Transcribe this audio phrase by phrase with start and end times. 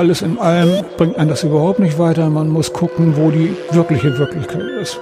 [0.00, 2.30] alles in allem bringt einen das überhaupt nicht weiter.
[2.30, 4.98] Man muss gucken, wo die wirkliche Wirklichkeit ist.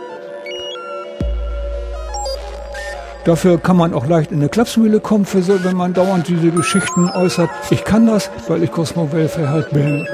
[3.25, 7.49] Dafür kann man auch leicht in eine Klapsmühle kommen, wenn man dauernd diese Geschichten äußert.
[7.71, 10.05] Ich kann das, weil ich Cosmo Welfare halt bin.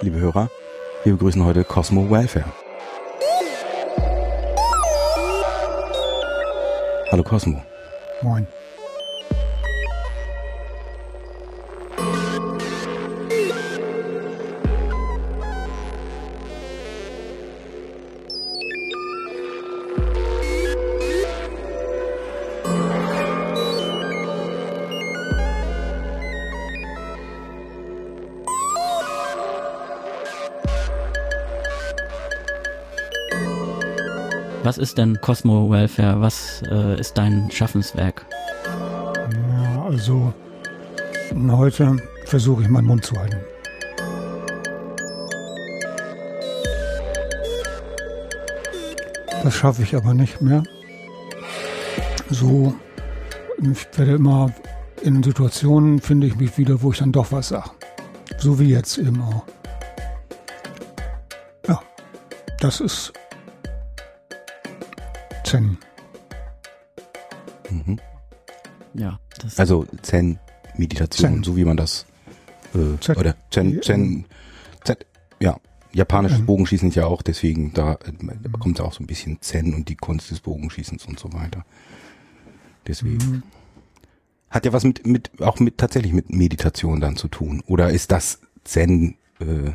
[0.00, 0.50] Liebe Hörer,
[1.04, 2.61] wir begrüßen heute Cosmo Welfare.
[7.12, 7.62] Hallo Cosmo.
[8.22, 8.46] Moin.
[34.82, 36.20] Ist denn Cosmo Welfare?
[36.20, 38.26] Was äh, ist dein Schaffenswerk?
[39.62, 40.34] Ja, also
[41.48, 43.36] heute versuche ich meinen Mund zu halten.
[49.44, 50.64] Das schaffe ich aber nicht mehr.
[52.30, 52.74] So,
[53.58, 54.52] ich werde immer
[55.02, 57.70] in Situationen finde ich mich wieder, wo ich dann doch was sage.
[58.38, 59.44] So wie jetzt eben auch.
[61.68, 61.80] Ja,
[62.58, 63.12] das ist
[65.52, 65.76] Zen.
[67.70, 67.98] Mhm.
[68.94, 71.42] Ja, das Also Zen-Meditation, Zen.
[71.44, 72.06] so wie man das
[72.74, 74.24] äh, Z- oder Zen, Zen,
[74.84, 75.06] Z,
[75.40, 75.58] ja,
[75.92, 76.46] japanisches Ähm.
[76.46, 79.74] Bogenschießen ist ja auch, deswegen da äh, da kommt ja auch so ein bisschen Zen
[79.74, 81.64] und die Kunst des Bogenschießens und so weiter.
[82.86, 83.16] Deswegen.
[83.16, 83.42] Mhm.
[84.48, 87.62] Hat ja was mit, mit, auch mit, tatsächlich mit Meditation dann zu tun.
[87.66, 89.72] Oder ist das Zen, äh,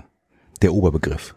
[0.61, 1.33] der Oberbegriff?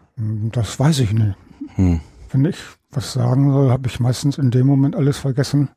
[0.51, 1.35] Das weiß ich nicht.
[1.75, 2.01] Hm.
[2.31, 2.57] Wenn ich
[2.89, 5.69] was sagen soll, habe ich meistens in dem Moment alles vergessen,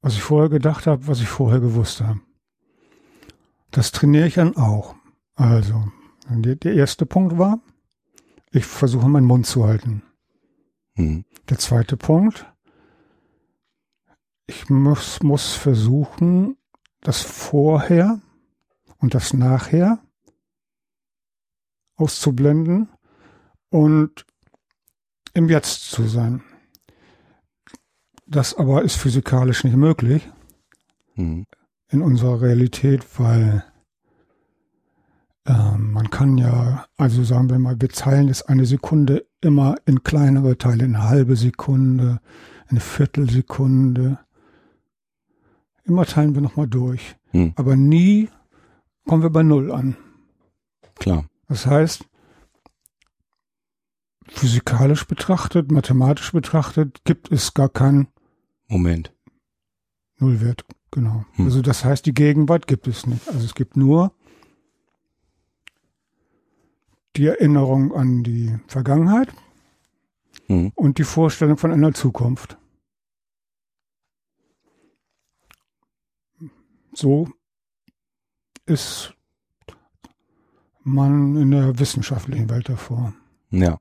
[0.00, 2.20] was ich vorher gedacht habe, was ich vorher gewusst habe.
[3.70, 4.94] Das trainiere ich dann auch.
[5.34, 5.90] Also,
[6.28, 7.60] der, der erste Punkt war,
[8.50, 10.02] ich versuche meinen Mund zu halten.
[10.94, 11.24] Hm.
[11.48, 12.46] Der zweite Punkt,
[14.46, 16.56] ich muss, muss versuchen,
[17.00, 18.20] das Vorher
[18.98, 19.98] und das Nachher
[21.96, 22.88] auszublenden
[23.70, 24.24] und
[25.38, 26.42] im Jetzt zu sein.
[28.26, 30.28] Das aber ist physikalisch nicht möglich
[31.14, 31.46] Hm.
[31.90, 33.64] in unserer Realität, weil
[35.46, 40.02] ähm, man kann ja, also sagen wir mal, wir teilen jetzt eine Sekunde immer in
[40.02, 42.20] kleinere Teile, in eine halbe Sekunde,
[42.66, 44.18] eine Viertelsekunde.
[45.84, 47.16] Immer teilen wir nochmal durch.
[47.30, 47.52] Hm.
[47.56, 48.28] Aber nie
[49.06, 49.96] kommen wir bei Null an.
[50.96, 51.24] Klar.
[51.48, 52.04] Das heißt,
[54.32, 58.08] physikalisch betrachtet, mathematisch betrachtet, gibt es gar keinen
[58.68, 59.12] Moment.
[60.18, 60.64] Nullwert.
[60.90, 61.24] Genau.
[61.34, 61.46] Hm.
[61.46, 63.28] Also das heißt, die Gegenwart gibt es nicht.
[63.28, 64.12] Also es gibt nur
[67.16, 69.32] die Erinnerung an die Vergangenheit
[70.46, 70.72] Hm.
[70.74, 72.56] und die Vorstellung von einer Zukunft.
[76.94, 77.28] So
[78.64, 79.14] ist
[80.82, 83.12] man in der wissenschaftlichen Welt davor.
[83.50, 83.78] Ja.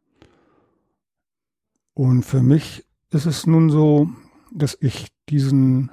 [1.97, 4.07] Und für mich ist es nun so,
[4.51, 5.89] dass ich diesen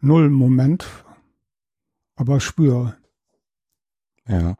[0.00, 0.84] Nullmoment
[2.16, 2.96] aber spüre.
[4.26, 4.56] Ja.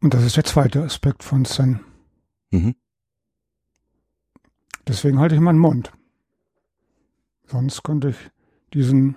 [0.00, 1.80] Und das ist der zweite Aspekt von Zen.
[2.52, 2.76] Mhm.
[4.86, 5.92] Deswegen halte ich meinen Mund.
[7.48, 8.30] Sonst könnte ich
[8.72, 9.16] diesen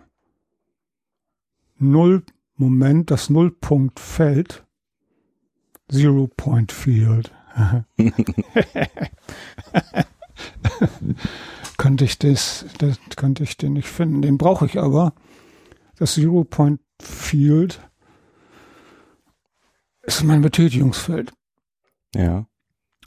[1.78, 4.65] Nullmoment, das Nullpunktfeld,
[5.92, 7.32] Zero Point Field,
[11.78, 14.22] könnte ich das, das könnte ich den nicht finden.
[14.22, 15.14] Den brauche ich aber.
[15.98, 17.80] Das Zero Point Field
[20.02, 21.34] ist mein Betätigungsfeld
[22.16, 22.48] Ja.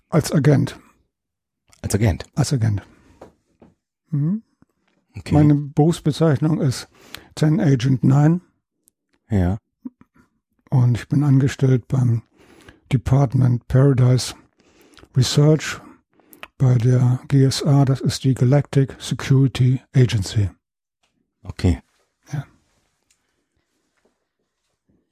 [0.08, 0.78] als Agent.
[1.82, 2.24] Als Agent.
[2.34, 2.82] Als Agent.
[4.10, 4.42] Mhm.
[5.16, 5.34] Okay.
[5.34, 6.88] Meine Berufsbezeichnung ist
[7.36, 8.40] 10 Agent 9
[9.30, 9.58] ja.
[10.70, 12.22] und ich bin angestellt beim
[12.88, 14.34] Department Paradise
[15.16, 15.80] Research
[16.58, 20.50] bei der GSA, das ist die Galactic Security Agency.
[21.42, 21.80] Okay.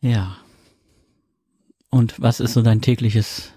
[0.01, 0.37] Ja.
[1.91, 3.53] Und was ist so dein tägliches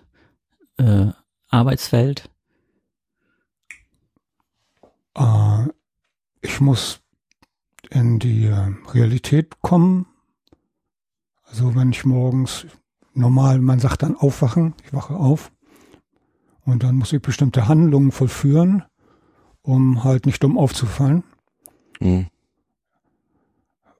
[0.77, 1.07] äh,
[1.49, 2.29] Arbeitsfeld?
[5.15, 5.67] Äh,
[6.41, 7.01] ich muss
[7.89, 10.07] in die äh, Realität kommen.
[11.43, 12.65] Also wenn ich morgens
[13.13, 15.51] normal, man sagt dann aufwachen, ich wache auf
[16.65, 18.83] Und dann muss ich bestimmte Handlungen vollführen,
[19.61, 21.23] um halt nicht dumm aufzufallen.
[21.99, 22.27] Mhm.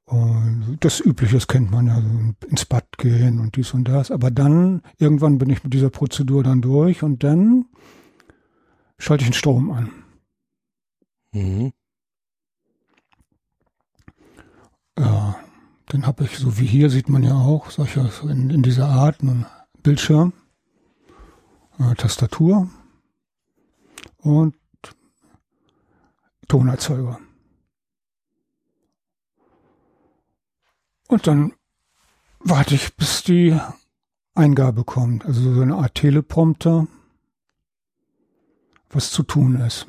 [0.06, 2.02] Und das Übliche, das kennt man ja,
[2.48, 4.10] ins Bad gehen und dies und das.
[4.10, 7.66] Aber dann, irgendwann bin ich mit dieser Prozedur dann durch und dann
[8.98, 9.92] schalte ich den Strom an.
[11.32, 11.74] Mhm.
[14.98, 15.40] Ja,
[15.90, 18.88] dann habe ich, so wie hier sieht man ja auch, solche so in, in dieser
[18.88, 19.48] Art, einen
[19.82, 20.34] Bildschirm,
[21.80, 22.70] äh, Tastatur
[24.18, 24.56] und
[26.48, 27.20] Tonerzeuger.
[31.08, 31.54] Und dann
[32.40, 33.60] warte ich, bis die
[34.36, 36.86] Eingabe kommt, also so eine Art Teleprompter,
[38.92, 39.88] was zu tun ist.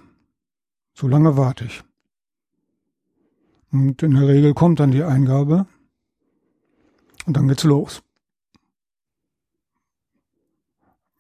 [0.95, 1.83] So lange warte ich.
[3.71, 5.67] Und in der Regel kommt dann die Eingabe
[7.31, 8.03] und dann geht's los.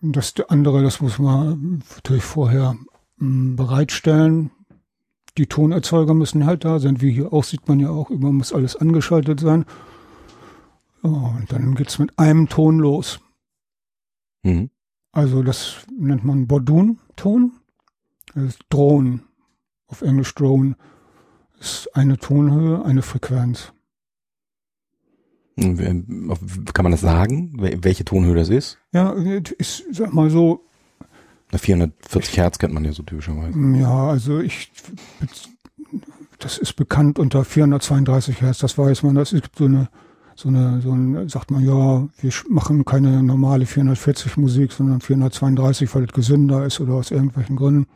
[0.00, 2.76] Das andere, das muss man natürlich vorher
[3.18, 4.50] hm, bereitstellen.
[5.38, 7.00] Die Tonerzeuger müssen halt da sein.
[7.00, 9.64] Wie hier auch sieht man ja auch, immer muss alles angeschaltet sein.
[11.02, 13.20] und dann geht's mit einem Ton los.
[14.42, 14.70] Mhm.
[15.12, 17.52] Also das nennt man Bordun-Ton.
[18.34, 19.22] Das ist Drohnen.
[19.86, 20.74] Auf Englisch Drone
[21.60, 23.72] ist eine Tonhöhe, eine Frequenz.
[25.60, 28.78] Kann man das sagen, welche Tonhöhe das ist?
[28.92, 29.14] Ja,
[29.58, 30.64] ich sag mal so.
[31.52, 33.58] 440 Hertz kennt man ja so typischerweise.
[33.76, 34.70] Ja, also ich,
[36.38, 39.16] das ist bekannt unter 432 Hertz, das weiß man.
[39.16, 39.88] Das ist so eine,
[40.36, 45.92] so eine, so ein, sagt man, ja, wir machen keine normale 440 Musik, sondern 432,
[45.94, 47.86] weil es gesünder ist oder aus irgendwelchen Gründen.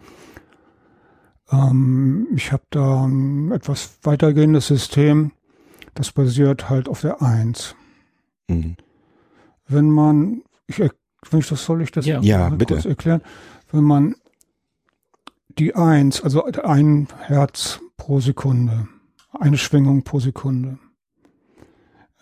[1.50, 5.32] Ähm, ich habe da ein etwas weitergehendes System,
[5.94, 7.74] das basiert halt auf der Eins.
[8.48, 8.76] Mhm.
[9.66, 12.74] Wenn man, ich, wenn ich das soll ich das ja, ja bitte.
[12.74, 13.22] kurz erklären,
[13.70, 14.14] wenn man
[15.58, 18.88] die Eins, also ein Herz pro Sekunde,
[19.32, 20.78] eine Schwingung pro Sekunde,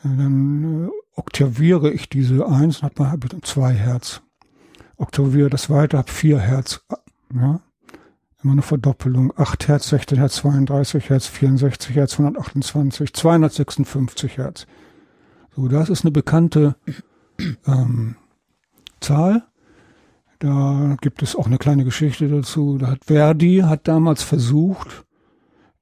[0.05, 4.23] äh, dann äh, oktaviere ich diese Eins und habe hab zwei Herz.
[4.97, 6.85] Oktaviere das weiter, habe vier Herz.
[7.35, 7.61] Ja?
[8.43, 9.33] Immer eine Verdoppelung.
[9.37, 14.67] 8 Hertz, 16 Hertz, 32 Hertz, 64 Hertz, 128, 256 Hertz.
[15.55, 16.77] So, das ist eine bekannte
[17.67, 18.17] ähm,
[19.01, 19.45] Zahl.
[20.39, 22.79] Da gibt es auch eine kleine Geschichte dazu.
[22.79, 25.05] Da hat Verdi hat damals versucht,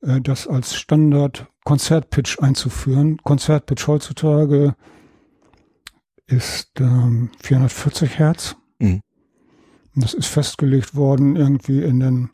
[0.02, 3.18] äh, das als Standard Konzertpitch einzuführen.
[3.22, 4.74] Konzertpitch heutzutage
[6.26, 8.56] ist ähm, 440 Hertz.
[8.78, 9.00] Mhm.
[9.94, 12.30] Das ist festgelegt worden irgendwie in den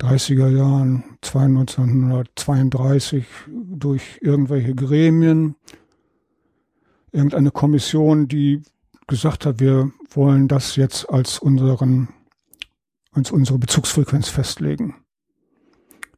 [0.00, 5.56] 30er Jahren, 1932 durch irgendwelche Gremien,
[7.12, 8.62] irgendeine Kommission, die
[9.06, 12.08] gesagt hat, wir wollen das jetzt als unseren,
[13.12, 14.94] als unsere Bezugsfrequenz festlegen.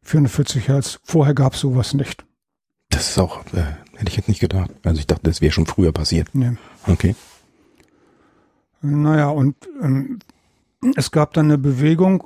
[0.03, 1.01] 440 Hertz.
[1.05, 2.25] Vorher gab es sowas nicht.
[2.91, 3.65] Das ist auch, äh,
[3.95, 4.71] hätte ich jetzt nicht gedacht.
[4.83, 6.29] Also ich dachte, das wäre schon früher passiert.
[6.35, 6.57] Nee.
[6.87, 7.15] Okay.
[8.83, 10.19] Naja, und ähm,
[10.97, 12.25] es gab dann eine Bewegung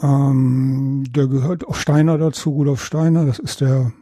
[0.00, 3.92] ähm, der gehört auch Steiner dazu, Rudolf Steiner, das ist der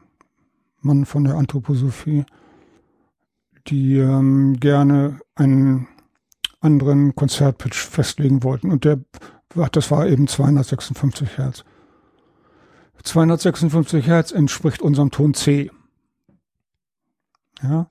[0.81, 2.25] Mann von der Anthroposophie,
[3.69, 5.89] die ähm, gerne einen
[6.61, 8.71] anderen Konzertpitch festlegen wollten.
[8.71, 9.01] Und der,
[9.73, 11.65] das war eben 256 Hertz.
[13.03, 15.71] 256 Hertz entspricht unserem Ton C.
[17.63, 17.89] Ja.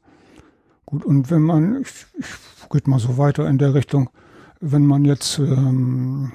[0.86, 4.10] Gut, und wenn man, ich, ich geht mal so weiter in der Richtung,
[4.60, 6.32] wenn man jetzt ähm,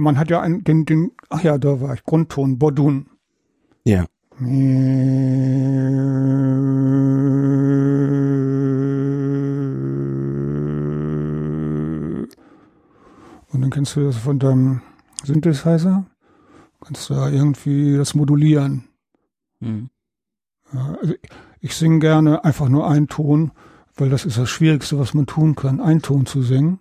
[0.00, 3.10] man hat ja einen, den, den, ach ja, da war ich, Grundton, Bordun.
[3.84, 4.06] Ja.
[4.38, 4.48] Und
[13.52, 14.80] dann kennst du das von deinem
[15.22, 16.06] Synthesizer.
[16.80, 18.84] Kannst du da irgendwie das modulieren.
[19.60, 19.90] Mhm.
[20.72, 21.14] Ja, also
[21.60, 23.52] ich singe gerne einfach nur einen Ton,
[23.94, 26.80] weil das ist das Schwierigste, was man tun kann, einen Ton zu singen.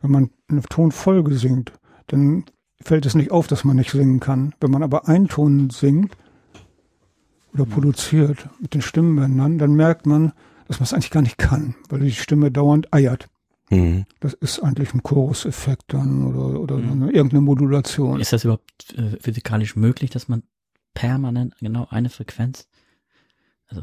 [0.00, 1.72] Wenn man eine Tonfolge singt,
[2.08, 2.44] dann
[2.80, 4.54] fällt es nicht auf, dass man nicht singen kann.
[4.60, 6.16] Wenn man aber einen Ton singt
[7.54, 10.32] oder produziert mit den Stimmbändern, dann merkt man,
[10.66, 13.28] dass man es eigentlich gar nicht kann, weil die Stimme dauernd eiert.
[13.70, 14.06] Mhm.
[14.20, 16.92] Das ist eigentlich ein Choruseffekt dann oder, oder mhm.
[16.92, 18.20] eine, irgendeine Modulation.
[18.20, 20.42] Ist das überhaupt äh, physikalisch möglich, dass man
[20.94, 22.68] permanent genau eine Frequenz?
[23.66, 23.82] Also.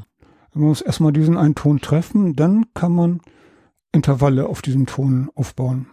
[0.54, 3.22] Man muss erstmal diesen einen Ton treffen, dann kann man
[3.92, 5.88] Intervalle auf diesem Ton aufbauen.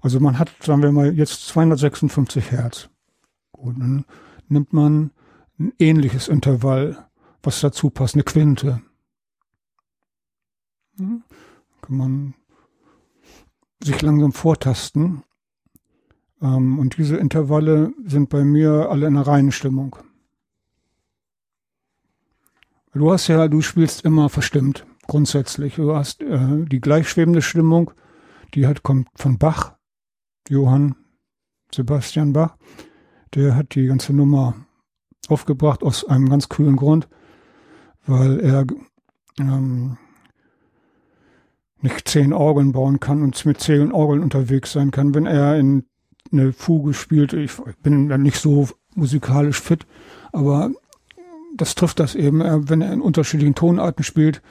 [0.00, 2.88] Also man hat, sagen wir mal, jetzt 256 Hertz.
[3.52, 4.04] Gut, dann
[4.48, 5.10] nimmt man
[5.58, 7.08] ein ähnliches Intervall,
[7.42, 8.82] was dazu passt, eine Quinte.
[10.98, 11.22] Hm?
[11.82, 12.34] Kann man
[13.82, 15.22] sich langsam vortasten.
[16.42, 19.96] Ähm, und diese Intervalle sind bei mir alle in einer reinen Stimmung.
[22.92, 25.76] Du hast ja, du spielst immer verstimmt, grundsätzlich.
[25.76, 27.90] Du hast äh, die gleichschwebende Stimmung,
[28.54, 29.75] die hat, kommt von Bach,
[30.48, 30.94] Johann
[31.74, 32.56] Sebastian Bach.
[33.34, 34.54] Der hat die ganze Nummer
[35.28, 37.08] aufgebracht aus einem ganz kühlen Grund,
[38.06, 38.66] weil er
[39.38, 39.96] ähm,
[41.80, 45.14] nicht zehn Orgeln bauen kann und mit zehn Orgeln unterwegs sein kann.
[45.14, 45.84] Wenn er in
[46.32, 49.86] eine Fuge spielt, ich bin dann nicht so musikalisch fit,
[50.32, 50.70] aber
[51.56, 52.40] das trifft das eben.
[52.68, 54.42] Wenn er in unterschiedlichen Tonarten spielt,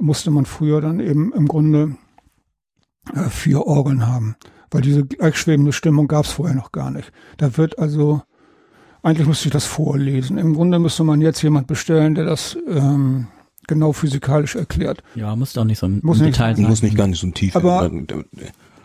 [0.00, 1.96] musste man früher dann eben im Grunde
[3.14, 4.36] äh, vier Orgeln haben,
[4.70, 7.10] weil diese gleichschwebende Stimmung gab es vorher noch gar nicht.
[7.36, 8.22] Da wird also,
[9.02, 10.38] eigentlich müsste ich das vorlesen.
[10.38, 13.28] Im Grunde müsste man jetzt jemand bestellen, der das ähm,
[13.66, 15.02] genau physikalisch erklärt.
[15.14, 16.66] Ja, muss doch nicht so ein Muss nicht Detail sein.
[16.66, 17.54] Muss nicht gar nicht so ein tief.
[17.56, 17.90] Aber-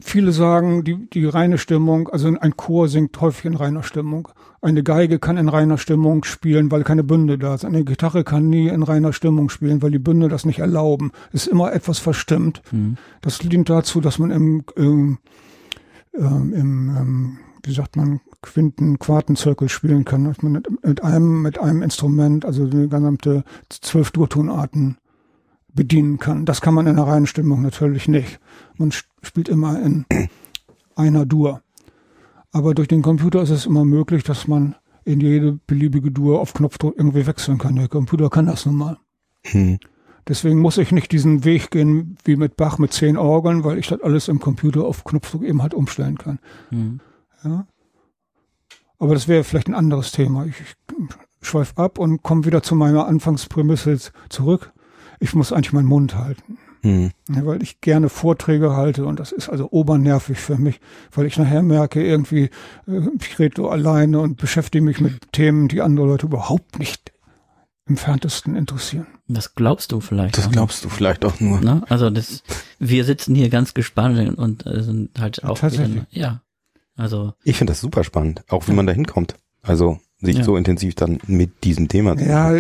[0.06, 4.28] Viele sagen, die, die reine Stimmung, also ein Chor singt häufig in reiner Stimmung.
[4.62, 7.70] Eine Geige kann in reiner Stimmung spielen, weil keine Bünde da sind.
[7.74, 11.12] Eine Gitarre kann nie in reiner Stimmung spielen, weil die Bünde das nicht erlauben.
[11.32, 12.62] Es ist immer etwas verstimmt.
[12.74, 12.98] Mhm.
[13.22, 15.20] Das dient dazu, dass man im, ähm,
[16.16, 20.26] ähm, im ähm, wie sagt man, Quinten, Quartenzirkel spielen kann.
[20.26, 24.98] Dass man mit, einem, mit einem Instrument, also die gesamte zwölf Durtonarten
[25.74, 26.46] bedienen kann.
[26.46, 28.40] Das kann man in einer reinen Stimmung natürlich nicht.
[28.78, 28.92] Man
[29.22, 30.06] spielt immer in
[30.96, 31.62] einer Dur.
[32.52, 36.54] Aber durch den Computer ist es immer möglich, dass man in jede beliebige Dur auf
[36.54, 37.76] Knopfdruck irgendwie wechseln kann.
[37.76, 38.98] Der Computer kann das nun mal.
[39.46, 39.80] Hm.
[40.28, 43.88] Deswegen muss ich nicht diesen Weg gehen wie mit Bach mit zehn Orgeln, weil ich
[43.88, 46.40] das alles im Computer auf Knopfdruck eben halt umstellen kann.
[46.72, 47.00] Mhm.
[47.44, 47.68] Ja.
[49.00, 50.46] Aber das wäre vielleicht ein anderes Thema.
[50.46, 50.76] Ich, ich
[51.42, 53.98] schweif ab und komme wieder zu meiner Anfangsprämisse
[54.30, 54.72] zurück.
[55.20, 56.58] Ich muss eigentlich meinen Mund halten.
[56.84, 57.12] Hm.
[57.30, 60.82] Ja, weil ich gerne Vorträge halte und das ist also obernervig für mich,
[61.14, 62.50] weil ich nachher merke, irgendwie,
[62.88, 67.14] äh, ich rede so alleine und beschäftige mich mit Themen, die andere Leute überhaupt nicht
[67.88, 69.08] im Ferntesten interessieren.
[69.28, 70.38] Das glaubst du vielleicht.
[70.38, 70.52] Das auch.
[70.52, 71.62] glaubst du vielleicht auch nur.
[71.62, 71.84] Ne?
[71.90, 72.44] Also das,
[72.80, 75.96] wir sitzen hier ganz gespannt und äh, sind halt Ja, auch tatsächlich.
[75.96, 76.42] wieder, ja.
[76.96, 79.36] Also Ich finde das super spannend, auch wie man da hinkommt.
[79.62, 80.44] Also sich Ja.
[80.44, 82.52] so intensiv dann mit diesem Thema zu Ja,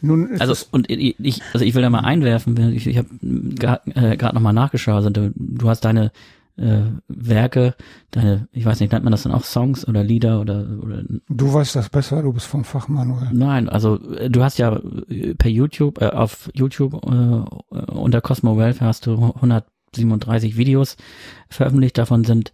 [0.00, 3.90] nun ist also und ich, also ich will da mal einwerfen, ich, ich habe gerade
[3.94, 6.10] äh, grad noch mal nachgeschaut, also du, du hast deine
[6.56, 7.74] äh, Werke,
[8.10, 11.52] deine, ich weiß nicht, nennt man das dann auch Songs oder Lieder oder oder du
[11.52, 13.28] weißt das besser, du bist vom Fach, Manuel.
[13.32, 18.56] Nein, also äh, du hast ja äh, per YouTube, äh, auf YouTube äh, unter Cosmo
[18.58, 20.96] Welfare hast du 137 Videos
[21.48, 21.96] veröffentlicht.
[21.98, 22.52] Davon sind,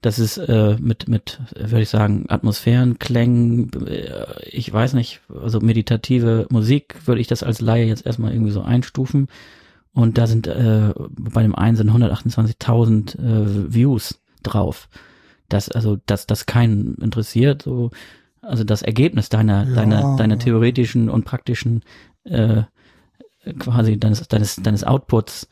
[0.00, 5.60] das ist äh, mit, mit, würde ich sagen, Atmosphären, Klängen, äh, ich weiß nicht, also
[5.60, 9.28] meditative Musik würde ich das als Laie jetzt erstmal irgendwie so einstufen.
[9.94, 14.88] Und da sind äh, bei dem einen sind 128.000 äh, Views drauf.
[15.48, 17.90] Das also, dass das keinen interessiert, so
[18.40, 19.74] also das Ergebnis deiner Ja.
[19.74, 21.82] deiner deiner theoretischen und praktischen
[22.24, 22.62] äh,
[23.58, 25.48] quasi deines deines deines Outputs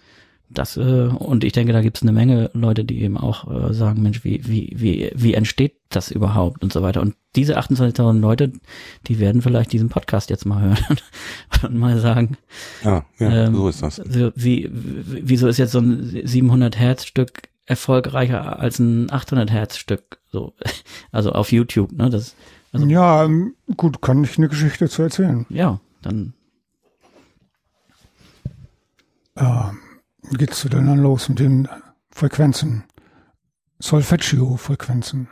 [0.53, 3.73] das äh, und ich denke da gibt es eine Menge Leute die eben auch äh,
[3.73, 8.19] sagen Mensch wie wie wie wie entsteht das überhaupt und so weiter und diese 28.000
[8.21, 8.53] Leute
[9.07, 10.99] die werden vielleicht diesen Podcast jetzt mal hören
[11.63, 12.37] und mal sagen
[12.85, 13.97] Ah, ja, ähm, so ist das.
[13.97, 19.51] so wie, wie wieso ist jetzt so ein 700 Hertz Stück erfolgreicher als ein 800
[19.51, 20.55] Hertz Stück so
[21.13, 22.35] also auf YouTube ne das
[22.73, 25.47] also Ja, ähm, gut, kann ich eine Geschichte zu erzählen.
[25.49, 26.35] ja dann
[29.37, 29.90] Äh, wie
[30.37, 31.69] geht's denn dann los mit den
[32.11, 32.85] Frequenzen?
[33.81, 35.29] Solfeggio-Frequenzen.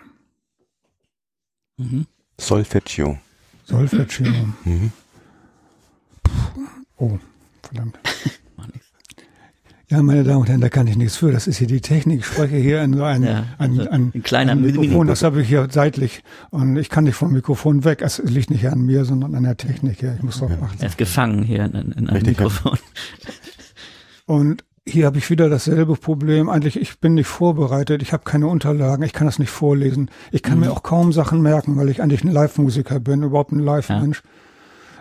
[1.76, 2.06] mhm.
[2.40, 3.18] Solfeggio.
[3.64, 4.30] Solfeggio.
[4.64, 4.92] Mhm.
[6.96, 7.18] Oh,
[7.62, 7.98] verdammt.
[9.90, 11.32] Ja, meine Damen und Herren, da kann ich nichts für.
[11.32, 12.20] Das ist hier die Technik.
[12.20, 15.06] Ich spreche hier in so ein, Ja, ein, also ein, ein kleiner ein Mikrofon.
[15.06, 16.22] Das habe ich hier seitlich.
[16.50, 18.02] Und ich kann nicht vom Mikrofon weg.
[18.02, 20.02] Es liegt nicht an mir, sondern an der Technik.
[20.02, 20.80] Ja, ich muss darauf achten.
[20.82, 22.22] Er ist gefangen hier in, in einem.
[22.26, 22.78] Mikrofon.
[24.26, 26.48] Und hier habe ich wieder dasselbe Problem.
[26.48, 30.10] Eigentlich, ich bin nicht vorbereitet, ich habe keine Unterlagen, ich kann das nicht vorlesen.
[30.32, 30.66] Ich kann Mhm.
[30.66, 34.22] mir auch kaum Sachen merken, weil ich eigentlich ein Live-Musiker bin, überhaupt ein Live-Mensch.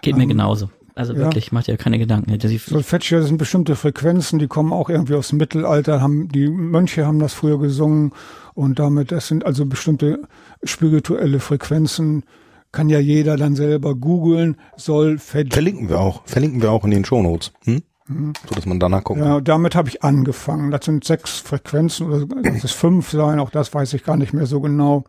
[0.02, 0.70] Geht mir Ähm, genauso.
[0.96, 1.20] Also ja.
[1.20, 2.38] wirklich, macht ja keine Gedanken.
[2.40, 6.48] Das ist- Solfeggio sind bestimmte Frequenzen, die kommen auch irgendwie aus dem Mittelalter, haben, die
[6.50, 8.14] Mönche haben das früher gesungen
[8.56, 10.22] und damit, das sind also bestimmte
[10.64, 12.24] spirituelle Frequenzen,
[12.72, 15.54] kann ja jeder dann selber googeln, Solfeggio.
[15.54, 16.24] Verlinken wir auch.
[16.26, 17.52] Verlinken wir auch in den Shownotes.
[17.66, 17.84] Hm?
[18.08, 19.18] So dass man danach Mhm.
[19.24, 20.72] Ja, damit habe ich angefangen.
[20.72, 24.34] Das sind sechs Frequenzen oder das ist fünf sein, auch das weiß ich gar nicht
[24.34, 25.04] mehr so genau.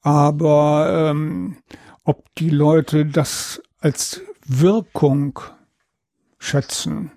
[0.00, 1.56] Aber ähm,
[2.04, 5.38] ob die Leute das als Wirkung
[6.38, 7.12] schätzen,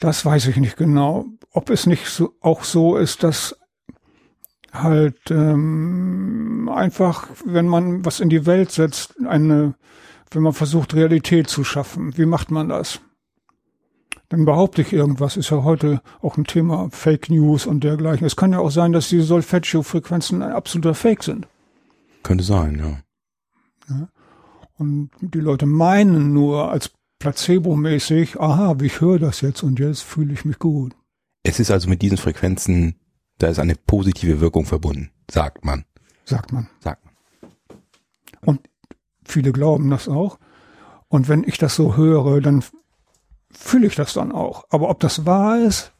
[0.00, 1.26] Das weiß ich nicht genau.
[1.50, 3.56] Ob es nicht so, auch so ist, dass
[4.72, 9.74] halt ähm, einfach, wenn man was in die Welt setzt, eine,
[10.30, 13.00] wenn man versucht, Realität zu schaffen, wie macht man das?
[14.34, 18.26] Dann behaupte ich irgendwas, ist ja heute auch ein Thema Fake News und dergleichen.
[18.26, 21.46] Es kann ja auch sein, dass diese Solfeggio-Frequenzen ein absoluter Fake sind.
[22.24, 23.94] Könnte sein, ja.
[23.94, 24.08] ja.
[24.76, 30.32] Und die Leute meinen nur als placebo-mäßig, aha, ich höre das jetzt und jetzt fühle
[30.32, 30.96] ich mich gut.
[31.44, 32.96] Es ist also mit diesen Frequenzen,
[33.38, 35.84] da ist eine positive Wirkung verbunden, sagt man.
[36.24, 36.68] Sagt man.
[36.80, 37.14] Sagt man.
[38.40, 38.68] Und
[39.24, 40.40] viele glauben das auch.
[41.06, 42.64] Und wenn ich das so höre, dann
[43.54, 44.64] fühle ich das dann auch.
[44.70, 45.92] Aber ob das wahr ist?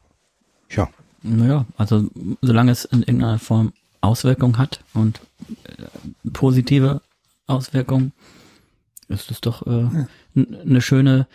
[0.69, 0.89] Ja.
[1.23, 2.07] Naja, also
[2.41, 5.19] solange es in irgendeiner Form Auswirkungen hat und
[5.63, 7.01] äh, positive
[7.47, 8.13] Auswirkungen,
[9.07, 10.07] ist es doch äh, ja.
[10.35, 11.27] eine schöne,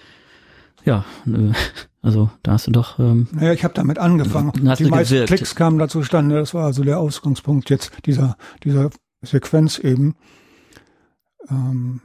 [0.84, 1.54] ja, ne,
[2.02, 2.98] also da hast du doch.
[2.98, 4.52] Ähm, naja, ich habe damit angefangen.
[4.54, 5.26] Die meisten gewirkt.
[5.26, 6.36] Klicks kamen da zustande.
[6.36, 8.90] Das war also der Ausgangspunkt jetzt dieser dieser
[9.22, 10.16] Sequenz eben.
[11.48, 12.00] Ähm,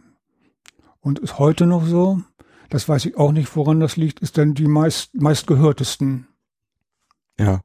[1.00, 2.22] und ist heute noch so.
[2.70, 4.20] Das weiß ich auch nicht, woran das liegt.
[4.20, 6.28] Ist denn die meist meistgehörtesten
[7.40, 7.62] ja.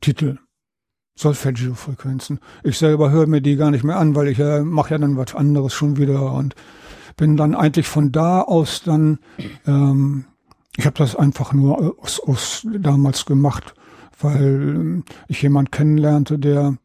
[0.00, 0.38] Titel.
[1.16, 2.40] Solfeggio-Frequenzen.
[2.64, 5.16] Ich selber höre mir die gar nicht mehr an, weil ich äh, mache ja dann
[5.16, 6.56] was anderes schon wieder und
[7.16, 9.20] bin dann eigentlich von da aus dann,
[9.66, 10.24] ähm,
[10.76, 13.74] ich habe das einfach nur aus, aus damals gemacht,
[14.18, 16.76] weil ähm, ich jemand kennenlernte, der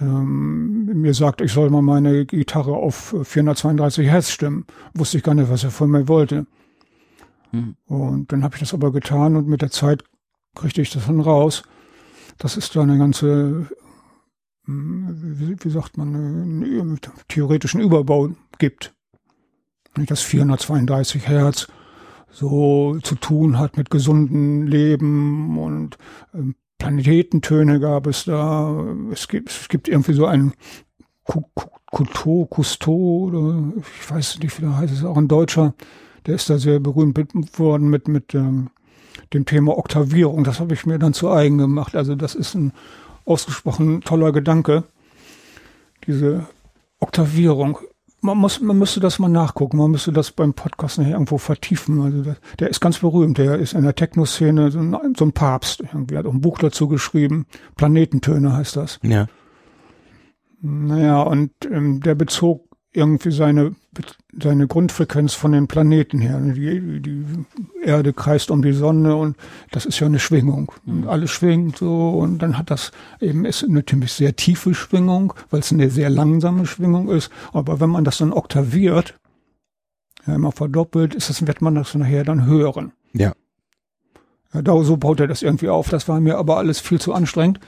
[0.00, 4.66] ähm, mir sagt, ich soll mal meine Gitarre auf 432 Hertz stimmen.
[4.94, 6.46] Wusste ich gar nicht, was er von mir wollte.
[7.50, 7.76] Hm.
[7.86, 10.04] Und dann habe ich das aber getan und mit der Zeit
[10.54, 11.64] kriegte ich das dann raus
[12.38, 13.68] dass es da eine ganze,
[14.64, 18.94] hm, wie, wie sagt man, einen theoretischen Überbau gibt.
[19.94, 21.68] Das 432 Hertz
[22.30, 25.98] so zu tun hat mit gesunden Leben und
[26.34, 28.94] ähm, Planetentöne gab es da.
[29.10, 30.52] Es gibt, es gibt irgendwie so ein
[31.24, 35.74] Couteau, Cousteau, oder ich weiß nicht, wie heißt, ist auch ein Deutscher,
[36.26, 37.18] der ist da sehr berühmt
[37.58, 38.68] worden mit, mit ähm,
[39.32, 40.44] dem Thema Oktavierung.
[40.44, 41.96] Das habe ich mir dann zu eigen gemacht.
[41.96, 42.72] Also das ist ein
[43.24, 44.84] ausgesprochen toller Gedanke.
[46.06, 46.46] Diese
[47.00, 47.78] Oktavierung.
[48.24, 49.76] Man muss, man müsste das mal nachgucken.
[49.76, 52.00] Man müsste das beim Podcast nachher irgendwo vertiefen.
[52.00, 53.36] Also das, der ist ganz berühmt.
[53.36, 55.80] Der ist in der Techno-Szene so ein, so ein Papst.
[55.80, 57.44] Irgendwie hat auch ein Buch dazu geschrieben.
[57.76, 58.98] Planetentöne heißt das.
[59.02, 59.26] Ja.
[60.62, 63.74] Naja, und ähm, der bezog irgendwie seine,
[64.40, 66.38] seine Grundfrequenz von den Planeten her.
[66.40, 67.24] Die, die
[67.82, 69.36] Erde kreist um die Sonne und
[69.72, 70.72] das ist ja eine Schwingung.
[70.86, 71.08] Und mhm.
[71.08, 75.60] alles schwingt so und dann hat das eben ist eine ziemlich sehr tiefe Schwingung, weil
[75.60, 77.30] es eine sehr langsame Schwingung ist.
[77.52, 79.14] Aber wenn man das dann oktaviert,
[80.26, 82.92] ja, immer verdoppelt, ist das, wird man das nachher dann hören.
[83.12, 83.32] Ja.
[84.52, 85.88] ja da, so baut er das irgendwie auf.
[85.88, 87.58] Das war mir aber alles viel zu anstrengend.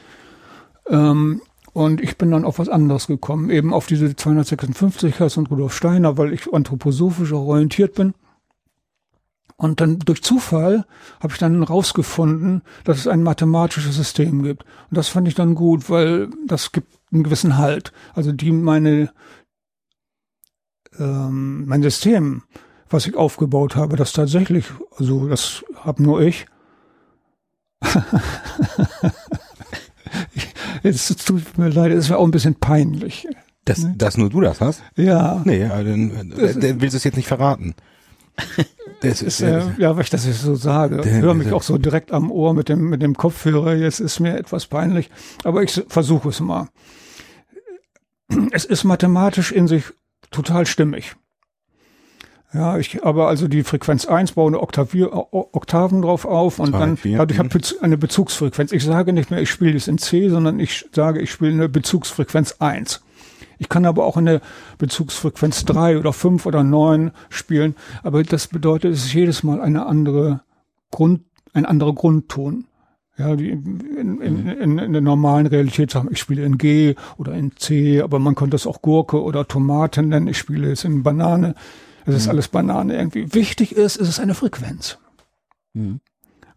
[0.89, 1.43] Ähm,
[1.77, 5.77] und ich bin dann auf was anderes gekommen, eben auf diese 256 Hertz und Rudolf
[5.77, 8.15] Steiner, weil ich anthroposophisch orientiert bin.
[9.59, 10.87] Und dann durch Zufall
[11.21, 14.63] habe ich dann rausgefunden, dass es ein mathematisches System gibt.
[14.63, 17.93] Und das fand ich dann gut, weil das gibt einen gewissen Halt.
[18.15, 19.13] Also die meine
[20.99, 22.45] ähm, mein System,
[22.89, 24.65] was ich aufgebaut habe, das tatsächlich,
[24.97, 26.47] also das habe nur ich.
[30.87, 33.27] Es tut mir leid, es war auch ein bisschen peinlich.
[33.65, 33.95] Dass, ne?
[33.97, 34.83] dass nur du das hast?
[34.97, 35.43] Ja.
[35.45, 37.75] Nee, dann, dann willst du es jetzt nicht verraten.
[39.03, 41.03] Das ist, äh, ja, weil ich das jetzt so sage.
[41.05, 43.75] Ich höre mich auch so direkt am Ohr mit dem, mit dem Kopfhörer.
[43.75, 45.11] Jetzt ist mir etwas peinlich,
[45.45, 46.69] aber ich versuche es mal.
[48.53, 49.85] Es ist mathematisch in sich
[50.31, 51.15] total stimmig.
[52.53, 56.79] Ja, ich aber also die Frequenz 1 baue eine Oktavier, Oktaven drauf auf und Zwei,
[56.79, 57.61] dann vier, ich habe mhm.
[57.83, 58.73] eine Bezugsfrequenz.
[58.73, 61.69] Ich sage nicht mehr, ich spiele es in C, sondern ich sage, ich spiele eine
[61.69, 63.03] Bezugsfrequenz 1.
[63.59, 64.41] Ich kann aber auch eine
[64.79, 69.87] Bezugsfrequenz 3 oder 5 oder 9 spielen, aber das bedeutet, es ist jedes Mal eine
[69.87, 70.41] andere
[70.91, 72.67] Grund, ein anderer Grundton.
[73.19, 77.33] Ja, die in, in, in, in der normalen Realität sagen, ich spiele in G oder
[77.33, 81.03] in C, aber man könnte es auch Gurke oder Tomate nennen, ich spiele es in
[81.03, 81.55] Banane.
[82.07, 82.31] Es ist mhm.
[82.31, 83.35] alles Banane irgendwie.
[83.35, 84.99] Wichtig ist, ist es eine Frequenz.
[85.75, 86.01] Mhm.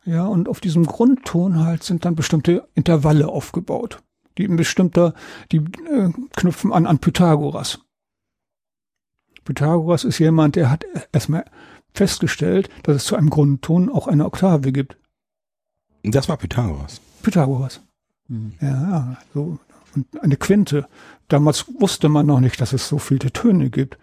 [0.06, 4.02] Ja, und auf diesem Grundton halt sind dann bestimmte Intervalle aufgebaut.
[4.38, 5.14] Die ein bestimmter,
[5.52, 7.80] die äh, knüpfen an an Pythagoras.
[9.44, 11.46] Pythagoras ist jemand, der hat erstmal
[11.94, 14.98] festgestellt, dass es zu einem Grundton auch eine Oktave gibt.
[16.04, 17.02] Das war Pythagoras.
[17.22, 17.82] Pythagoras.
[18.28, 18.54] Mhm.
[18.62, 19.60] Ja, so.
[19.96, 20.88] Und eine Quinte.
[21.28, 23.98] Damals wusste man noch nicht, dass es so viele Töne gibt.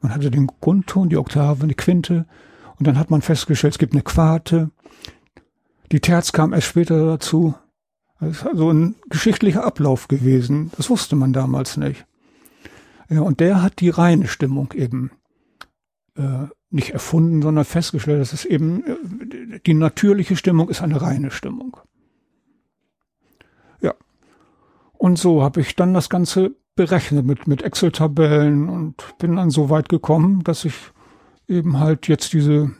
[0.00, 2.26] Man hatte den Grundton, die Oktave, eine Quinte
[2.78, 4.70] und dann hat man festgestellt, es gibt eine Quarte,
[5.92, 7.54] Die Terz kam erst später dazu.
[8.20, 10.70] Das ist also ein geschichtlicher Ablauf gewesen.
[10.76, 12.06] Das wusste man damals nicht.
[13.08, 15.10] Ja, und der hat die reine Stimmung eben
[16.16, 21.32] äh, nicht erfunden, sondern festgestellt, dass es eben äh, die natürliche Stimmung ist eine reine
[21.32, 21.76] Stimmung.
[23.80, 23.94] Ja.
[24.92, 29.70] Und so habe ich dann das Ganze berechnet mit, mit Excel-Tabellen und bin dann so
[29.70, 30.74] weit gekommen, dass ich
[31.48, 32.70] eben halt jetzt diese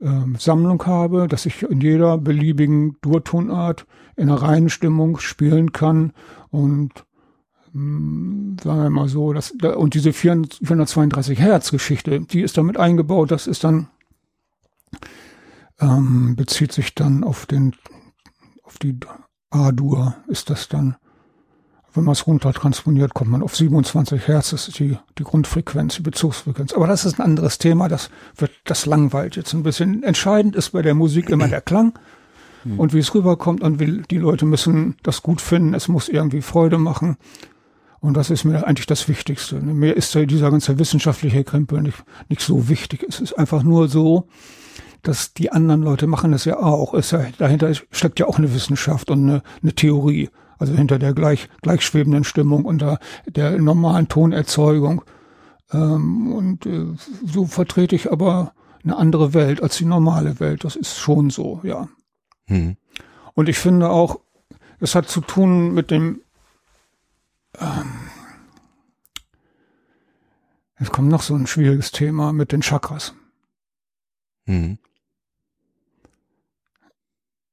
[0.00, 6.12] ähm, Sammlung habe, dass ich in jeder beliebigen Durtonart in einer reinen Stimmung spielen kann
[6.50, 7.04] und
[7.72, 13.30] hm, sagen wir mal so, dass, und diese 432 Hertz Geschichte, die ist damit eingebaut,
[13.30, 13.88] das ist dann,
[15.80, 17.74] ähm, bezieht sich dann auf den,
[18.64, 18.98] auf die
[19.50, 20.96] A-Dur ist das dann,
[21.94, 25.96] wenn man es runter transponiert, kommt man auf 27 Hertz, das ist die, die Grundfrequenz,
[25.96, 26.72] die Bezugsfrequenz.
[26.72, 30.02] Aber das ist ein anderes Thema, das wird, das langweilt jetzt ein bisschen.
[30.02, 31.94] Entscheidend ist bei der Musik immer der Klang
[32.62, 32.78] hm.
[32.78, 36.42] und wie es rüberkommt und wie, die Leute müssen das gut finden, es muss irgendwie
[36.42, 37.16] Freude machen.
[38.00, 39.60] Und das ist mir eigentlich das Wichtigste.
[39.60, 43.04] Mir ist dieser ganze wissenschaftliche Krempel nicht, nicht so wichtig.
[43.06, 44.26] Es ist einfach nur so,
[45.02, 46.94] dass die anderen Leute machen das ja auch.
[46.94, 50.30] Es ja, dahinter steckt ja auch eine Wissenschaft und eine, eine Theorie.
[50.60, 52.84] Also hinter der gleich, gleichschwebenden Stimmung und
[53.26, 55.02] der, normalen Tonerzeugung.
[55.72, 56.86] Ähm, und äh,
[57.24, 58.52] so vertrete ich aber
[58.84, 60.62] eine andere Welt als die normale Welt.
[60.62, 61.88] Das ist schon so, ja.
[62.46, 62.76] Hm.
[63.34, 64.20] Und ich finde auch,
[64.78, 66.20] es hat zu tun mit dem
[67.58, 68.10] ähm,
[70.78, 73.14] jetzt kommt noch so ein schwieriges Thema mit den Chakras.
[74.46, 74.78] Mhm.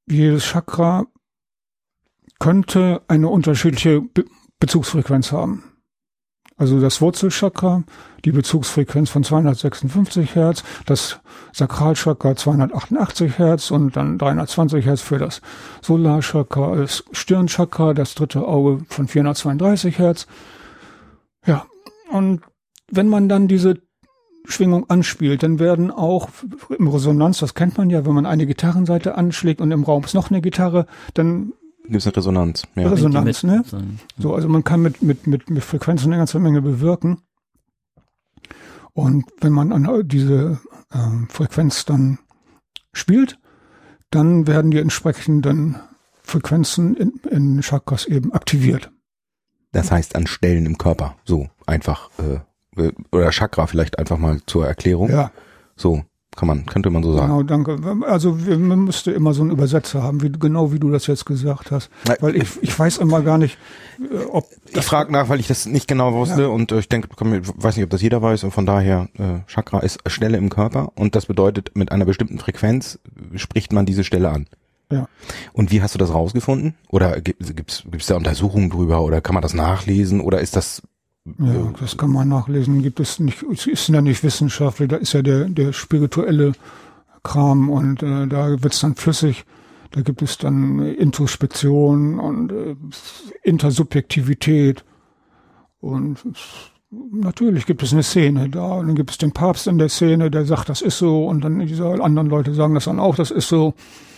[0.06, 1.06] Jedes Chakra
[2.38, 4.24] könnte eine unterschiedliche Be
[4.60, 5.62] Bezugsfrequenz haben.
[6.56, 7.84] Also das Wurzelchakra,
[8.24, 11.20] die Bezugsfrequenz von 256 Hertz, das
[11.52, 15.40] Sakralchakra 288 Hertz und dann 320 Hertz für das
[15.82, 20.26] Solarchakra, das Stirnchakra, das dritte Auge von 432 Hertz.
[21.46, 21.66] Ja,
[22.10, 22.40] und
[22.90, 23.80] wenn man dann diese
[24.44, 26.28] Schwingung anspielt, dann werden auch
[26.76, 30.14] im Resonanz, das kennt man ja, wenn man eine Gitarrenseite anschlägt und im Raum ist
[30.14, 31.52] noch eine Gitarre, dann
[31.88, 32.62] gibt es eine Resonanz.
[32.74, 32.88] Ja.
[32.88, 33.64] Resonanz, ne?
[34.18, 37.22] So, also man kann mit, mit, mit, mit Frequenzen eine ganze Menge bewirken.
[38.92, 40.98] Und wenn man an diese äh,
[41.28, 42.18] Frequenz dann
[42.92, 43.38] spielt,
[44.10, 45.76] dann werden die entsprechenden
[46.22, 48.90] Frequenzen in, in Chakras eben aktiviert.
[49.72, 52.40] Das heißt an Stellen im Körper, so einfach äh,
[53.12, 55.10] oder Chakra vielleicht einfach mal zur Erklärung.
[55.10, 55.30] Ja.
[55.76, 56.04] So.
[56.38, 57.26] Kann man, könnte man so sagen.
[57.26, 57.78] Genau, danke.
[58.06, 61.72] Also man müsste immer so einen Übersetzer haben, wie, genau wie du das jetzt gesagt
[61.72, 61.90] hast.
[62.20, 63.58] Weil ich, ich weiß immer gar nicht,
[63.98, 64.46] äh, ob.
[64.72, 66.46] Ich frage nach, weil ich das nicht genau wusste ja.
[66.46, 69.50] und äh, ich denke, ich weiß nicht, ob das jeder weiß und von daher, äh,
[69.50, 73.00] Chakra ist Stelle im Körper und das bedeutet, mit einer bestimmten Frequenz
[73.34, 74.46] spricht man diese Stelle an.
[74.92, 75.08] Ja.
[75.52, 76.76] Und wie hast du das rausgefunden?
[76.88, 80.82] Oder gibt es da Untersuchungen drüber oder kann man das nachlesen oder ist das
[81.38, 82.82] ja, das kann man nachlesen.
[82.82, 86.52] Gibt es nicht, es ist ja nicht wissenschaftlich, da ist ja der, der spirituelle
[87.22, 89.44] Kram und äh, da wird's dann flüssig.
[89.90, 92.76] Da gibt es dann Introspektion und äh,
[93.42, 94.84] Intersubjektivität.
[95.80, 96.18] Und
[96.90, 98.74] natürlich gibt es eine Szene da.
[98.74, 101.26] Und dann gibt es den Papst in der Szene, der sagt, das ist so.
[101.26, 103.74] Und dann diese anderen Leute sagen das dann auch, das ist so.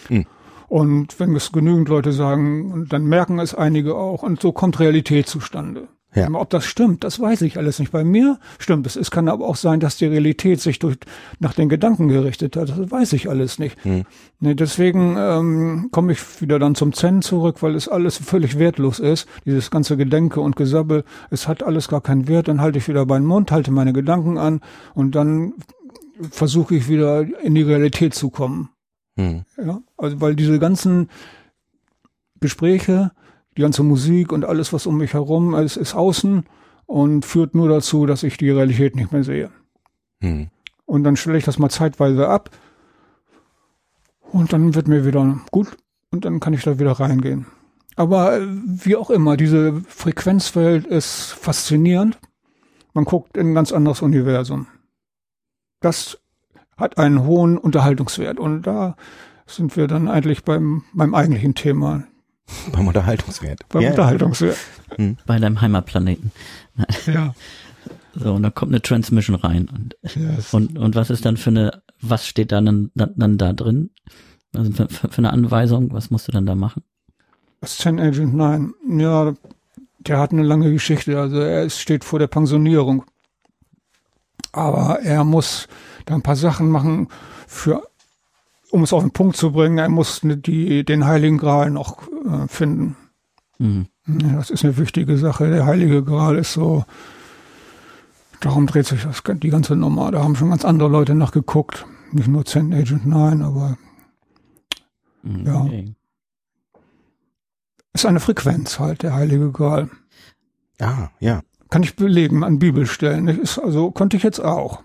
[0.09, 0.27] Hm.
[0.69, 4.23] Und wenn es genügend Leute sagen, dann merken es einige auch.
[4.23, 5.89] Und so kommt Realität zustande.
[6.15, 6.29] Ja.
[6.33, 7.93] Ob das stimmt, das weiß ich alles nicht.
[7.93, 8.97] Bei mir stimmt es.
[8.97, 10.97] Es kann aber auch sein, dass die Realität sich durch,
[11.39, 12.69] nach den Gedanken gerichtet hat.
[12.71, 13.83] Das weiß ich alles nicht.
[13.85, 14.05] Hm.
[14.41, 18.99] Nee, deswegen ähm, komme ich wieder dann zum Zen zurück, weil es alles völlig wertlos
[18.99, 19.29] ist.
[19.45, 22.49] Dieses ganze Gedenke und Gesabbel, es hat alles gar keinen Wert.
[22.49, 24.61] Dann halte ich wieder meinen Mund, halte meine Gedanken an
[24.95, 25.55] und dann
[26.31, 28.71] versuche ich wieder in die Realität zu kommen.
[29.17, 29.45] Hm.
[29.65, 31.09] Ja, also weil diese ganzen
[32.41, 33.13] Gespräche,
[33.57, 36.45] die ganze Musik und alles, was um mich herum ist, ist außen
[36.87, 39.51] und führt nur dazu, dass ich die Realität nicht mehr sehe.
[40.21, 40.49] Hm.
[40.87, 42.51] Und dann stelle ich das mal zeitweise ab
[44.33, 45.77] und dann wird mir wieder gut
[46.11, 47.47] und dann kann ich da wieder reingehen.
[47.97, 52.19] Aber äh, wie auch immer, diese Frequenzwelt ist faszinierend.
[52.95, 54.67] Man guckt in ein ganz anderes Universum.
[55.81, 56.19] Das
[56.77, 58.97] hat einen hohen Unterhaltungswert und da
[59.47, 62.05] sind wir dann eigentlich beim, beim eigentlichen Thema,
[62.73, 63.69] Beim Unterhaltungswert.
[63.69, 64.57] Beim ja, Unterhaltungswert.
[64.97, 65.17] Hm.
[65.27, 66.33] Bei deinem Heimatplaneten.
[67.07, 67.35] Ja.
[68.13, 69.69] So, und da kommt eine Transmission rein.
[69.73, 70.53] Und, yes.
[70.53, 73.91] und, und was ist dann für eine, was steht dann, dann, dann da drin?
[74.53, 76.83] Also für, für eine Anweisung, was musst du dann da machen?
[77.65, 79.35] Zen Agent 9, ja,
[80.01, 81.21] der hat eine lange Geschichte.
[81.21, 83.05] Also er steht vor der Pensionierung.
[84.53, 85.69] Aber er muss
[86.07, 87.09] da ein paar Sachen machen
[87.47, 87.90] für
[88.71, 92.49] um es auf den Punkt zu bringen, er muss die, den Heiligen Gral noch äh,
[92.49, 92.97] finden.
[93.59, 93.87] Mhm.
[94.07, 95.51] Ja, das ist eine wichtige Sache.
[95.51, 96.85] Der Heilige Gral ist so,
[98.41, 100.11] darum dreht sich das, die ganze Nummer.
[100.11, 101.87] Da haben schon ganz andere Leute nachgeguckt.
[102.13, 103.77] Nicht nur Zen Agent 9, aber
[105.23, 105.69] mhm, ja.
[107.93, 109.91] Ist eine Frequenz halt, der Heilige Gral.
[110.81, 111.43] Ah, ja.
[111.69, 113.29] Kann ich belegen an Bibelstellen.
[113.29, 114.83] Ist, also konnte ich jetzt auch.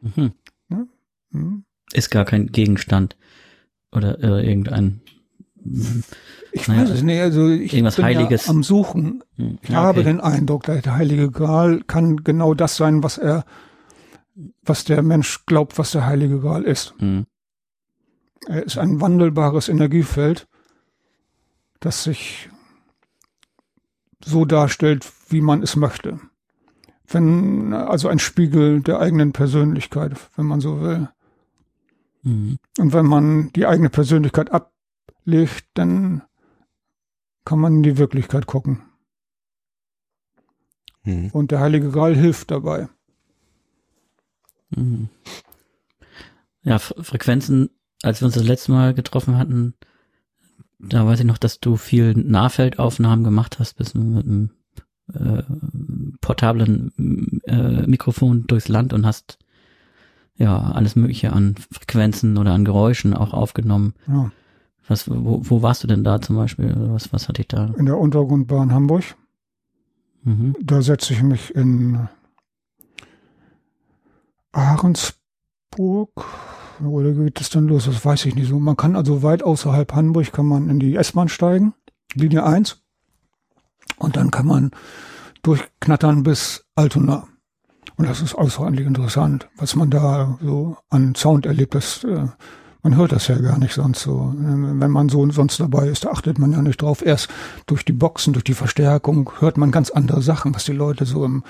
[0.00, 0.32] Mhm.
[0.70, 0.86] Ja?
[1.30, 1.64] Mhm.
[1.92, 3.16] Ist gar kein Gegenstand
[3.92, 5.00] oder äh, irgendein.
[6.52, 7.20] Ich naja, weiß es nicht.
[7.20, 8.46] Also ich irgendwas bin Heiliges.
[8.46, 9.22] Ja am Suchen.
[9.36, 13.44] Hm, ich ja, habe den Eindruck, der Heilige Gral kann genau das sein, was er,
[14.62, 16.94] was der Mensch glaubt, was der Heilige Gral ist.
[17.00, 17.26] Mhm.
[18.46, 20.46] Er ist ein wandelbares Energiefeld,
[21.80, 22.48] das sich
[24.24, 26.20] so darstellt, wie man es möchte.
[27.06, 31.08] Wenn, also ein Spiegel der eigenen Persönlichkeit, wenn man so will.
[32.28, 32.58] Mhm.
[32.78, 36.22] Und wenn man die eigene Persönlichkeit ablegt, dann
[37.44, 38.82] kann man in die Wirklichkeit gucken.
[41.04, 41.30] Mhm.
[41.32, 42.88] Und der Heilige Gral hilft dabei.
[44.70, 45.08] Mhm.
[46.62, 47.70] Ja, Frequenzen,
[48.02, 49.74] als wir uns das letzte Mal getroffen hatten,
[50.78, 54.50] da weiß ich noch, dass du viel Nahfeldaufnahmen gemacht hast, bist mit einem
[55.12, 55.42] äh,
[56.20, 59.38] portablen äh, Mikrofon durchs Land und hast
[60.38, 63.94] ja alles Mögliche an Frequenzen oder an Geräuschen auch aufgenommen.
[64.06, 64.30] Ja.
[64.86, 66.74] Was, wo, wo warst du denn da zum Beispiel?
[66.76, 67.74] Was, was hatte ich da?
[67.76, 69.04] In der Untergrundbahn Hamburg.
[70.22, 70.56] Mhm.
[70.62, 72.08] Da setze ich mich in
[74.52, 76.24] Ahrensburg
[76.82, 77.84] oder geht es dann los?
[77.84, 78.58] Das weiß ich nicht so.
[78.58, 81.74] Man kann also weit außerhalb Hamburg kann man in die S-Bahn steigen,
[82.14, 82.82] Linie 1.
[83.98, 84.70] Und dann kann man
[85.42, 87.26] durchknattern bis Altona.
[87.98, 91.74] Und das ist außerordentlich interessant, was man da so an Sound erlebt.
[91.74, 92.26] Das, äh,
[92.84, 94.32] man hört das ja gar nicht sonst so.
[94.36, 97.04] Wenn man so sonst dabei ist, da achtet man ja nicht drauf.
[97.04, 97.28] Erst
[97.66, 101.24] durch die Boxen, durch die Verstärkung hört man ganz andere Sachen, was die Leute so
[101.24, 101.42] im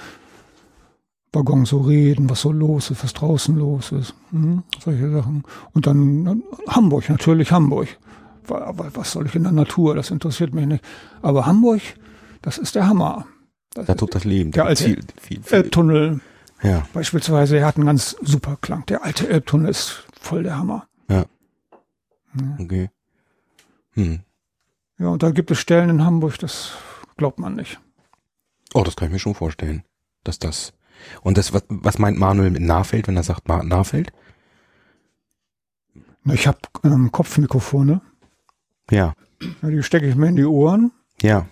[1.35, 4.15] Waggon so reden, was so los ist, was draußen los ist.
[4.31, 5.45] Hm, solche Sachen.
[5.75, 7.89] Und dann Hamburg, natürlich Hamburg.
[8.49, 9.95] Aber was soll ich in der Natur?
[9.95, 10.83] Das interessiert mich nicht.
[11.21, 11.83] Aber Hamburg,
[12.41, 13.27] das ist der Hammer.
[13.75, 14.51] Das da tut das Leben.
[14.53, 15.57] Der alte viel, viel, viel.
[15.59, 16.21] Elbtunnel.
[16.63, 16.87] Ja.
[16.93, 18.85] Beispielsweise, er hat einen ganz super Klang.
[18.87, 20.89] Der alte Elbtunnel ist voll der Hammer.
[21.09, 21.25] Ja.
[22.35, 22.57] ja.
[22.59, 22.91] Okay.
[23.93, 24.21] Hm.
[24.99, 26.73] Ja, und da gibt es Stellen in Hamburg, das
[27.17, 27.81] glaubt man nicht.
[28.75, 29.85] Oh, das kann ich mir schon vorstellen,
[30.25, 30.73] dass das
[31.23, 34.13] und das, was, was meint Manuel mit Nahfeld, wenn er sagt Nahfeld?
[36.33, 38.01] Ich habe ähm, Kopfmikrofone.
[38.91, 39.15] Ja.
[39.63, 39.71] ja.
[39.71, 40.93] Die stecke ich mir in die Ohren.
[41.23, 41.47] Ja.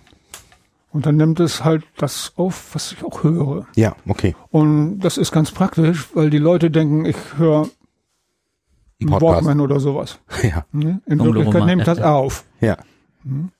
[0.97, 3.67] Und dann nimmt es halt das auf, was ich auch höre.
[3.75, 4.35] Ja, okay.
[4.49, 7.69] Und das ist ganz praktisch, weil die Leute denken, ich höre
[8.99, 10.17] Walkman oder sowas.
[10.41, 10.65] Ja.
[10.71, 10.99] Ne?
[11.05, 12.45] In Wirklichkeit nimmt das auf.
[12.61, 12.77] Ja.
[13.21, 13.51] Hm?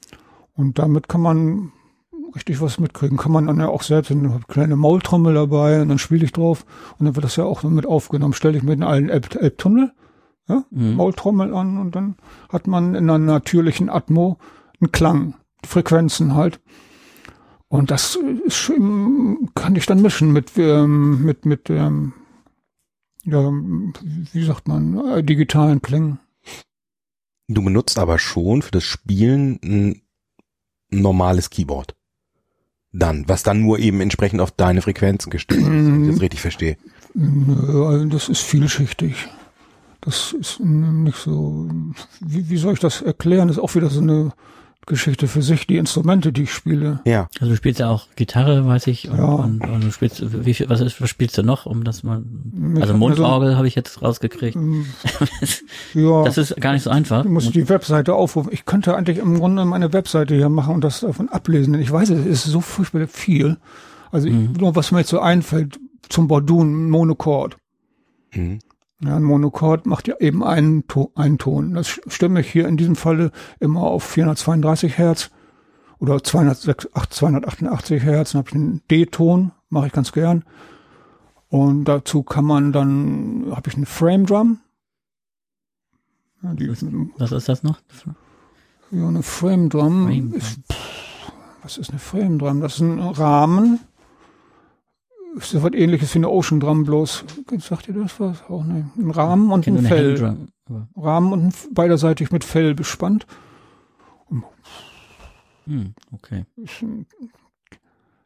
[0.56, 1.72] Und damit kann man
[2.34, 3.20] richtig was mitkriegen.
[3.20, 6.66] Kann man dann ja auch selbst eine kleine Maultrommel dabei und dann spiele ich drauf
[6.98, 8.34] und dann wird das ja auch mit aufgenommen.
[8.34, 9.92] Stelle ich mit in allen Elbtunnel,
[10.50, 10.96] ja, mhm.
[10.96, 12.16] Maultrommel an und dann
[12.50, 14.40] hat man in einer natürlichen Atmo
[14.82, 16.60] einen Klang, Frequenzen halt.
[17.70, 18.72] Und das ist,
[19.56, 22.14] kann ich dann mischen mit, ähm, mit, mit, ähm,
[23.24, 26.20] ja, wie sagt man, äh, digitalen Klängen.
[27.50, 30.02] Du benutzt aber schon für das Spielen ein
[30.90, 31.98] normales Keyboard
[32.92, 36.42] dann, was dann nur eben entsprechend auf deine Frequenzen gestellt ist, wenn ich das richtig
[36.42, 36.78] verstehe.
[37.14, 39.28] Das ist vielschichtig.
[40.02, 41.70] Das ist nicht so,
[42.22, 43.48] wie, wie soll ich das erklären?
[43.48, 44.32] Das ist auch wieder so eine
[44.88, 47.02] Geschichte für sich, die Instrumente, die ich spiele.
[47.06, 47.28] Ja.
[47.40, 49.26] Also du spielst ja auch Gitarre, weiß ich, und, ja.
[49.26, 52.24] und, und du spielst, wie viel, was, ist, was spielst du noch, um das mal,
[52.80, 54.56] also Mundorgel also, habe ich jetzt rausgekriegt.
[54.56, 54.88] Ähm,
[55.94, 56.24] ja.
[56.24, 57.24] Das ist gar nicht so einfach.
[57.26, 58.50] Ich muss die Webseite aufrufen.
[58.52, 61.92] Ich könnte eigentlich im Grunde meine Webseite hier machen und das davon ablesen, denn ich
[61.92, 63.58] weiß, es ist so furchtbar viel.
[64.12, 64.54] Also ich, mhm.
[64.54, 67.58] nur was mir jetzt so einfällt, zum Bordun, Monochord.
[68.34, 68.60] Mhm.
[69.04, 71.76] Ja, ein Monochord macht ja eben einen, to einen Ton.
[71.76, 75.30] Das stimme ich hier in diesem Falle immer auf 432 Hertz
[76.00, 78.32] oder 288 Hertz.
[78.32, 80.44] Dann habe ich einen D-Ton, mache ich ganz gern.
[81.50, 84.60] Und dazu kann man dann, habe ich eine Frame Drum.
[86.42, 86.70] Ja, die,
[87.18, 87.80] was ist das noch?
[88.90, 90.08] Ja, eine Frame Drum.
[90.08, 91.32] Frame ist, pff,
[91.62, 92.62] was ist eine Frame Drum?
[92.62, 93.80] Das ist ein Rahmen
[95.40, 97.26] so was ähnliches wie eine Ocean Drum, bloß,
[97.60, 98.44] sagt ihr das was?
[98.50, 100.38] Auch ne, ein Rahmen und ein Fell.
[100.96, 103.26] Rahmen und ein, beiderseitig mit Fell bespannt.
[105.66, 106.46] Hm, okay.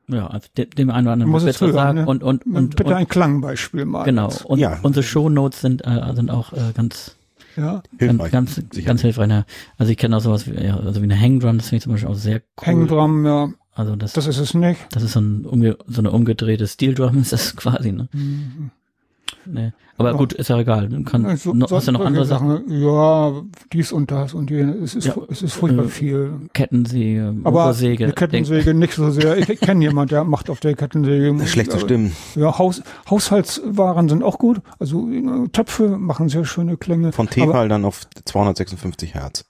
[0.08, 1.97] Ja, also dem, dem einen oder anderen muss ich hören, sagen.
[2.00, 2.06] Ne?
[2.06, 4.04] Und, und, und, Bitte ein Klangbeispiel mal.
[4.04, 4.30] Genau.
[4.45, 4.80] Und ja.
[4.84, 7.17] unsere Shownotes sind, äh, sind auch äh, ganz
[7.56, 7.82] Ja.
[7.97, 8.32] Hilfreich.
[8.32, 9.28] Ganz, ganz, ganz hilfreich.
[9.28, 9.45] Ne?
[9.78, 11.93] Also ich kenne auch sowas wie, ja, also wie eine Hangdrum, das finde ich zum
[11.93, 12.67] Beispiel auch sehr cool.
[12.67, 13.50] Hangdrum, ja.
[13.73, 14.79] Also das, Das ist es nicht.
[14.91, 18.07] das ist so, ein, so eine umgedrehte Steel Drum, ist das quasi, ne?
[18.13, 18.71] Mhm.
[19.45, 19.71] Nee.
[19.97, 20.17] Aber Ja.
[20.17, 20.89] gut, ist ja egal.
[20.89, 22.63] Du kannst, Also, noch, hast du noch andere Sachen?
[22.69, 23.34] Ja,
[23.71, 24.75] dies und das und jenes.
[24.81, 25.15] Es ist, Ja.
[25.29, 26.34] es ist furchtbar Äh, viel.
[26.53, 28.07] Kettensäge, Aber Motorsäge.
[28.07, 29.38] die Kettensäge nicht so sehr.
[29.38, 31.45] Ich, ich kenne jemanden, der macht auf der Kettensäge.
[31.47, 32.12] Schlechte Aber- Stimmen.
[32.36, 34.62] Ja, Haus, Haushaltswaren sind auch gut.
[34.79, 37.12] Also äh, Töpfe machen sehr schöne Klänge.
[37.12, 39.45] Von Tefal dann auf 256 Hertz.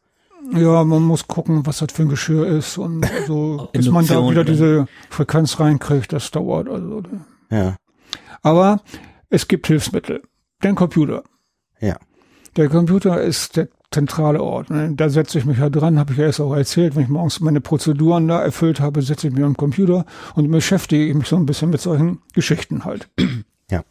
[0.53, 4.27] Ja, man muss gucken, was das für ein Geschirr ist und so, bis man da
[4.29, 6.13] wieder diese Frequenz reinkriegt.
[6.13, 6.69] Das dauert.
[6.69, 7.03] Also.
[7.49, 7.75] Ja.
[8.41, 8.81] Aber
[9.29, 10.21] es gibt Hilfsmittel.
[10.63, 11.23] Den Computer.
[11.79, 11.97] Ja.
[12.55, 14.69] Der Computer ist der zentrale Ort.
[14.69, 14.93] Ne?
[14.95, 16.95] Da setze ich mich ja dran, habe ich ja erst auch erzählt.
[16.95, 21.13] Wenn ich morgens meine Prozeduren da erfüllt habe, setze ich mich am Computer und beschäftige
[21.13, 23.09] mich so ein bisschen mit solchen Geschichten halt.
[23.69, 23.83] Ja.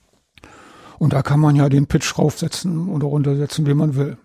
[0.98, 4.18] Und da kann man ja den Pitch raufsetzen oder runtersetzen, wie man will.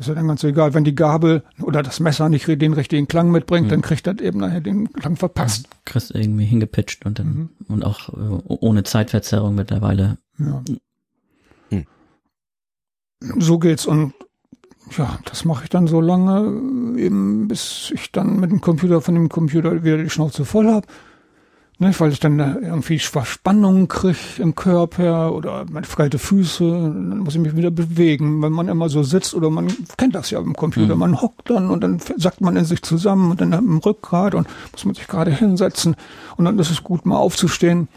[0.00, 0.72] Das ist ja dann ganz egal.
[0.72, 3.70] Wenn die Gabel oder das Messer nicht den richtigen Klang mitbringt, Mhm.
[3.70, 5.68] dann kriegt das eben nachher den Klang verpasst.
[5.84, 7.48] kriegst irgendwie hingepitcht und dann, Mhm.
[7.68, 10.16] und auch äh, ohne Zeitverzerrung mittlerweile.
[10.38, 10.62] Ja.
[11.68, 11.84] Hm.
[13.38, 14.14] So geht's und
[14.96, 19.02] ja, das mache ich dann so lange, äh, eben bis ich dann mit dem Computer
[19.02, 20.86] von dem Computer wieder die Schnauze voll hab.
[21.82, 27.20] Ne, weil ich dann da irgendwie Verspannungen krieg im Körper oder meine kalte Füße, dann
[27.20, 28.42] muss ich mich wieder bewegen.
[28.42, 31.00] Wenn man immer so sitzt oder man kennt das ja im Computer, Mhm.
[31.00, 34.46] man hockt dann und dann sackt man in sich zusammen und dann im Rückgrat und
[34.72, 35.96] muss man sich gerade hinsetzen
[36.36, 37.88] und dann ist es gut mal aufzustehen.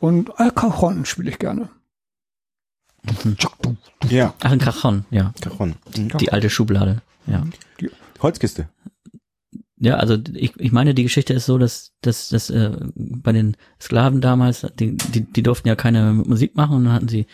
[0.00, 1.70] Und Al Cajon spiele ich gerne.
[4.10, 4.34] Ja.
[4.42, 5.32] Ach, ein Cajon, ja.
[5.40, 5.76] Cajon.
[5.96, 7.42] Die alte Schublade, ja.
[8.20, 8.68] Holzkiste.
[9.84, 13.56] Ja, also ich, ich meine, die Geschichte ist so, dass, dass, dass äh, bei den
[13.80, 17.26] Sklaven damals, die, die, die durften ja keine Musik machen und dann hatten sie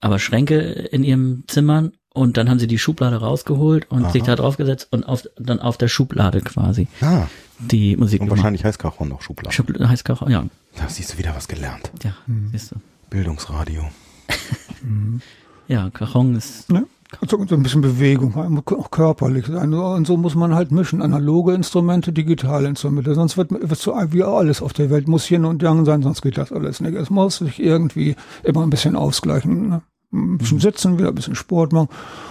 [0.00, 4.10] aber Schränke in ihren Zimmern und dann haben sie die Schublade rausgeholt und Aha.
[4.12, 7.26] sich da draufgesetzt und auf, dann auf der Schublade quasi Ah.
[7.60, 8.38] die Musik Und gemacht.
[8.38, 9.54] wahrscheinlich heißt Cajon auch Schublade.
[9.54, 10.44] Schublade heißt Cajon, ja,
[10.76, 11.90] Da siehst du wieder was gelernt.
[12.02, 12.48] ja, Mhm.
[12.52, 12.76] siehst du.
[13.10, 13.88] Bildungsradio.
[15.68, 16.86] Ja, Cajon ist, Ne?
[17.26, 19.72] So, so ein bisschen Bewegung, auch körperlich sein.
[19.72, 21.00] Und so muss man halt mischen.
[21.00, 23.14] Analoge Instrumente, digitale Instrumente.
[23.14, 26.20] Sonst wird, wird so wie alles auf der Welt muss Yin und Yang sein, sonst
[26.20, 26.94] geht das alles nicht.
[26.94, 29.70] Es muss sich irgendwie immer ein bisschen ausgleichen.
[29.70, 29.82] Ne?
[30.12, 31.88] Ein bisschen sitzen, wieder ein bisschen Sport machen.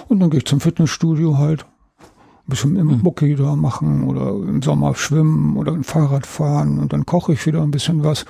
[0.10, 1.66] Und dann gehe ich zum Fitnessstudio halt.
[2.48, 6.94] Ein bisschen im Mucki da machen oder im Sommer schwimmen oder ein Fahrrad fahren und
[6.94, 8.26] dann koche ich wieder ein bisschen was.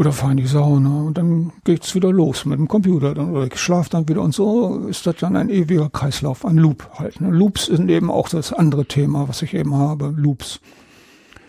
[0.00, 3.12] Oder fahre in die Sauna und dann geht's wieder los mit dem Computer.
[3.12, 6.56] Dann, oder ich schlafe dann wieder und so ist das dann ein ewiger Kreislauf, ein
[6.56, 7.20] Loop halt.
[7.20, 7.28] Ne?
[7.28, 10.60] Loops sind eben auch das andere Thema, was ich eben habe, Loops.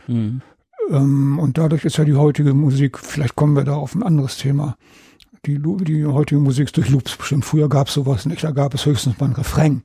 [0.07, 0.41] hm,
[0.89, 4.35] Ähm, und dadurch ist ja die heutige Musik, vielleicht kommen wir da auf ein anderes
[4.35, 4.75] Thema.
[5.45, 7.45] Die, die heutige Musik ist durch Loops bestimmt.
[7.45, 9.83] Früher gab's sowas nicht, da gab es höchstens mal ein Refrain.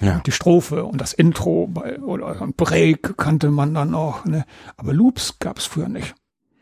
[0.00, 0.20] Ja.
[0.26, 4.24] Die Strophe und das Intro bei, oder ein Break kannte man dann auch.
[4.24, 4.44] Ne?
[4.76, 6.16] Aber Loops gab's früher nicht.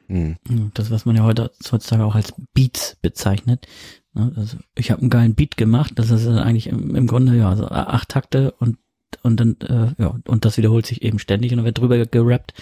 [0.09, 0.37] Mhm.
[0.75, 3.67] das, was man ja heute heutzutage auch als Beats bezeichnet.
[4.15, 4.33] Ne?
[4.37, 7.69] Also ich habe einen geilen Beat gemacht, das ist eigentlich im, im Grunde ja so
[7.69, 8.79] acht Takte und
[9.23, 12.55] und dann äh, ja und das wiederholt sich eben ständig und dann wird drüber gerappt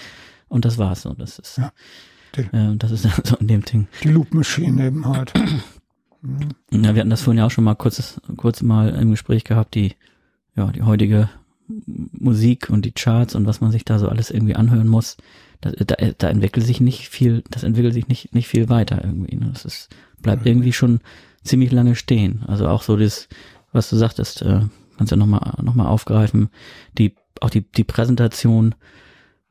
[0.48, 1.72] und das war's und das ist Ja.
[2.36, 3.88] äh, das ist so in dem Ding.
[4.02, 5.32] Die Loop Machine eben halt.
[6.70, 9.74] Ja, wir hatten das vorhin ja auch schon mal kurz kurz mal im Gespräch gehabt,
[9.74, 9.94] die
[10.56, 11.28] ja die heutige
[11.68, 15.18] Musik und die Charts und was man sich da so alles irgendwie anhören muss.
[15.60, 19.36] Da, da, da entwickelt sich nicht viel, das entwickelt sich nicht nicht viel weiter irgendwie.
[19.36, 19.50] Ne?
[19.52, 19.88] Das ist,
[20.20, 21.00] bleibt irgendwie schon
[21.42, 22.42] ziemlich lange stehen.
[22.46, 23.28] Also auch so das,
[23.72, 24.60] was du sagtest, äh,
[24.96, 26.50] kannst ja nochmal noch mal aufgreifen,
[26.98, 28.74] die auch die die Präsentation,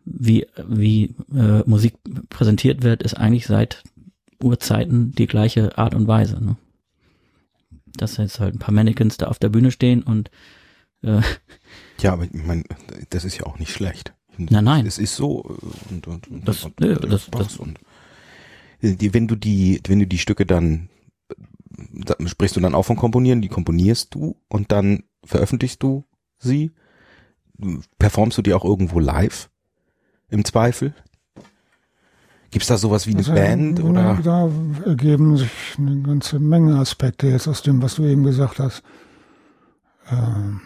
[0.05, 1.95] wie wie äh, Musik
[2.29, 3.83] präsentiert wird, ist eigentlich seit
[4.41, 6.43] Urzeiten die gleiche Art und Weise.
[6.43, 6.57] Ne?
[7.95, 10.29] Dass jetzt halt ein paar Mannequins da auf der Bühne stehen und
[11.01, 11.21] äh,
[12.01, 12.63] Ja, aber ich meine,
[13.09, 14.13] das ist ja auch nicht schlecht.
[14.37, 14.85] Nein, nein.
[14.85, 17.79] Es ist so äh, und, und, und, Das- und, und das- passt das- und
[18.81, 20.89] die, wenn du die, wenn du die Stücke dann
[21.93, 26.03] da sprichst du dann auch von komponieren, die komponierst du und dann veröffentlichst du
[26.37, 26.71] sie,
[27.97, 29.49] performst du die auch irgendwo live
[30.29, 30.93] im Zweifel?
[32.51, 34.19] Gibt's da sowas wie eine Also, Band ja, oder?
[34.23, 34.49] Da
[34.85, 38.83] ergeben sich eine ganze Menge Aspekte jetzt aus dem, was du eben gesagt hast.
[40.11, 40.61] Ähm,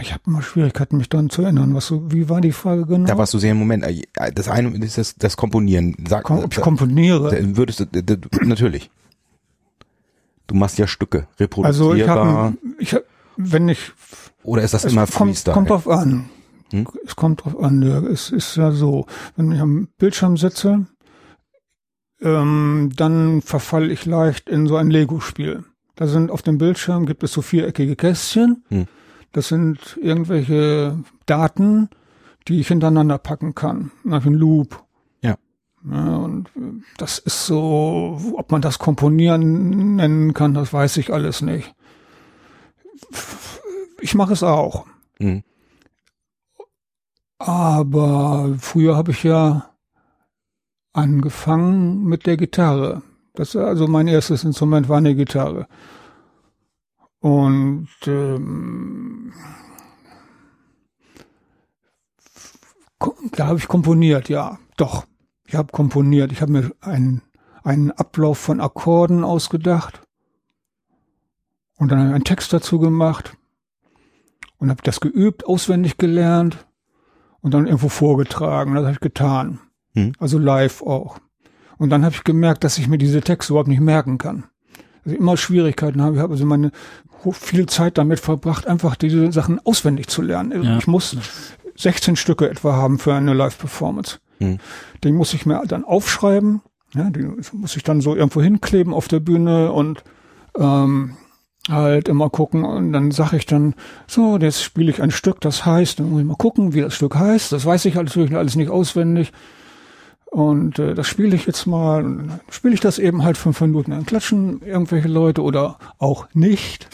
[0.00, 1.74] ich habe immer Schwierigkeiten, mich daran zu erinnern.
[1.74, 3.06] Was so, wie war die Frage genau?
[3.06, 3.84] Da warst du sehr im Moment.
[3.84, 5.94] äh, Das eine ist das, das Komponieren.
[6.08, 7.56] Sag, Kom ob ich da- komponiere.
[7.56, 7.86] würdest du,
[8.44, 8.90] natürlich.
[10.46, 12.26] Du machst ja Stücke, Also ich reproduzierbar.
[12.44, 13.02] habe, ich hab,
[13.36, 13.92] wenn ich,
[14.42, 15.54] oder ist das immer kommt, Freestyle?
[15.54, 16.28] kommt drauf an.
[16.72, 16.86] Hm?
[17.06, 17.82] Es kommt drauf an.
[17.82, 20.86] Es ist ja so, wenn ich am Bildschirm sitze,
[22.20, 25.64] ähm, dann verfalle ich leicht in so ein Lego-Spiel.
[25.96, 28.64] Da sind auf dem Bildschirm gibt es so viereckige Kästchen.
[28.68, 28.86] Hm.
[29.32, 31.88] Das sind irgendwelche Daten,
[32.48, 33.92] die ich hintereinander packen kann.
[34.02, 34.84] Nach einem Loop.
[35.20, 35.36] Ja.
[35.88, 36.16] ja.
[36.16, 41.42] Und äh, das ist so, ob man das Komponieren nennen kann, das weiß ich alles
[41.42, 41.74] nicht.
[44.00, 44.86] Ich mache es auch.
[45.18, 45.42] Mhm.
[47.38, 49.70] Aber früher habe ich ja
[50.92, 53.02] angefangen mit der Gitarre.
[53.34, 55.66] Das also mein erstes Instrument war eine Gitarre.
[57.20, 59.32] Und ähm,
[63.32, 65.06] da habe ich komponiert, ja, doch.
[65.46, 66.32] Ich habe komponiert.
[66.32, 67.22] Ich habe mir einen,
[67.62, 70.00] einen Ablauf von Akkorden ausgedacht
[71.76, 73.36] und dann einen Text dazu gemacht
[74.58, 76.66] und habe das geübt, auswendig gelernt
[77.40, 78.74] und dann irgendwo vorgetragen.
[78.74, 79.58] Das habe ich getan.
[79.94, 80.12] Hm.
[80.18, 81.18] Also live auch.
[81.78, 84.44] Und dann habe ich gemerkt, dass ich mir diese Texte überhaupt nicht merken kann.
[85.04, 86.16] Also immer Schwierigkeiten habe.
[86.16, 86.70] Ich habe also meine
[87.32, 90.62] viel Zeit damit verbracht, einfach diese Sachen auswendig zu lernen.
[90.62, 90.78] Ja.
[90.78, 91.16] Ich muss
[91.76, 94.18] 16 Stücke etwa haben für eine Live-Performance.
[94.38, 94.58] Hm.
[95.04, 96.62] Den muss ich mir dann aufschreiben.
[96.94, 100.02] Ja, den muss ich dann so irgendwo hinkleben auf der Bühne und
[100.58, 101.16] ähm,
[101.68, 103.74] halt immer gucken und dann sage ich dann,
[104.06, 106.94] so, jetzt spiele ich ein Stück, das heißt, dann muss ich mal gucken, wie das
[106.94, 107.52] Stück heißt.
[107.52, 109.32] Das weiß ich natürlich alles nicht auswendig.
[110.30, 112.40] Und äh, das spiele ich jetzt mal.
[112.50, 113.90] Spiele ich das eben halt fünf Minuten.
[113.90, 116.88] Dann klatschen irgendwelche Leute oder auch nicht.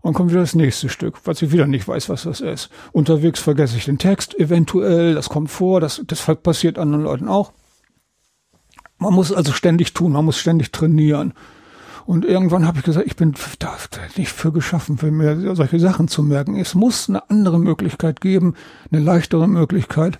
[0.00, 2.70] Und kommt wieder das nächste Stück, was ich wieder nicht weiß, was das ist.
[2.92, 7.52] Unterwegs vergesse ich den Text eventuell, das kommt vor, das, das passiert anderen Leuten auch.
[8.98, 11.32] Man muss also ständig tun, man muss ständig trainieren.
[12.04, 13.76] Und irgendwann habe ich gesagt, ich bin da
[14.16, 16.56] nicht für geschaffen, für mir solche Sachen zu merken.
[16.56, 18.54] Es muss eine andere Möglichkeit geben,
[18.92, 20.18] eine leichtere Möglichkeit,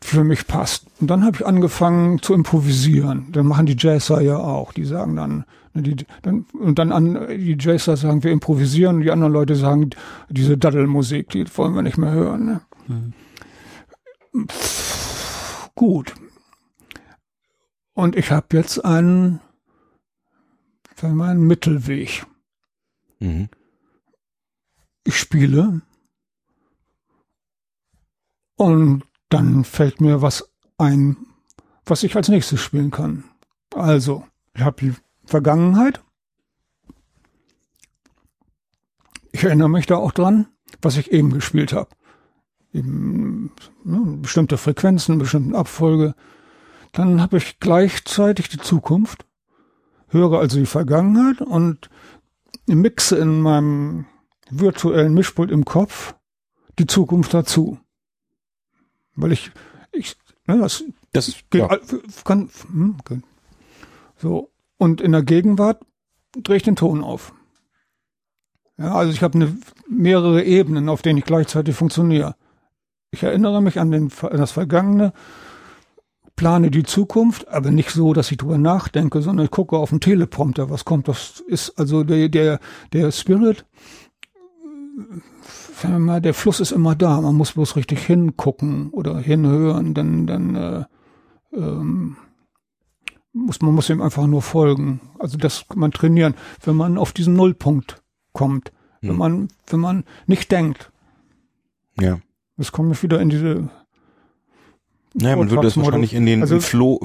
[0.00, 0.86] für mich passt.
[1.00, 3.30] Und dann habe ich angefangen zu improvisieren.
[3.32, 4.72] Dann machen die Jazzer ja auch.
[4.72, 8.96] Die sagen dann, ne, die, dann und dann an die Jazzer sagen, wir improvisieren.
[8.96, 9.90] Und die anderen Leute sagen,
[10.28, 12.44] diese Daddelmusik, die wollen wir nicht mehr hören.
[12.46, 12.60] Ne?
[12.88, 14.48] Mhm.
[14.48, 16.14] Pff, gut.
[17.94, 19.40] Und ich habe jetzt einen,
[20.96, 22.24] sagen wir mal, einen Mittelweg.
[23.20, 23.48] Mhm.
[25.04, 25.82] Ich spiele
[28.56, 29.02] und
[29.32, 31.16] dann fällt mir was ein,
[31.86, 33.24] was ich als nächstes spielen kann.
[33.74, 34.24] Also,
[34.54, 36.02] ich habe die Vergangenheit.
[39.32, 40.48] Ich erinnere mich da auch dran,
[40.82, 41.88] was ich eben gespielt habe.
[42.72, 43.50] Ne,
[43.84, 46.14] bestimmte Frequenzen, bestimmte Abfolge.
[46.92, 49.24] Dann habe ich gleichzeitig die Zukunft,
[50.08, 51.88] höre also die Vergangenheit und
[52.66, 54.06] mixe in meinem
[54.50, 56.14] virtuellen Mischpult im Kopf
[56.78, 57.78] die Zukunft dazu.
[59.14, 59.50] Weil ich,
[59.92, 61.78] ich, ne, das, Das geht, ja.
[62.24, 62.96] kann, hm,
[64.16, 64.50] so.
[64.78, 65.84] Und in der Gegenwart
[66.36, 67.32] drehe ich den Ton auf.
[68.78, 69.56] Ja, also ich habe eine,
[69.88, 72.34] mehrere Ebenen, auf denen ich gleichzeitig funktioniere.
[73.10, 75.12] Ich erinnere mich an, den, an das Vergangene,
[76.34, 80.00] plane die Zukunft, aber nicht so, dass ich drüber nachdenke, sondern ich gucke auf den
[80.00, 81.08] Teleprompter, was kommt.
[81.08, 82.58] Das ist also der, der,
[82.92, 83.66] der Spirit,
[85.82, 87.20] sagen wir mal, der Fluss ist immer da.
[87.20, 90.84] Man muss bloß richtig hingucken oder hinhören, dann, dann äh,
[91.54, 92.16] ähm,
[93.32, 95.00] muss man muss ihm einfach nur folgen.
[95.18, 98.02] Also das kann man trainieren, wenn man auf diesen Nullpunkt
[98.32, 99.16] kommt, wenn Hm.
[99.18, 100.90] man wenn man nicht denkt.
[102.00, 102.18] Ja.
[102.56, 103.68] Jetzt komme ich wieder in diese
[105.14, 107.00] Naja, man würde das wahrscheinlich in den Also- Flow,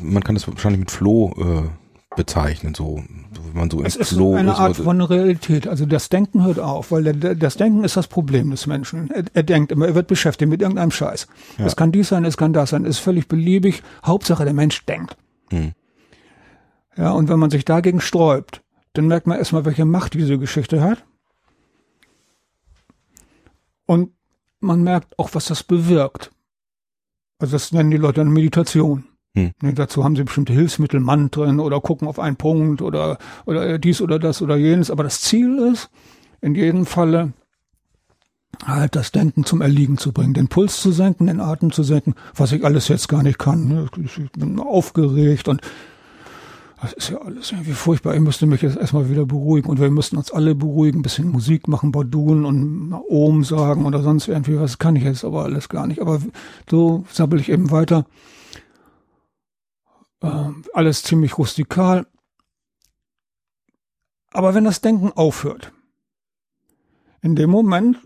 [0.00, 1.68] man kann das wahrscheinlich mit Flow äh,
[2.16, 3.02] bezeichnen, so,
[3.44, 4.58] wenn man so im Es ist Flow eine ist.
[4.58, 5.66] Art oder- von Realität.
[5.66, 9.10] Also das Denken hört auf, weil das Denken ist das Problem des Menschen.
[9.10, 11.26] Er, er denkt immer, er wird beschäftigt mit irgendeinem Scheiß.
[11.58, 11.66] Ja.
[11.66, 13.82] Es kann dies sein, es kann das sein, es ist völlig beliebig.
[14.04, 15.16] Hauptsache der Mensch denkt.
[15.50, 15.72] Hm.
[16.96, 20.82] Ja, und wenn man sich dagegen sträubt, dann merkt man erstmal, welche Macht diese Geschichte
[20.82, 21.04] hat.
[23.86, 24.10] Und
[24.60, 26.30] man merkt auch, was das bewirkt.
[27.38, 29.04] Also das nennen die Leute dann Meditation.
[29.34, 29.52] Hm.
[29.62, 34.02] Ne, dazu haben sie bestimmte Hilfsmittel, Mantren oder gucken auf einen Punkt oder, oder dies
[34.02, 34.90] oder das oder jenes.
[34.90, 35.90] Aber das Ziel ist,
[36.40, 37.32] in jedem Falle
[38.66, 42.14] halt das Denken zum Erliegen zu bringen, den Puls zu senken, den Atem zu senken,
[42.34, 43.68] was ich alles jetzt gar nicht kann.
[43.68, 43.88] ne.
[44.04, 45.62] Ich bin aufgeregt und
[46.82, 48.14] das ist ja alles irgendwie furchtbar.
[48.14, 51.28] Ich müsste mich jetzt erstmal wieder beruhigen und wir müssten uns alle beruhigen, ein bisschen
[51.28, 54.78] Musik machen, Bordun und Ohm sagen oder sonst irgendwie was.
[54.78, 56.00] Kann ich jetzt aber alles gar nicht.
[56.00, 56.20] Aber
[56.68, 58.04] so sabbel ich eben weiter.
[60.22, 62.06] Ähm, alles ziemlich rustikal.
[64.32, 65.72] Aber wenn das Denken aufhört,
[67.20, 67.98] in dem Moment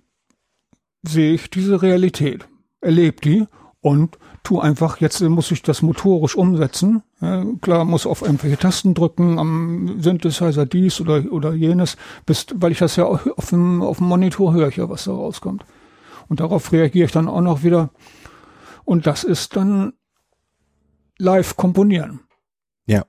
[1.02, 2.48] sehe ich diese Realität,
[2.80, 3.46] erlebe die
[3.80, 7.02] und tu einfach, jetzt muss ich das motorisch umsetzen.
[7.20, 11.96] Ja, klar, muss auf irgendwelche Tasten drücken, am Synthesizer dies oder, oder jenes,
[12.26, 15.64] bis, weil ich das ja auf dem, auf dem Monitor höre, ja, was da rauskommt.
[16.28, 17.90] Und darauf reagiere ich dann auch noch wieder.
[18.84, 19.92] Und das ist dann
[21.18, 22.20] live komponieren.
[22.86, 23.04] Ja.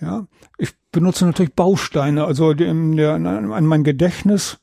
[0.00, 0.26] Ja,
[0.58, 4.58] ich benutze natürlich Bausteine, also in der, an mein Gedächtnis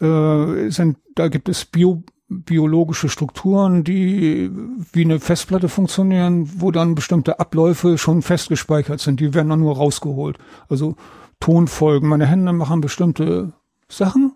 [0.00, 4.50] äh, sind, da gibt es Bio, biologische Strukturen, die
[4.92, 9.20] wie eine Festplatte funktionieren, wo dann bestimmte Abläufe schon festgespeichert sind.
[9.20, 10.38] Die werden dann nur rausgeholt.
[10.68, 10.96] Also
[11.40, 12.08] Tonfolgen.
[12.08, 13.52] Meine Hände machen bestimmte
[13.88, 14.32] Sachen.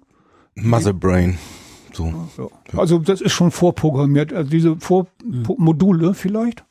[0.54, 1.38] Mother Brain.
[1.92, 2.12] So.
[2.38, 2.78] Ja.
[2.78, 4.32] Also das ist schon vorprogrammiert.
[4.32, 6.14] Also diese Vor mhm.
[6.14, 6.64] Vielleicht,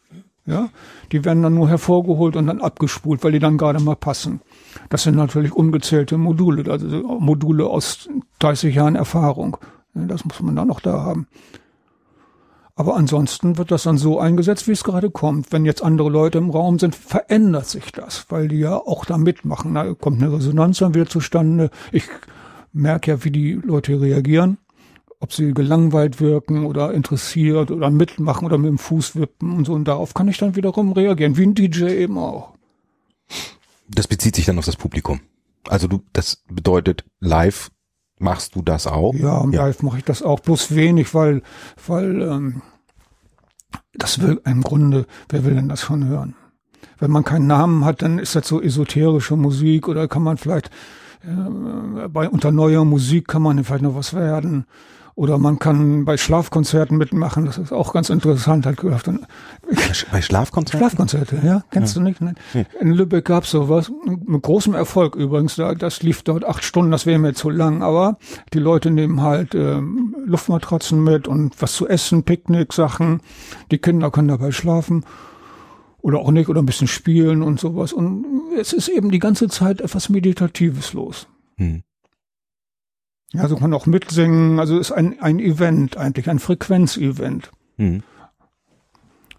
[0.46, 0.70] ja,
[1.12, 4.42] die werden dann nur hervorgeholt und dann abgespult, weil die dann gerade mal passen.
[4.90, 6.88] Das sind natürlich ungezählte Module, also
[7.20, 8.10] Module aus
[8.40, 9.58] 30 Jahren Erfahrung.
[9.94, 11.28] Das muss man dann noch da haben.
[12.76, 15.52] Aber ansonsten wird das dann so eingesetzt, wie es gerade kommt.
[15.52, 19.18] Wenn jetzt andere Leute im Raum sind, verändert sich das, weil die ja auch da
[19.18, 19.76] mitmachen.
[19.76, 21.70] Da kommt eine Resonanz dann wieder zustande.
[21.92, 22.06] Ich
[22.74, 24.58] merke ja, wie die Leute reagieren
[25.22, 29.74] ob sie gelangweilt wirken oder interessiert oder mitmachen oder mit dem Fuß wippen und so.
[29.74, 32.56] Und darauf kann ich dann wiederum reagieren, wie ein DJ eben auch.
[33.88, 35.22] Das bezieht sich dann auf das Publikum.
[35.70, 37.70] Also du, das bedeutet, live
[38.18, 39.14] machst du das auch?
[39.14, 39.66] Ja, ja.
[39.66, 41.44] live mache ich das auch, bloß wenig, weil,
[41.86, 42.62] weil ähm,
[43.94, 46.36] das will im Grunde, wer will denn das schon hören?
[46.98, 50.72] Wenn man keinen Namen hat, dann ist das so esoterische Musik oder kann man vielleicht
[51.24, 54.66] äh, bei unter neuer Musik kann man vielleicht noch was werden.
[55.16, 59.10] Oder man kann bei Schlafkonzerten mitmachen, das ist auch ganz interessant, halt gehört.
[60.12, 60.80] Bei Schlafkonzerten?
[60.80, 62.02] Schlafkonzerte, ja, kennst ja.
[62.02, 62.22] du nicht?
[62.22, 62.36] Ne?
[62.54, 62.66] Nee.
[62.80, 63.92] In Lübeck gab's sowas,
[64.26, 67.84] mit großem Erfolg übrigens, da, das lief dort acht Stunden, das wäre mir zu lang,
[67.84, 68.18] aber
[68.54, 73.22] die Leute nehmen halt ähm, Luftmatratzen mit und was zu essen, Picknick-Sachen,
[73.70, 75.06] die Kinder können dabei schlafen
[76.02, 78.26] oder auch nicht oder ein bisschen spielen und sowas und
[78.58, 81.28] es ist eben die ganze Zeit etwas Meditatives los.
[81.58, 81.84] Hm.
[83.34, 84.60] Ja, so kann man auch mitsingen.
[84.60, 87.52] Also ist ein, ein Event eigentlich, ein Frequenzevent.
[87.78, 88.04] Mhm.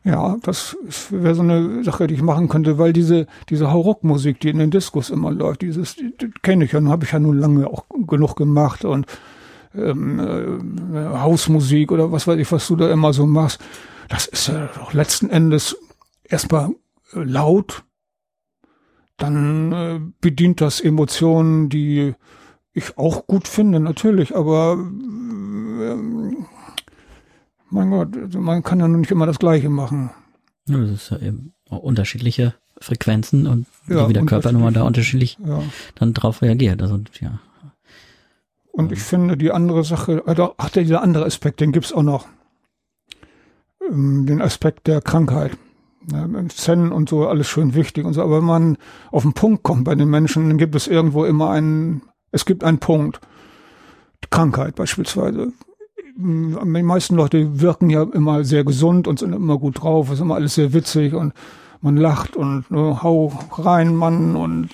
[0.05, 0.77] Ja, das
[1.11, 4.73] wäre so eine Sache, die ich machen könnte, weil diese, diese Hauruck-Musik, die in den
[4.73, 7.85] Diskos immer läuft, dieses, die, die kenne ich ja, habe ich ja nun lange auch
[8.09, 9.07] genug gemacht und
[9.77, 10.19] ähm,
[10.93, 13.61] äh, Hausmusik oder was weiß ich, was du da immer so machst.
[14.09, 15.77] Das ist ja doch letzten Endes
[16.25, 16.71] erstmal
[17.15, 17.85] äh, laut,
[19.19, 22.15] dann äh, bedient das Emotionen, die
[22.73, 26.47] ich auch gut finde, natürlich, aber ähm,
[27.71, 30.11] mein Gott, also man kann ja nur nicht immer das Gleiche machen.
[30.69, 34.83] Ja, das ist ja eben unterschiedliche Frequenzen und ja, wie der Körper nun mal da
[34.83, 35.63] unterschiedlich ja.
[35.95, 36.83] dann drauf reagiert.
[36.83, 37.41] Also ja.
[38.73, 42.27] Und ich finde die andere Sache, also, ach, dieser andere Aspekt, den gibt's auch noch.
[43.91, 45.53] Ähm, den Aspekt der Krankheit.
[46.49, 48.23] Zen und so, alles schön wichtig und so.
[48.23, 48.77] Aber wenn man
[49.13, 52.03] auf den Punkt kommt bei den Menschen, dann gibt es irgendwo immer einen
[52.33, 53.21] es gibt einen Punkt.
[54.31, 55.53] Krankheit beispielsweise.
[56.17, 60.35] Die meisten Leute wirken ja immer sehr gesund und sind immer gut drauf, ist immer
[60.35, 61.33] alles sehr witzig und
[61.81, 64.71] man lacht und ne, hau rein, Mann und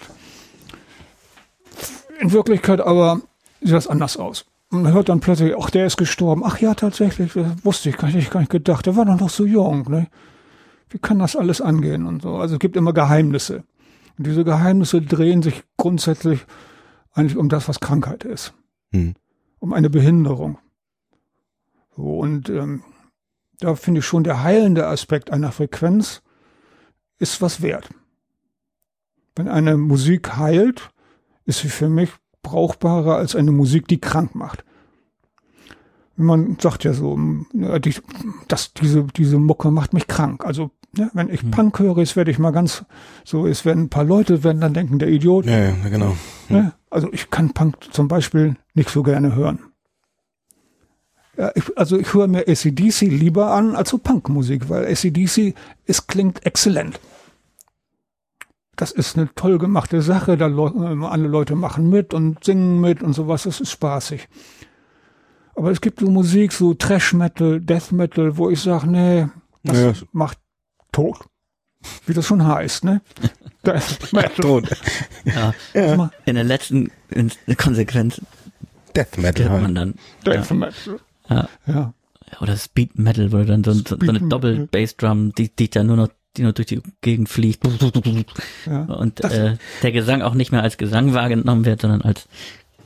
[2.21, 3.21] in Wirklichkeit aber
[3.61, 4.47] sieht das anders aus.
[4.71, 6.43] Man hört dann plötzlich, ach, der ist gestorben.
[6.45, 8.85] Ach ja, tatsächlich, das wusste ich gar nicht, gar nicht gedacht.
[8.87, 10.09] Der war doch noch so jung, ne?
[10.91, 12.37] Wie kann das alles angehen und so?
[12.37, 13.63] Also es gibt immer Geheimnisse.
[14.19, 16.45] Und diese Geheimnisse drehen sich grundsätzlich
[17.19, 18.55] eigentlich um das, was Krankheit ist.
[18.93, 19.15] Hm.
[19.59, 20.59] Um eine Behinderung.
[21.97, 22.83] So, und ähm,
[23.59, 26.23] da finde ich schon, der heilende Aspekt einer Frequenz
[27.19, 27.89] ist was wert.
[29.35, 30.91] Wenn eine Musik heilt,
[31.45, 32.11] ist sie für mich
[32.43, 34.65] brauchbarer als eine Musik, die krank macht.
[36.17, 37.17] Man sagt ja so,
[37.53, 37.95] die,
[38.49, 40.45] dass diese, diese Mucke macht mich krank.
[40.45, 41.51] Also, ne, wenn ich hm.
[41.51, 42.85] Punk höre, ist, werde ich mal ganz
[43.25, 45.47] so, es werden ein paar Leute werden dann denken, der Idiot.
[45.47, 46.17] Ja, ja genau.
[46.49, 46.73] Ne?
[46.91, 49.61] Also ich kann Punk zum Beispiel nicht so gerne hören.
[51.37, 55.55] Ja, ich, also ich höre mir ACDC lieber an als so Punkmusik, weil ACDC,
[55.87, 56.99] es klingt exzellent.
[58.75, 63.03] Das ist eine toll gemachte Sache, da le alle Leute machen mit und singen mit
[63.03, 64.29] und sowas, das ist spaßig.
[65.55, 69.27] Aber es gibt so Musik, so Trash Metal, Death Metal, wo ich sage, nee,
[69.65, 69.93] das ja.
[70.13, 70.39] macht
[70.93, 71.19] tot.
[72.07, 73.01] Wie das schon heißt, ne?
[73.67, 74.31] Death Metal.
[74.37, 74.69] Tot.
[75.25, 75.55] Ja.
[75.75, 76.11] ja.
[76.25, 76.91] In der letzten
[77.57, 78.21] Konsequenz
[78.97, 79.63] Death Metal halt.
[79.63, 79.95] man dann.
[80.27, 80.57] Death ja.
[80.57, 81.01] Metal.
[81.29, 81.49] Ja.
[81.67, 81.95] ja.
[82.41, 86.09] Oder Speed Metal, wo dann so, so, so eine Doppel-Bass-Drum, die, die dann nur noch
[86.37, 87.67] die nur durch die Gegend fliegt.
[88.67, 92.29] Ja, und äh, der Gesang auch nicht mehr als Gesang wahrgenommen wird, sondern als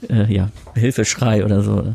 [0.09, 1.95] äh, ja, Hilfeschrei oder so.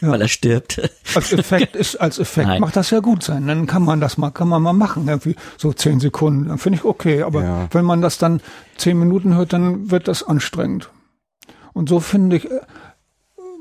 [0.00, 0.08] Ja.
[0.10, 0.80] weil er stirbt.
[1.14, 2.60] Als Effekt ist, als Effekt Nein.
[2.60, 3.46] macht das ja gut sein.
[3.46, 6.48] Dann kann man das mal, kann man mal machen, irgendwie so zehn Sekunden.
[6.48, 7.22] Dann finde ich okay.
[7.22, 7.68] Aber ja.
[7.70, 8.40] wenn man das dann
[8.76, 10.90] zehn Minuten hört, dann wird das anstrengend.
[11.72, 12.60] Und so finde ich, äh,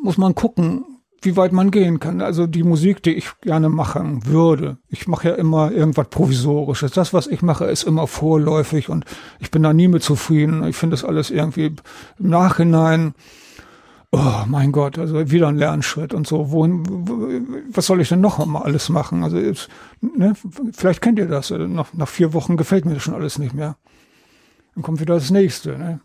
[0.01, 0.85] muss man gucken,
[1.21, 2.21] wie weit man gehen kann.
[2.21, 4.77] Also die Musik, die ich gerne machen würde.
[4.87, 6.91] Ich mache ja immer irgendwas Provisorisches.
[6.91, 9.05] Das, was ich mache, ist immer vorläufig und
[9.39, 10.63] ich bin da nie mit zufrieden.
[10.65, 11.75] Ich finde das alles irgendwie
[12.17, 13.13] im Nachhinein.
[14.11, 16.51] Oh mein Gott, also wieder ein Lernschritt und so.
[16.51, 16.83] Wohin,
[17.71, 19.23] was soll ich denn noch mal alles machen?
[19.23, 19.69] Also jetzt,
[20.01, 20.33] ne,
[20.71, 21.51] vielleicht kennt ihr das.
[21.51, 23.77] Nach, nach vier Wochen gefällt mir das schon alles nicht mehr.
[24.73, 25.77] Dann kommt wieder das nächste.
[25.77, 26.01] Ne?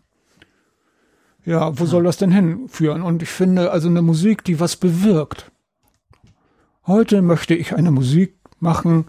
[1.45, 1.89] Ja, wo ja.
[1.89, 3.01] soll das denn hinführen?
[3.01, 5.51] Und ich finde also eine Musik, die was bewirkt.
[6.85, 9.05] Heute möchte ich eine Musik machen,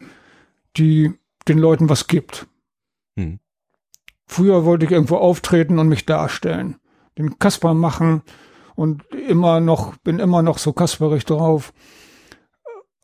[0.78, 1.12] die
[1.48, 2.46] den Leuten was gibt.
[3.18, 3.40] Hm.
[4.26, 6.76] Früher wollte ich irgendwo auftreten und mich darstellen,
[7.18, 8.22] den Kasper machen
[8.76, 11.72] und immer noch, bin immer noch so kasperig drauf,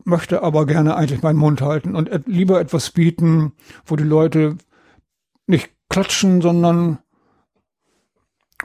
[0.05, 3.53] möchte aber gerne eigentlich meinen Mund halten und lieber etwas bieten,
[3.85, 4.59] wo die Leute
[5.47, 6.99] nicht klatschen, sondern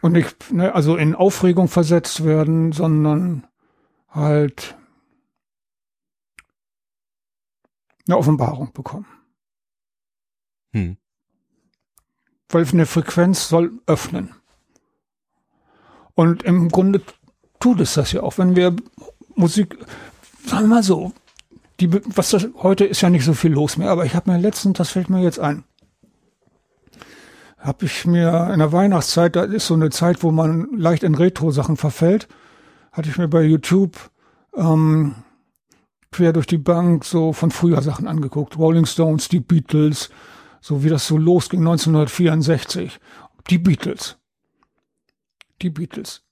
[0.02, 3.48] und nicht, ne, also in Aufregung versetzt werden, sondern
[4.10, 4.78] halt
[8.08, 9.08] eine Offenbarung bekommen.
[10.72, 10.98] Hm.
[12.50, 14.36] Weil eine Frequenz soll öffnen.
[16.18, 17.00] Und im Grunde
[17.60, 18.76] tut es das ja auch, wenn wir
[19.36, 19.78] Musik,
[20.48, 21.12] sagen wir mal so,
[21.80, 24.40] die, was das, heute ist ja nicht so viel los mehr, aber ich habe mir
[24.40, 25.64] letztens, das fällt mir jetzt ein,
[27.60, 31.14] habe ich mir in der Weihnachtszeit, da ist so eine Zeit, wo man leicht in
[31.14, 32.28] Retro-Sachen verfällt,
[32.92, 33.96] hatte ich mir bei YouTube
[34.56, 35.14] ähm,
[36.12, 38.58] quer durch die Bank so von früher Sachen angeguckt.
[38.58, 40.10] Rolling Stones, die Beatles,
[40.62, 43.00] so wie das so losging 1964.
[43.52, 44.17] Die Beatles.
[45.62, 46.24] Die Beatles.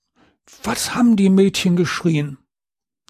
[0.62, 2.38] Was haben die Mädchen geschrien?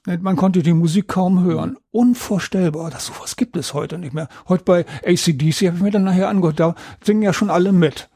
[0.07, 1.77] Man konnte die Musik kaum hören.
[1.91, 2.91] Unvorstellbar.
[2.91, 4.29] Das sowas gibt es heute nicht mehr.
[4.49, 8.09] Heute bei ACDC habe ich mir dann nachher angehört, da singen ja schon alle mit.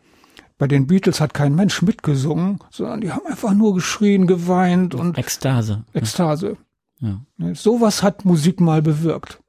[0.57, 5.18] Bei den Beatles hat kein Mensch mitgesungen, sondern die haben einfach nur geschrien, geweint und
[5.18, 5.84] Ekstase.
[5.94, 6.59] Ekstase.
[7.01, 7.20] Ja.
[7.38, 9.42] Ne, sowas hat Musik mal bewirkt.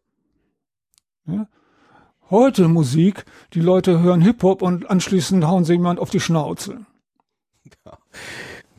[1.27, 1.47] Ja?
[2.29, 6.85] Heute Musik, die Leute hören Hip-Hop und anschließend hauen sie jemand auf die Schnauze.
[7.85, 7.97] Ja,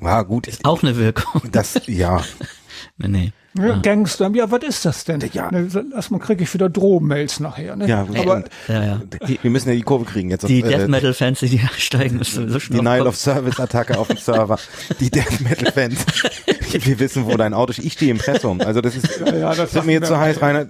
[0.01, 0.47] ja gut.
[0.47, 1.43] Ist auch eine Wirkung.
[1.51, 2.23] Das, ja.
[2.99, 3.33] nee, nee.
[3.55, 3.79] Ja, ja.
[3.81, 5.21] Gangster, ja, was ist das denn?
[5.33, 5.51] Ja.
[5.51, 7.77] Ne, erstmal kriege ich wieder Drohmails nachher.
[7.77, 7.87] Ne?
[7.87, 9.01] Ja, aber ja, ja.
[9.29, 10.49] Die, wir müssen ja die Kurve kriegen jetzt.
[10.49, 12.81] Die äh, Death Metal Fans, die steigen so, so schnell.
[12.81, 14.59] Die Nile of Service Attacke auf dem Server.
[15.01, 15.99] Die Death Metal Fans.
[16.73, 17.79] wir wissen, wo dein Auto ist.
[17.79, 18.63] Ich stehe im Pressum.
[18.63, 20.67] Also das ist, ja, ja, das wird mir jetzt zu so heiß, Rainer.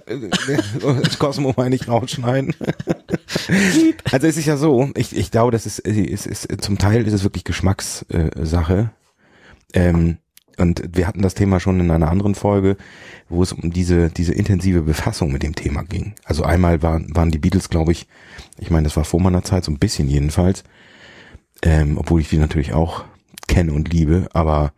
[1.03, 2.53] Das Cosmo mal nicht rausschneiden.
[4.11, 7.13] also es ist ja so, ich, ich glaube, das ist, ist, ist, zum Teil ist
[7.13, 8.91] es wirklich Geschmackssache.
[9.73, 10.17] Ähm,
[10.57, 12.77] und wir hatten das Thema schon in einer anderen Folge,
[13.29, 16.13] wo es um diese, diese intensive Befassung mit dem Thema ging.
[16.23, 18.07] Also einmal waren, waren die Beatles, glaube ich,
[18.59, 20.63] ich meine, das war vor meiner Zeit, so ein bisschen jedenfalls,
[21.61, 23.05] ähm, obwohl ich die natürlich auch
[23.47, 24.73] kenne und liebe, aber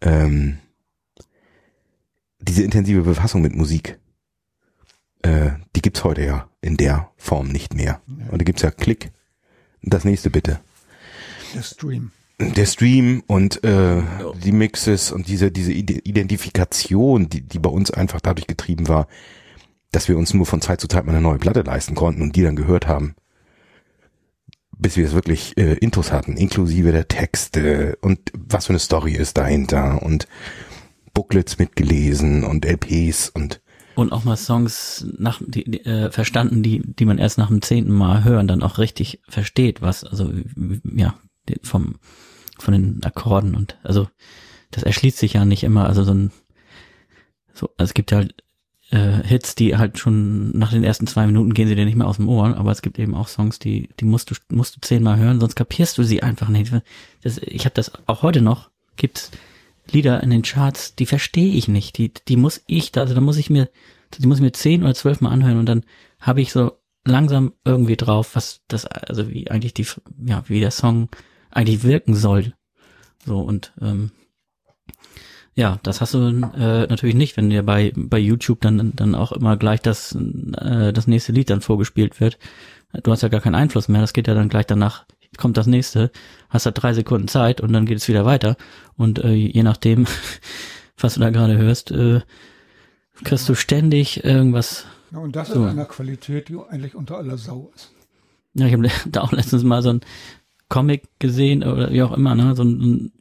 [0.00, 0.58] ähm,
[2.40, 3.98] diese intensive Befassung mit Musik,
[5.22, 8.00] äh, die gibt's heute ja in der Form nicht mehr.
[8.06, 9.10] Und da gibt's ja Klick.
[9.82, 10.60] Das nächste bitte.
[11.54, 14.32] Der Stream der Stream und äh, ja.
[14.44, 19.08] die Mixes und diese diese Identifikation, die die bei uns einfach dadurch getrieben war,
[19.90, 22.36] dass wir uns nur von Zeit zu Zeit mal eine neue Platte leisten konnten und
[22.36, 23.14] die dann gehört haben,
[24.76, 29.12] bis wir es wirklich äh, Intos hatten, inklusive der Texte und was für eine Story
[29.12, 30.28] ist dahinter und
[31.14, 33.62] Booklets mitgelesen und LPs und
[33.94, 37.62] und auch mal Songs nach die, die, äh, verstanden, die die man erst nach dem
[37.62, 40.30] zehnten Mal hören dann auch richtig versteht, was also
[40.84, 41.14] ja
[41.62, 41.94] vom
[42.58, 44.08] von den Akkorden und also
[44.70, 45.86] das erschließt sich ja nicht immer.
[45.86, 46.30] Also so ein
[47.54, 48.34] so, also es gibt halt,
[48.90, 52.06] äh, Hits, die halt schon nach den ersten zwei Minuten gehen sie dir nicht mehr
[52.06, 54.80] aus dem Ohr, aber es gibt eben auch Songs, die die musst du musst du
[54.80, 56.72] zehnmal hören, sonst kapierst du sie einfach nicht.
[57.22, 58.70] Das, ich habe das auch heute noch.
[58.96, 59.30] Gibt's
[59.90, 61.98] Lieder in den Charts, die verstehe ich nicht.
[61.98, 63.68] Die die muss ich, also da muss ich mir
[64.14, 65.84] die muss ich mir zehn oder zwölf Mal anhören und dann
[66.20, 66.72] habe ich so
[67.04, 69.86] langsam irgendwie drauf, was das also wie eigentlich die
[70.26, 71.08] ja wie der Song
[71.56, 72.54] eigentlich wirken soll.
[73.24, 74.10] So und ähm,
[75.54, 79.32] ja, das hast du äh, natürlich nicht, wenn dir bei bei YouTube dann dann auch
[79.32, 82.38] immer gleich das äh, das nächste Lied dann vorgespielt wird.
[83.02, 84.00] Du hast ja gar keinen Einfluss mehr.
[84.00, 86.10] Das geht ja dann gleich danach kommt das nächste.
[86.48, 88.56] Hast da drei Sekunden Zeit und dann geht es wieder weiter.
[88.96, 90.06] Und äh, je nachdem,
[90.98, 92.20] was du da gerade hörst, äh,
[93.24, 94.86] kriegst du ständig irgendwas.
[95.10, 95.62] Ja, und das so.
[95.62, 97.92] in einer Qualität, die eigentlich unter aller Sau ist.
[98.54, 100.00] Ja, ich habe da auch letztens mal so ein
[100.68, 102.54] Comic gesehen oder wie auch immer, ne?
[102.54, 103.12] so ein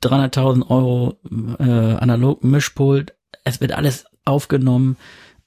[0.00, 1.18] 300.000 Euro
[1.58, 3.14] äh, analog Mischpult,
[3.44, 4.96] es wird alles aufgenommen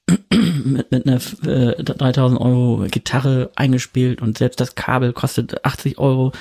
[0.63, 6.31] mit, mit einer äh, 3000 Euro Gitarre eingespielt und selbst das Kabel kostet 80 Euro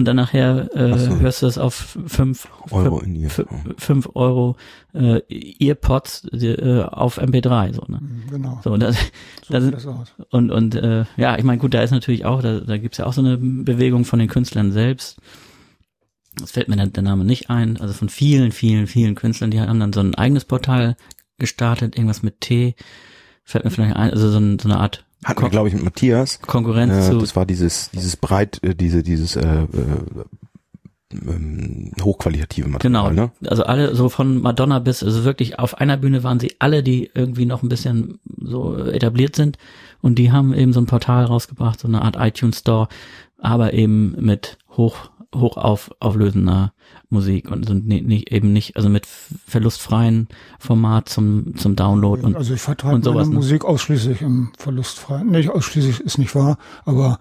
[0.00, 1.20] und dann nachher äh, so.
[1.20, 4.56] hörst du es auf 5 Euro, in 5 Euro
[4.94, 5.20] äh,
[5.60, 8.00] Earpods äh, auf MP3 so ne?
[8.00, 8.60] Mhm, genau.
[8.64, 8.96] So das,
[9.46, 9.86] so das, das
[10.30, 13.04] und und äh, ja ich meine gut da ist natürlich auch da, da gibt's ja
[13.04, 15.18] auch so eine Bewegung von den Künstlern selbst.
[16.38, 17.76] Das fällt mir der, der Name nicht ein.
[17.76, 20.96] Also von vielen vielen vielen Künstlern die haben dann so ein eigenes Portal
[21.38, 22.74] gestartet, irgendwas mit T,
[23.44, 25.84] fällt mir vielleicht ein, also so, ein, so eine Art hatten wir, glaube ich, mit
[25.84, 26.40] Matthias.
[26.40, 27.18] Konkurrenz äh, zu.
[27.18, 29.66] Das war dieses, dieses breit, äh, diese, dieses äh, äh,
[31.12, 33.10] ähm, hochqualitative Material.
[33.10, 33.26] Genau.
[33.26, 33.30] Ne?
[33.46, 37.10] Also alle so von Madonna bis, also wirklich auf einer Bühne waren sie alle, die
[37.14, 39.58] irgendwie noch ein bisschen so etabliert sind.
[40.00, 42.88] Und die haben eben so ein Portal rausgebracht, so eine Art iTunes Store,
[43.38, 46.72] aber eben mit hoch, hoch auf, auflösender
[47.08, 50.28] Musik und sind nicht, nicht, eben nicht, also mit verlustfreien
[50.58, 53.36] Format zum, zum Download und Also ich vertreibe und sowas, meine ne?
[53.36, 55.28] Musik ausschließlich im verlustfreien.
[55.30, 57.18] Nicht ausschließlich ist nicht wahr, aber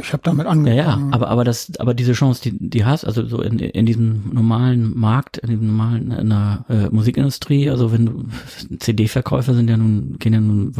[0.00, 0.76] ich habe damit Ja, angefangen.
[0.76, 4.30] ja, aber aber das, aber diese Chance, die die hast, also so in in diesem
[4.32, 8.24] normalen Markt, in diesem normalen in der äh, Musikindustrie, also wenn du
[8.78, 10.72] CD-Verkäufe sind ja nun gehen ja nun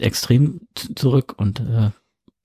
[0.00, 0.60] extrem
[0.94, 1.90] zurück und äh,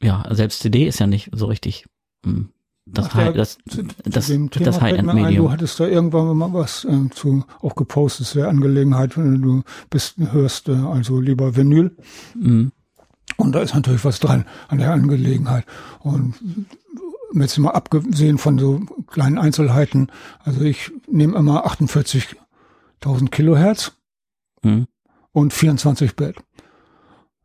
[0.02, 1.86] ja, selbst CD ist ja nicht so richtig
[2.26, 2.46] mh,
[2.86, 5.52] das High, das Zu, das zu das ein, Du High-End-Medium.
[5.52, 10.16] hattest da irgendwann mal was ähm, zu auch gepostet zu der Angelegenheit, wenn du bist
[10.18, 11.96] hörst, äh, also lieber Vinyl.
[12.36, 12.72] Mhm.
[13.38, 15.66] Und da ist natürlich was dran an der Angelegenheit.
[16.00, 16.34] Und
[17.34, 20.12] jetzt mal abgesehen von so kleinen Einzelheiten,
[20.44, 23.94] also ich nehme immer 48.000 Kilohertz
[24.64, 24.88] Mhm.
[25.32, 26.36] und 24 Bit.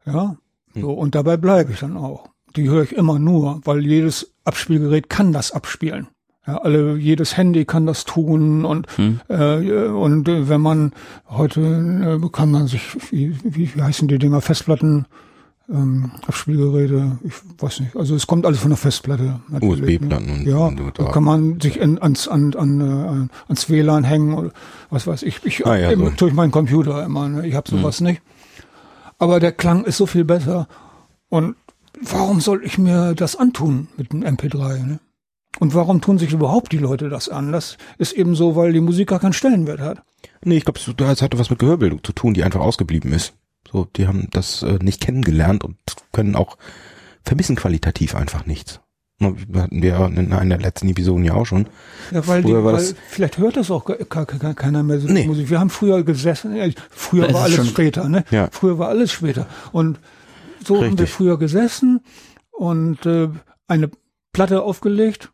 [0.07, 0.37] Ja,
[0.75, 2.29] so, und dabei bleibe ich dann auch.
[2.57, 6.09] Die höre ich immer nur, weil jedes Abspielgerät kann das abspielen.
[6.47, 9.21] Ja, alle, jedes Handy kann das tun und Hm.
[9.29, 10.93] äh, und äh, wenn man
[11.29, 15.07] heute äh, kann man sich wie, wie, wie heißen die Dinger Festplatten
[15.71, 17.97] ähm, Abspielgeräte, ich weiß nicht.
[17.97, 19.41] Also es kommt alles von der Festplatte.
[19.63, 20.33] USB-Platten ne?
[20.35, 24.35] und- ja, und- da kann man sich in, ans an, an, äh, ans WLAN hängen
[24.35, 24.51] oder
[24.91, 25.41] was weiß ich.
[25.45, 26.11] Ich Ah, ja, so.
[26.15, 27.27] durch meinen Computer immer.
[27.31, 27.47] Ne?
[27.47, 27.79] Ich habe Mhm.
[27.81, 28.21] sowas nicht.
[29.19, 30.69] Aber der Klang ist so viel besser.
[31.31, 31.57] Und
[32.01, 34.85] warum soll ich mir das antun mit dem MP3?
[34.85, 35.01] Ne?
[35.61, 37.53] Und warum tun sich überhaupt die Leute das an?
[37.53, 40.03] Das ist eben so, weil die Musik gar keinen Stellenwert hat.
[40.45, 43.35] Nee, ich glaube, es hatte was mit Gehörbildung zu tun, die einfach ausgeblieben ist.
[43.71, 45.77] So, die haben das äh, nicht kennengelernt und
[46.13, 46.59] können auch
[47.25, 48.81] vermissen qualitativ einfach nichts.
[49.23, 51.67] Hatten wir in einer der letzten Episoden ja auch schon.
[52.11, 55.27] Ja, weil, die, weil das- vielleicht hört das auch ke- ke- keiner mehr so Nee.
[55.27, 55.49] Musik.
[55.49, 56.57] Wir haben früher gesessen,
[56.91, 58.25] früher war alles schon- später, ne?
[58.33, 58.49] Ja.
[58.51, 59.47] Früher war alles später.
[59.73, 59.99] Und
[60.67, 61.11] so haben wir Richtig.
[61.11, 62.01] früher gesessen
[62.51, 63.29] und äh,
[63.69, 63.91] eine
[64.33, 65.33] Platte aufgelegt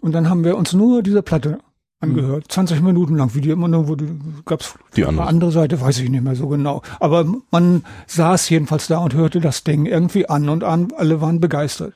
[0.00, 1.58] und dann haben wir uns nur diese Platte
[2.00, 2.46] angehört.
[2.50, 4.08] 20 Minuten lang, wie die immer nur, wo die,
[4.46, 5.26] gab's Die eine andere.
[5.28, 6.80] andere Seite, weiß ich nicht mehr so genau.
[6.98, 11.40] Aber man saß jedenfalls da und hörte das Ding irgendwie an und an, alle waren
[11.40, 11.94] begeistert.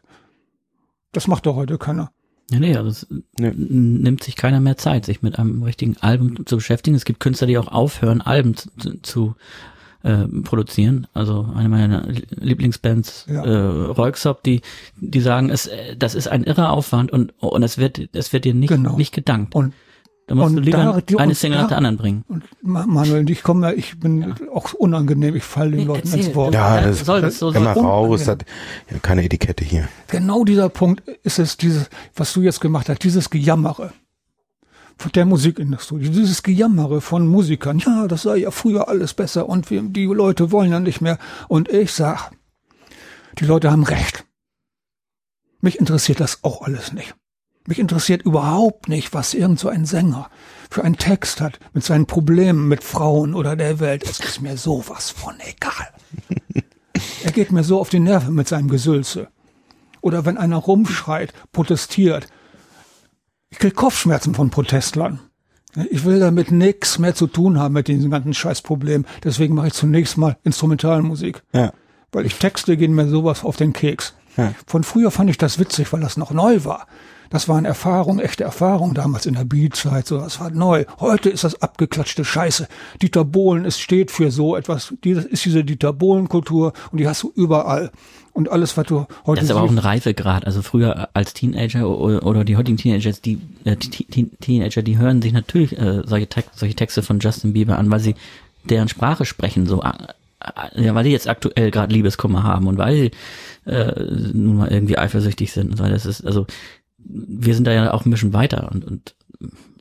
[1.12, 2.10] Das macht doch heute keiner.
[2.50, 3.06] Ja, nee, also es
[3.38, 3.52] Nee.
[3.56, 6.94] nimmt sich keiner mehr Zeit, sich mit einem richtigen Album zu beschäftigen.
[6.96, 8.68] Es gibt Künstler, die auch aufhören, Alben zu,
[9.00, 9.34] zu
[10.04, 11.06] äh, produzieren.
[11.14, 12.06] Also eine meiner
[12.54, 13.44] Lieblingsbands, Ja.
[13.44, 14.60] äh, Royksop, die
[15.00, 18.44] die sagen, es äh, das ist ein irrer Aufwand und und es wird es wird
[18.44, 18.96] dir nicht Genau.
[18.96, 19.54] nicht gedankt.
[19.54, 19.72] Und
[20.26, 22.24] da musst und du lieber da- die- eine Single nach der anderen bringen.
[22.28, 26.08] Und Ma- Manuel, ich komme, ja- ich bin auch unangenehm, ich falle den Nee, Leuten
[26.08, 26.26] erzähl.
[26.26, 26.54] ins Wort.
[26.54, 27.84] Ja, Ja, das soll das so immer sein?
[27.84, 28.44] raus, hat
[28.90, 29.86] ja, keine Etikette hier.
[30.08, 33.92] Genau dieser Punkt ist es, dieses, was du jetzt gemacht hast, dieses Gejammere
[35.14, 37.78] der Musikindustrie, dieses Gejammere von Musikern.
[37.78, 41.18] Ja, das sei ja früher alles besser und wir, die Leute wollen ja nicht mehr.
[41.48, 42.30] Und ich sag,
[43.38, 44.24] die Leute haben recht.
[45.60, 47.14] Mich interessiert das auch alles nicht.
[47.66, 50.28] Mich interessiert überhaupt nicht, was irgend so ein Sänger
[50.70, 54.02] für einen Text hat mit seinen Problemen mit Frauen oder der Welt.
[54.04, 55.88] Es ist mir sowas von egal.
[57.22, 59.28] Er geht mir so auf die Nerven mit seinem Gesülze.
[60.02, 62.26] Oder wenn einer rumschreit, protestiert.
[63.54, 65.20] Ich krieg Kopfschmerzen von Protestlern.
[65.88, 69.06] Ich will damit nichts mehr zu tun haben mit diesen ganzen Scheißproblemen.
[69.22, 71.40] Deswegen mache ich zunächst mal Instrumentalmusik.
[71.52, 71.72] Ja.
[72.10, 74.14] Weil ich Texte gehen mir sowas auf den Keks.
[74.36, 74.52] Ja.
[74.66, 76.88] Von früher fand ich das witzig, weil das noch neu war.
[77.34, 80.84] Das waren Erfahrungen, echte Erfahrungen damals in der Beatzeit, so das war neu.
[81.00, 82.68] Heute ist das abgeklatschte Scheiße.
[83.02, 84.94] Dieter Bohlen, es steht für so etwas.
[85.02, 87.90] Das ist diese Dieter Bohlen Kultur und die hast du überall.
[88.34, 90.46] Und alles, was du heute Das ist aber auch ein Reifegrad.
[90.46, 95.76] Also früher als Teenager oder die heutigen Teenagers, die äh, Teenager, die hören sich natürlich
[95.76, 98.14] äh, solche, Tex solche Texte von Justin Bieber an, weil sie
[98.62, 99.82] deren Sprache sprechen, so
[100.76, 103.10] ja, weil die jetzt aktuell gerade Liebeskummer haben und weil
[103.66, 103.92] äh,
[104.32, 105.84] nun mal irgendwie eifersüchtig sind und so.
[105.84, 106.46] Das ist also
[107.04, 109.14] wir sind da ja auch ein bisschen weiter und und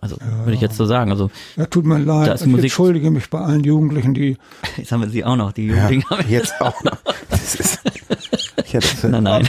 [0.01, 1.11] Also würde ich jetzt so sagen.
[1.11, 2.33] Also Ja, tut mir leid.
[2.33, 4.37] Ist ich Musik- entschuldige mich bei allen Jugendlichen, die
[4.77, 6.97] jetzt haben wir sie auch noch, die Ja, Jugendlichen haben wir jetzt auch noch.
[7.29, 7.79] Das ist,
[8.65, 9.47] ich hätte, Nein, nein.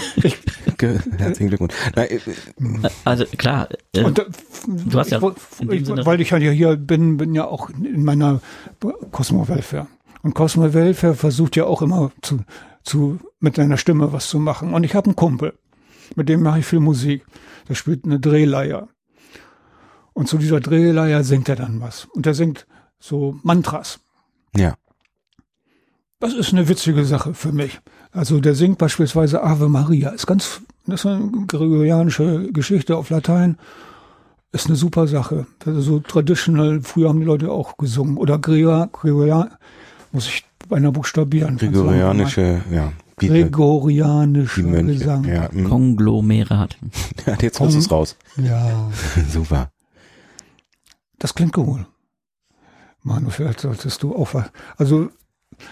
[0.79, 1.75] Ge- Herzlichen Glückwunsch.
[1.95, 4.19] Nein, äh, Also klar, äh, Und
[4.67, 8.41] Du hast ja ich, ich, weil ich ja hier bin, bin ja auch in meiner
[9.13, 9.87] Cosmo Welfare.
[10.23, 12.41] Und Cosmo Welfare versucht ja auch immer zu,
[12.83, 14.73] zu, mit seiner Stimme was zu machen.
[14.75, 15.53] Und ich habe einen Kumpel,
[16.17, 17.25] mit dem mache ich viel Musik.
[17.69, 18.89] Der spielt eine Drehleier.
[20.13, 22.05] Und zu dieser Drehleier singt er dann was.
[22.07, 22.67] Und er singt
[22.99, 24.01] so Mantras.
[24.57, 24.75] ja.
[26.21, 27.81] Das ist eine witzige Sache für mich.
[28.11, 30.09] Also der singt beispielsweise Ave Maria.
[30.11, 33.59] Ist ganz, das ist eine gregorianische Geschichte auf Latein.
[34.51, 35.47] Ist eine super Sache.
[35.59, 36.81] Das ist so traditional.
[36.81, 38.17] Früher haben die Leute auch gesungen.
[38.17, 39.51] Oder Gregor, Gregorian,
[40.13, 41.59] muss ich beinahe buchstabieren.
[41.59, 42.93] Gregorianische, ja.
[44.71, 44.99] Mönche.
[44.99, 45.25] Gesang.
[45.25, 45.69] Ja, mm.
[45.69, 46.77] Konglomerat.
[47.27, 48.17] ja, jetzt haust du es raus.
[48.37, 48.91] ja.
[49.31, 49.71] Super.
[51.19, 51.87] Das klingt cool.
[53.03, 54.51] Manu, vielleicht solltest du auch was.
[54.77, 55.11] Also,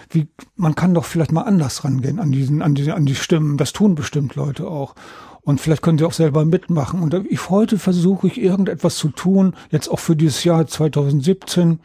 [0.09, 3.57] wie, man kann doch vielleicht mal anders rangehen an diesen, an die, an die Stimmen.
[3.57, 4.95] Das tun bestimmt Leute auch.
[5.41, 7.01] Und vielleicht können sie auch selber mitmachen.
[7.01, 11.79] Und ich, heute versuche ich irgendetwas zu tun, jetzt auch für dieses Jahr 2017,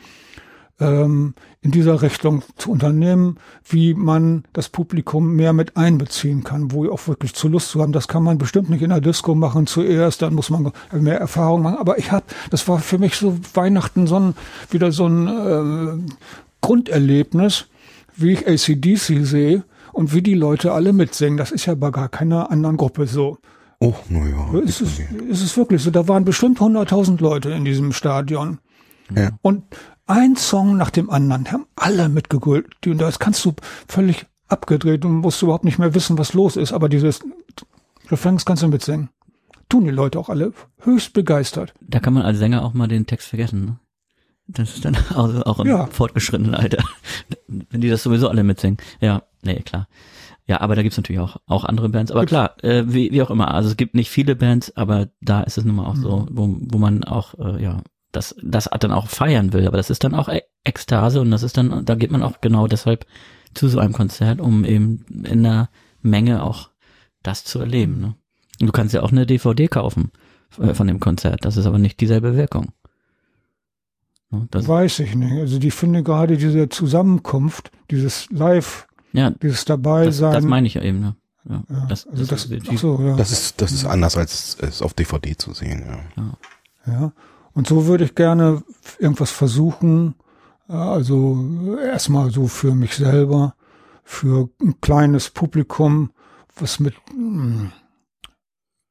[0.81, 6.85] ähm, in dieser Richtung zu unternehmen, wie man das Publikum mehr mit einbeziehen kann, wo
[6.85, 7.93] ihr auch wirklich zu Lust zu haben.
[7.93, 11.63] Das kann man bestimmt nicht in der Disco machen zuerst, dann muss man mehr Erfahrung
[11.63, 11.79] machen.
[11.79, 14.35] Aber ich habe, das war für mich so Weihnachten so ein,
[14.71, 16.13] wieder so ein äh,
[16.61, 17.67] Grunderlebnis,
[18.17, 21.37] wie ich ACDC sehe und wie die Leute alle mitsingen.
[21.37, 23.39] Das ist ja bei gar keiner anderen Gruppe so.
[23.81, 24.59] Oh, naja.
[24.65, 25.91] Ist es, ist es wirklich so?
[25.91, 28.59] Da waren bestimmt 100.000 Leute in diesem Stadion.
[29.15, 29.31] Ja.
[29.41, 29.63] Und
[30.09, 32.87] ein Song nach dem anderen, die haben alle mitgegult.
[32.87, 33.55] Und das kannst du
[33.87, 36.73] völlig abgedreht und musst überhaupt nicht mehr wissen, was los ist.
[36.73, 37.21] Aber dieses
[38.11, 39.11] Refrains kannst du mitsingen.
[39.69, 41.75] Tun die Leute auch alle höchst begeistert.
[41.83, 43.65] Da kann man als Sänger auch mal den Text vergessen.
[43.67, 43.79] Ne?
[44.47, 45.87] Das ist dann also auch im Ja.
[45.87, 46.83] fortgeschrittenen Alter.
[47.47, 48.79] Wenn die das sowieso alle mitsingen.
[49.01, 49.89] Ja, nee, klar.
[50.47, 52.11] Ja, aber da gibt's natürlich auch, auch andere Bands.
[52.11, 53.53] Aber klar, äh, wie, wie auch immer.
[53.53, 56.29] Also es gibt nicht viele Bands, aber da ist es nun mal auch so, Mhm.
[56.33, 57.83] wo, wo man auch, äh, ja,
[58.13, 59.67] das, das dann auch feiern will.
[59.67, 62.41] Aber das ist dann auch E- Ekstase und das ist dann, da geht man auch
[62.41, 63.07] genau deshalb
[63.55, 65.69] zu so einem Konzert, um eben in der
[66.03, 66.71] Menge auch
[67.23, 68.01] das zu erleben.
[68.01, 68.15] Ne?
[68.61, 70.11] Du kannst ja auch eine DVD kaufen
[70.61, 71.45] äh, von dem Konzert.
[71.45, 72.73] Das ist aber nicht dieselbe Wirkung.
[74.31, 75.33] Ne, Das, Weiß ich nicht.
[75.33, 80.33] Also die finde gerade diese Zusammenkunft, dieses Live, ja, dieses dabei das, sein.
[80.35, 81.01] das meine ich ja eben.
[81.01, 81.17] Ne?
[81.49, 83.17] Ja, ja, das, also das, ist- ach so, ja.
[83.17, 85.83] Das ist, das ist anders als es auf DVD zu sehen,
[86.17, 86.37] ja.
[86.87, 87.13] Ja,
[87.59, 88.63] und so würde ich gerne
[89.01, 90.15] irgendwas versuchen,
[90.69, 93.57] äh, also erstmal so für mich selber,
[94.05, 96.11] für ein kleines Publikum,
[96.55, 97.73] was mit mm,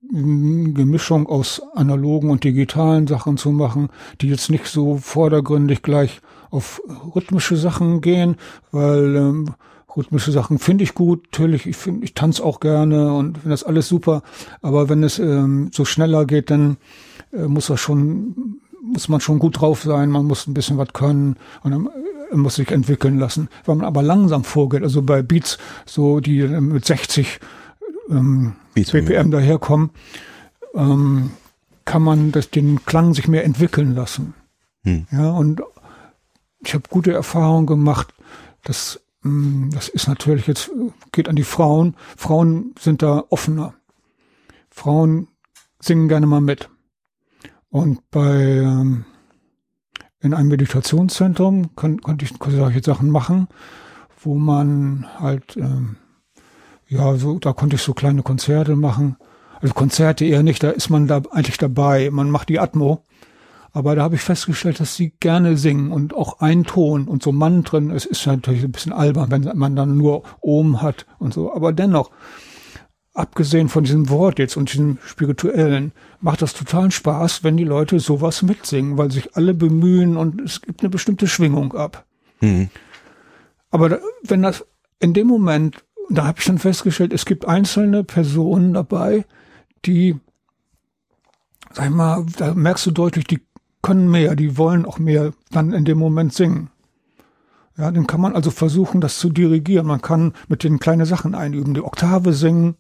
[0.02, 3.88] mm, Gemischung aus analogen und digitalen Sachen zu machen,
[4.20, 6.82] die jetzt nicht so vordergründig gleich auf
[7.16, 8.36] rhythmische Sachen gehen,
[8.74, 9.56] weil ähm,
[9.96, 13.64] rhythmische Sachen finde ich gut, natürlich, ich finde, ich tanze auch gerne und finde das
[13.64, 14.24] alles super,
[14.62, 16.76] aber wenn es ähm, so schneller geht, dann
[17.32, 21.38] muss das schon, muss man schon gut drauf sein, man muss ein bisschen was können
[21.64, 21.90] und dann
[22.32, 23.50] äh, muss sich entwickeln lassen.
[23.66, 27.40] Wenn man aber langsam vorgeht, also bei Beats, so die äh, mit 60
[28.10, 29.92] ähm, Beats BPM daherkommen,
[30.74, 31.32] ähm,
[31.86, 34.34] kann man das, den Klang sich mehr entwickeln lassen.
[34.84, 35.08] Hm.
[35.12, 35.62] Ja, und
[36.60, 38.14] ich habe gute Erfahrungen gemacht.
[38.64, 41.96] Das, mh, das ist natürlich jetzt, äh, geht an die Frauen.
[42.16, 43.74] Frauen sind da offener.
[44.70, 45.28] Frauen
[45.80, 46.70] singen gerne mal mit.
[47.70, 49.06] Und bei ähm,
[50.20, 53.48] in einem Meditationszentrum kon konnte ich solche Sachen machen,
[54.22, 55.98] wo man halt ähm,
[56.88, 59.18] ja so da konnte ich so kleine Konzerte machen.
[59.60, 62.10] Also Konzerte eher nicht, da ist man da eigentlich dabei.
[62.12, 63.04] Man macht die Atmo.
[63.74, 67.32] Aber da habe ich festgestellt, dass sie gerne singen und auch einen Ton und so
[67.32, 67.92] Mantren.
[67.92, 71.54] Es ist natürlich ein bisschen albern, wenn man dann nur Ohm hat und so.
[71.54, 72.10] Aber dennoch,
[73.18, 75.92] abgesehen von diesem Wort jetzt und diesem spirituellen,
[76.22, 80.62] macht das totalen Spaß, wenn die Leute sowas mitsingen, weil sich alle bemühen und es
[80.62, 82.06] gibt eine bestimmte Schwingung ab.
[82.42, 82.70] Mhm.
[83.72, 84.66] Aber da, wenn das
[85.00, 89.26] in dem Moment, da habe ich dann festgestellt, es gibt einzelne Personen dabei,
[89.86, 90.16] die,
[91.74, 93.42] sag ich mal, da merkst du deutlich, die
[93.82, 96.70] können mehr, die wollen auch mehr dann in dem Moment singen.
[97.78, 99.88] Ja, dann kann man also versuchen, das zu dirigieren.
[99.88, 102.76] Man kann mit den kleinen Sachen einüben, die Oktave singen,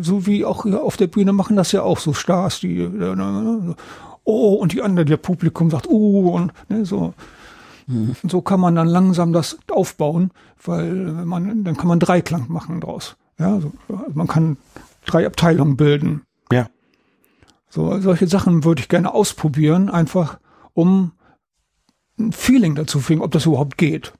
[0.00, 3.74] so wie auch hier auf der Bühne machen das ja auch so Stars, die äh,
[4.24, 7.14] oh und die andere, der Publikum sagt uh und ne, so.
[7.86, 10.30] Und so kann man dann langsam das aufbauen,
[10.62, 13.16] weil man, dann kann man Dreiklang machen draus.
[13.38, 14.58] Ja, so, also man kann
[15.06, 16.22] drei Abteilungen bilden.
[16.52, 16.68] Ja.
[17.70, 20.38] So, solche Sachen würde ich gerne ausprobieren, einfach
[20.74, 21.12] um
[22.18, 24.12] ein Feeling dazu kriegen, ob das überhaupt geht.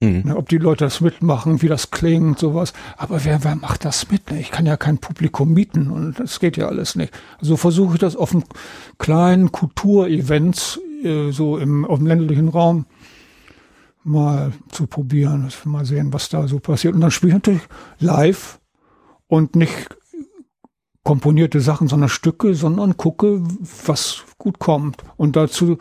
[0.00, 0.22] Mhm.
[0.26, 2.74] Ne, ob die Leute das mitmachen, wie das klingt, sowas.
[2.98, 4.30] Aber wer, wer macht das mit?
[4.30, 4.40] Ne?
[4.40, 7.14] Ich kann ja kein Publikum mieten und das geht ja alles nicht.
[7.38, 8.44] Also versuche ich das auf einem
[8.98, 12.84] kleinen Kulturevents, äh, so im, auf dem ländlichen Raum,
[14.04, 16.94] mal zu probieren, mal sehen, was da so passiert.
[16.94, 17.68] Und dann spiele ich natürlich
[17.98, 18.60] live
[19.28, 19.88] und nicht
[21.02, 23.42] komponierte Sachen, sondern Stücke, sondern gucke,
[23.86, 25.04] was gut kommt.
[25.16, 25.78] Und dazu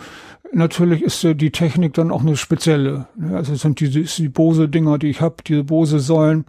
[0.56, 3.08] natürlich ist die Technik dann auch eine spezielle.
[3.32, 6.46] Also es sind diese die Bose-Dinger, die ich habe, diese Bose-Säulen,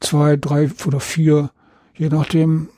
[0.00, 1.50] zwei, drei oder vier,
[1.96, 2.68] je nachdem.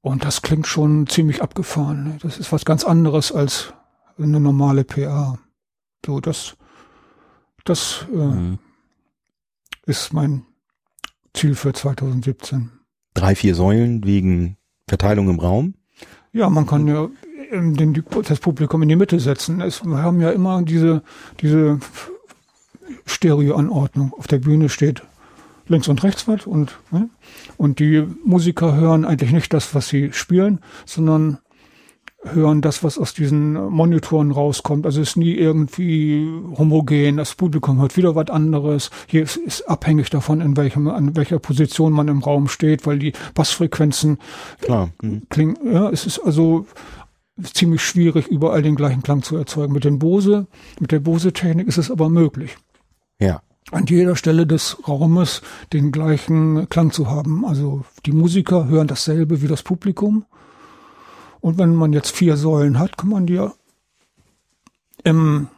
[0.00, 2.18] Und das klingt schon ziemlich abgefahren.
[2.22, 3.72] Das ist was ganz anderes als
[4.18, 5.38] eine normale PA.
[6.04, 6.56] So, das,
[7.64, 8.58] das äh, mhm.
[9.86, 10.44] ist mein
[11.34, 12.70] Ziel für 2017.
[13.14, 14.56] Drei, vier Säulen wegen
[14.88, 15.74] Verteilung im Raum?
[16.32, 17.08] Ja, man kann ja
[17.50, 19.60] den, das Publikum in die Mitte setzen.
[19.60, 21.02] Es, wir haben ja immer diese,
[21.40, 21.80] diese
[23.06, 24.12] Stereoanordnung.
[24.14, 25.02] Auf der Bühne steht
[25.66, 27.10] links und rechts was und, ne?
[27.56, 31.38] und die Musiker hören eigentlich nicht das, was sie spielen, sondern
[32.24, 34.86] hören das, was aus diesen Monitoren rauskommt.
[34.86, 37.16] Also es ist nie irgendwie homogen.
[37.16, 38.90] Das Publikum hört wieder was anderes.
[39.06, 42.98] Hier ist, ist abhängig davon, in welchem, an welcher Position man im Raum steht, weil
[42.98, 44.18] die Bassfrequenzen
[44.60, 44.90] Klar.
[45.00, 45.22] Mhm.
[45.28, 45.58] klingen.
[45.64, 46.66] Ja, es ist also
[47.42, 49.72] ziemlich schwierig, überall den gleichen Klang zu erzeugen.
[49.72, 50.46] Mit den Bose,
[50.80, 52.56] mit der Bose-Technik ist es aber möglich.
[53.20, 53.42] Ja.
[53.70, 57.44] An jeder Stelle des Raumes den gleichen Klang zu haben.
[57.44, 60.24] Also die Musiker hören dasselbe wie das Publikum.
[61.40, 63.46] Und wenn man jetzt vier Säulen hat, kann man die
[65.04, 65.48] im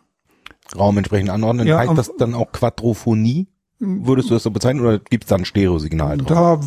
[0.76, 1.66] Raum entsprechend anordnen.
[1.66, 3.48] Ja, heißt das dann auch Quadrophonie?
[3.78, 6.60] Würdest du das so bezeichnen oder gibt es da ein Stereosignal drauf?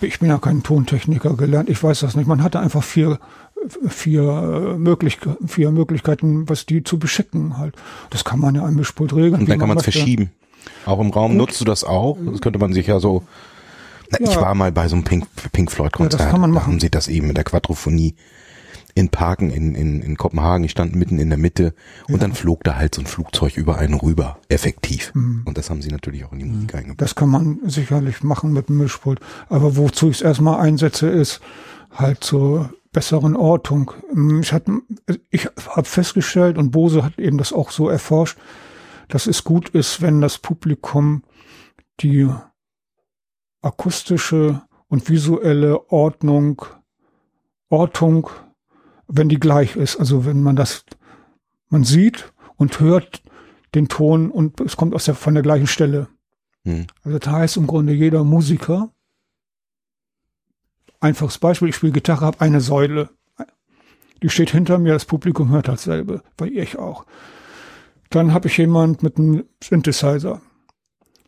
[0.00, 2.26] Da, ich bin ja kein Tontechniker gelernt, ich weiß das nicht.
[2.26, 3.20] Man hatte einfach vier
[3.88, 7.74] vier, Möglich vier Möglichkeiten, was die zu beschicken halt.
[8.10, 9.42] Das kann man ja am Mischpult regeln.
[9.42, 10.30] Und dann kann man es verschieben.
[10.86, 11.38] Auch im Raum Gut.
[11.38, 12.18] nutzt du das auch?
[12.24, 13.22] Das könnte man sich ja so.
[14.10, 14.30] Na, ja.
[14.30, 16.20] Ich war mal bei so einem Pink, Pink Floyd Konzert.
[16.20, 16.64] Ja, das kann man machen.
[16.64, 18.14] Da haben sie das eben mit der Quadrophonie
[18.94, 20.64] in Parken in, in, in Kopenhagen.
[20.64, 21.74] Ich stand mitten in der Mitte
[22.08, 22.20] und ja.
[22.20, 24.38] dann flog da halt so ein Flugzeug über einen rüber.
[24.48, 25.12] Effektiv.
[25.14, 25.42] Mhm.
[25.44, 26.78] Und das haben sie natürlich auch in die Musik mhm.
[26.78, 27.00] eingebaut.
[27.00, 29.20] Das kann man sicherlich machen mit dem Mischpult.
[29.48, 31.40] Aber wozu ich es erstmal einsetze, ist
[31.90, 33.92] halt so besseren Ortung.
[34.40, 34.80] Ich, hatte,
[35.30, 38.38] ich habe festgestellt, und Bose hat eben das auch so erforscht,
[39.08, 41.24] dass es gut ist, wenn das Publikum
[42.00, 42.28] die
[43.62, 46.62] akustische und visuelle Ordnung,
[47.70, 48.28] Ortung,
[49.08, 49.96] wenn die gleich ist.
[49.96, 50.84] Also wenn man das,
[51.68, 53.22] man sieht und hört
[53.74, 56.08] den Ton und es kommt aus der, von der gleichen Stelle.
[56.64, 56.86] Hm.
[57.02, 58.90] Also das heißt im Grunde jeder Musiker
[61.02, 63.10] Einfaches Beispiel, ich spiele Gitarre, habe eine Säule.
[64.22, 67.06] Die steht hinter mir, das Publikum hört dasselbe, weil ich auch.
[68.10, 70.40] Dann habe ich jemand mit einem Synthesizer.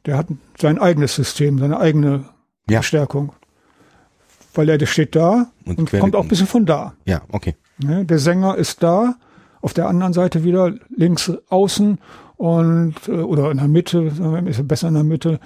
[0.07, 0.29] Der hat
[0.61, 2.25] sein eigenes System, seine eigene
[2.71, 2.79] ja.
[2.79, 3.33] Verstärkung.
[4.55, 6.95] Weil er, der steht da und, und kommt auch ein bisschen von da.
[7.05, 7.57] Ja, okay.
[7.79, 9.17] der Sänger ist da,
[9.61, 11.99] auf der anderen Seite wieder links außen
[12.37, 14.03] und äh, oder in der Mitte,
[14.47, 15.41] ist er besser in der Mitte.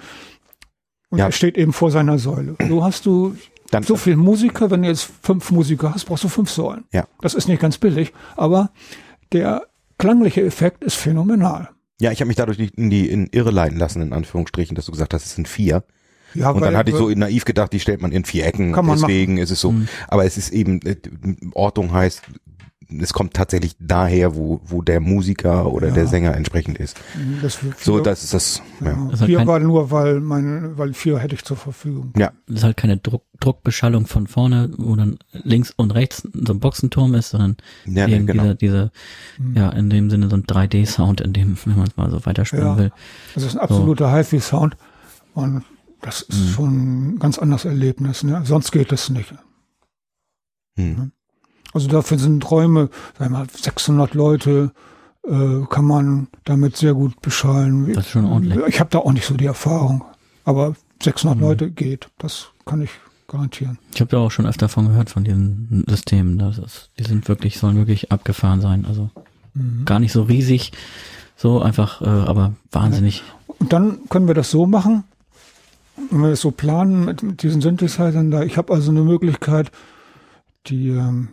[1.09, 1.25] Und ja.
[1.25, 2.55] er steht eben vor seiner Säule.
[2.67, 3.35] So hast du
[3.69, 6.85] dann, so viel Musiker, wenn du jetzt fünf Musiker hast, brauchst du fünf Säulen.
[6.91, 7.07] Ja.
[7.21, 8.71] Das ist nicht ganz billig, aber
[9.31, 9.67] der
[9.97, 11.69] klangliche Effekt ist phänomenal.
[12.01, 14.91] Ja, ich habe mich dadurch in die in Irre leiten lassen, in Anführungsstrichen, dass du
[14.91, 15.83] gesagt hast, es sind vier.
[16.33, 19.33] Ja, und dann hatte ich so naiv gedacht, die stellt man in vier Ecken, deswegen
[19.33, 19.43] machen.
[19.43, 19.71] ist es so.
[19.71, 19.87] Mhm.
[20.07, 20.95] Aber es ist eben, äh,
[21.53, 22.21] Ortung heißt,
[22.89, 25.93] es kommt tatsächlich daher, wo, wo der Musiker oder ja.
[25.93, 26.99] der Sänger entsprechend ist.
[27.41, 28.61] Das so, das ist das.
[28.81, 28.87] Ja.
[28.87, 29.07] ja.
[29.11, 32.13] Das vier war nur, weil mein, weil vier hätte ich zur Verfügung.
[32.17, 32.31] Ja.
[32.47, 36.59] Das ist halt keine Druck, Druckbeschallung von vorne, wo dann links und rechts so ein
[36.59, 38.43] Boxenturm ist, sondern ja, eben genau.
[38.43, 38.91] diese, diese,
[39.37, 39.55] mhm.
[39.55, 42.65] ja, in dem Sinne so ein 3D-Sound, in dem, wenn man es mal so weiterspielen
[42.65, 42.77] ja.
[42.77, 42.91] will.
[43.35, 44.17] Das ist ein absoluter so.
[44.17, 44.77] HiFi-Sound.
[45.35, 45.63] Und
[46.01, 46.49] das ist mhm.
[46.49, 48.41] schon ein ganz anderes Erlebnis, ne?
[48.45, 49.33] Sonst geht es nicht.
[50.75, 51.11] Mhm.
[51.73, 54.71] Also dafür sind Räume, sagen wir mal, 600 Leute,
[55.27, 57.93] äh, kann man damit sehr gut beschallen.
[57.93, 58.59] Das ist schon ordentlich.
[58.67, 60.03] Ich habe da auch nicht so die Erfahrung,
[60.45, 61.43] aber 600 mhm.
[61.43, 62.91] Leute geht, das kann ich
[63.27, 63.77] garantieren.
[63.93, 66.39] Ich habe ja auch schon öfter davon gehört, von diesen Systemen.
[66.39, 68.85] Das ist, die sind wirklich, sollen wirklich abgefahren sein.
[68.85, 69.11] Also
[69.53, 69.85] mhm.
[69.85, 70.71] gar nicht so riesig,
[71.35, 73.23] so einfach, äh, aber wahnsinnig.
[73.59, 75.03] Und dann können wir das so machen,
[76.09, 78.43] wenn wir das so planen mit, mit diesen Synthesizern da.
[78.43, 79.71] Ich habe also eine Möglichkeit,
[80.67, 81.29] die ähm,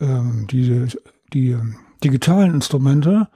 [0.00, 0.88] ähm, diese,
[1.32, 3.28] die ähm, digitalen Instrumente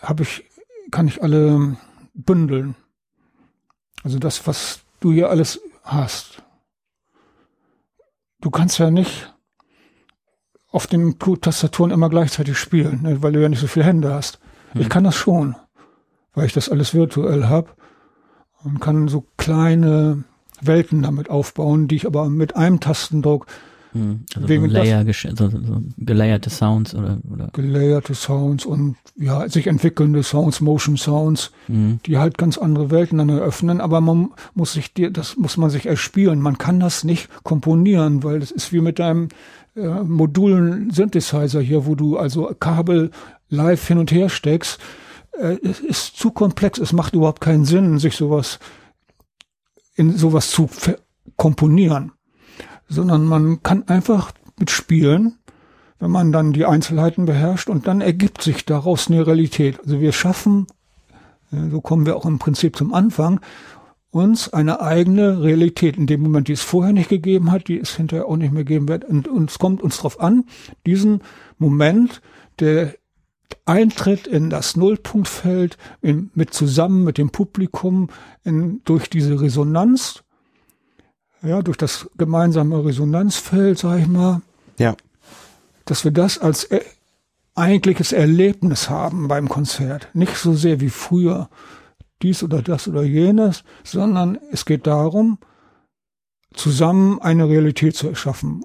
[0.00, 0.44] habe ich,
[0.90, 1.76] kann ich alle
[2.14, 2.74] bündeln.
[4.02, 6.42] Also das, was du hier alles hast.
[8.40, 9.32] du kannst ja nicht
[10.70, 14.40] auf den Tastaturen immer gleichzeitig spielen, ne, weil du ja nicht so viele Hände hast.
[14.72, 14.82] Hm.
[14.82, 15.56] Ich kann das schon,
[16.34, 17.70] weil ich das alles virtuell habe
[18.62, 20.24] und kann so kleine
[20.60, 23.46] Welten damit aufbauen, die ich aber mit einem Tastendruck
[23.96, 29.48] hm, also wegen so, Layer, so, so gelayerte Sounds oder, oder gelayerte Sounds und ja
[29.48, 32.00] sich entwickelnde Sounds, Motion Sounds, mhm.
[32.06, 33.80] die halt ganz andere Welten dann eröffnen.
[33.80, 36.40] Aber man muss sich dir, das muss man sich erspielen.
[36.40, 39.28] Man kann das nicht komponieren, weil das ist wie mit deinem
[39.74, 43.10] äh, modulen Synthesizer hier, wo du also Kabel
[43.48, 44.78] live hin und her steckst.
[45.38, 46.78] Äh, es ist zu komplex.
[46.78, 48.58] Es macht überhaupt keinen Sinn, sich sowas
[49.94, 50.68] in sowas zu
[51.36, 52.12] komponieren
[52.88, 55.38] sondern man kann einfach mitspielen,
[55.98, 59.80] wenn man dann die Einzelheiten beherrscht und dann ergibt sich daraus eine Realität.
[59.80, 60.66] Also wir schaffen,
[61.50, 63.40] so kommen wir auch im Prinzip zum Anfang,
[64.10, 67.96] uns eine eigene Realität in dem Moment, die es vorher nicht gegeben hat, die es
[67.96, 69.04] hinterher auch nicht mehr geben wird.
[69.04, 70.44] Und, und es kommt uns darauf an,
[70.86, 71.20] diesen
[71.58, 72.22] Moment,
[72.58, 72.94] der
[73.64, 78.08] Eintritt in das Nullpunktfeld in, mit zusammen mit dem Publikum
[78.44, 80.22] in, durch diese Resonanz
[81.42, 84.42] ja, durch das gemeinsame Resonanzfeld, sag ich mal.
[84.78, 84.96] Ja.
[85.84, 86.80] Dass wir das als e
[87.54, 90.08] eigentliches Erlebnis haben beim Konzert.
[90.12, 91.48] Nicht so sehr wie früher
[92.22, 95.38] dies oder das oder jenes, sondern es geht darum,
[96.52, 98.62] zusammen eine Realität zu erschaffen.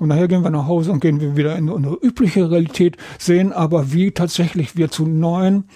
[0.00, 3.52] Und nachher gehen wir nach Hause und gehen wir wieder in unsere übliche Realität, sehen
[3.52, 5.68] aber, wie tatsächlich wir zu neuen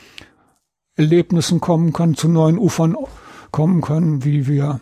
[0.97, 2.97] Erlebnissen kommen können, zu neuen Ufern
[3.53, 4.81] kommen können, wie wir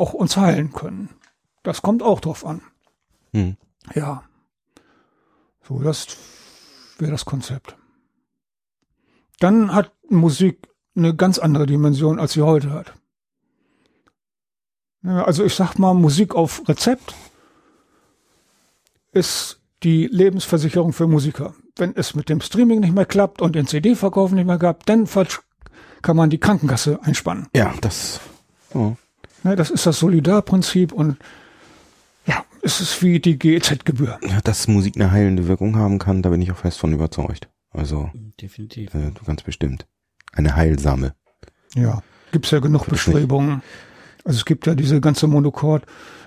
[0.00, 1.10] auch uns heilen können.
[1.62, 2.62] Das kommt auch drauf an.
[3.32, 3.56] Hm.
[3.94, 4.24] Ja.
[5.62, 6.16] So, das
[6.98, 7.76] wäre das Konzept.
[9.38, 12.94] Dann hat Musik eine ganz andere Dimension, als sie heute hat.
[15.02, 17.14] Also ich sag mal, Musik auf Rezept
[19.12, 21.54] ist die Lebensversicherung für Musiker.
[21.76, 25.08] Wenn es mit dem Streaming nicht mehr klappt und den CD-Verkauf nicht mehr gab, dann
[26.02, 27.48] kann man die Krankenkasse einspannen.
[27.54, 28.20] Ja, das.
[28.74, 28.94] Oh.
[29.42, 31.16] Ne, das ist das Solidarprinzip und
[32.26, 34.18] ja, es ist wie die GEZ-Gebühr.
[34.22, 37.48] Ja, dass Musik eine heilende Wirkung haben kann, da bin ich auch fest von überzeugt.
[37.72, 38.10] Also
[38.40, 38.94] definitiv.
[38.94, 39.86] Äh, ganz bestimmt.
[40.32, 41.14] Eine heilsame.
[41.74, 43.62] Ja, gibt's ja genug Bestrebungen.
[44.24, 45.84] Also es gibt ja diese ganze Monokord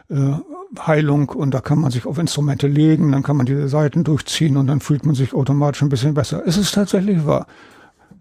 [0.09, 0.34] äh,
[0.80, 4.57] Heilung und da kann man sich auf Instrumente legen, dann kann man diese Seiten durchziehen
[4.57, 6.43] und dann fühlt man sich automatisch ein bisschen besser.
[6.45, 7.47] Es ist tatsächlich wahr.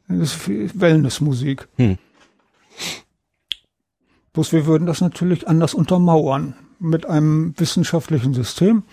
[0.08, 1.68] Es ist Wellnessmusik.
[1.76, 1.96] Hm.
[4.32, 8.84] Bloß wir würden das natürlich anders untermauern mit einem wissenschaftlichen System,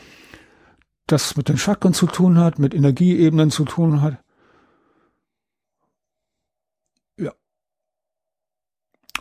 [1.08, 4.18] das mit den Chakren zu tun hat, mit Energieebenen zu tun hat.
[7.18, 7.34] Ja.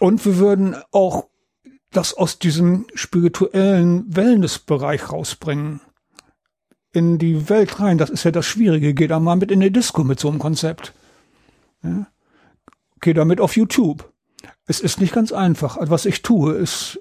[0.00, 1.28] Und wir würden auch
[1.90, 5.80] das aus diesem spirituellen Wellnessbereich rausbringen.
[6.90, 7.98] In die Welt rein.
[7.98, 8.94] Das ist ja das Schwierige.
[8.94, 10.94] Geh da mal mit in die Disco mit so einem Konzept.
[11.82, 12.06] Ja?
[13.00, 14.10] Geh damit auf YouTube.
[14.68, 15.78] Es ist nicht ganz einfach.
[15.80, 17.00] Was ich tue, ist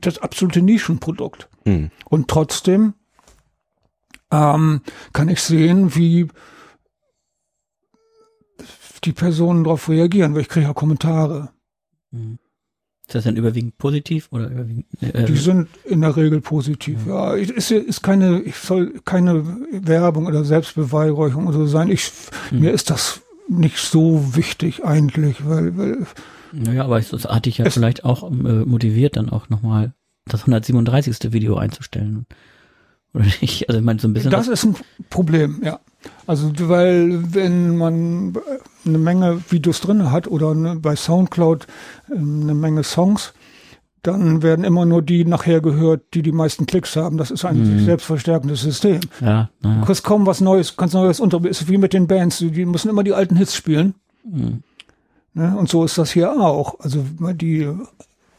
[0.00, 1.48] das absolute Nischenprodukt.
[1.64, 1.90] Mhm.
[2.04, 2.94] Und trotzdem
[4.30, 4.80] ähm,
[5.12, 6.28] kann ich sehen, wie
[9.04, 11.50] die Personen darauf reagieren, weil ich kriege ja Kommentare.
[12.10, 12.38] Mhm.
[13.06, 14.86] Ist das dann überwiegend positiv oder überwiegend?
[15.00, 17.06] Äh, die sind in der Regel positiv.
[17.06, 17.10] Mhm.
[17.10, 21.90] Ja, ist, ist keine, ich soll keine Werbung oder Selbstbeweihräuchung oder so sein.
[21.90, 22.12] Ich,
[22.52, 22.60] mhm.
[22.60, 26.06] mir ist das nicht so wichtig eigentlich, weil, weil
[26.52, 29.92] naja, aber das hat dich ja es vielleicht auch äh, motiviert, dann auch nochmal
[30.26, 31.32] das 137.
[31.32, 32.26] Video einzustellen.
[33.14, 33.68] Oder nicht?
[33.68, 34.30] Also ich meine, so ein bisschen.
[34.30, 34.76] Das ist ein
[35.08, 35.80] Problem, ja.
[36.26, 38.34] Also, weil wenn man
[38.86, 41.66] eine Menge Videos drin hat oder ne, bei Soundcloud
[42.10, 43.34] ähm, eine Menge Songs,
[44.02, 47.18] dann werden immer nur die nachher gehört, die die meisten Klicks haben.
[47.18, 47.84] Das ist ein mhm.
[47.84, 49.00] selbstverstärkendes System.
[49.20, 49.80] Ja, naja.
[49.80, 52.88] Du kriegst kaum was Neues, kannst Neues unter, ist wie mit den Bands, die müssen
[52.88, 53.94] immer die alten Hits spielen.
[54.24, 54.62] Mhm.
[55.34, 55.56] Ne?
[55.56, 56.80] Und so ist das hier auch.
[56.80, 57.76] Also die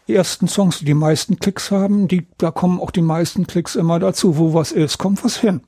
[0.07, 3.99] ersten Songs, die die meisten Klicks haben, die, da kommen auch die meisten Klicks immer
[3.99, 4.37] dazu.
[4.37, 5.61] Wo was ist, kommt was hin.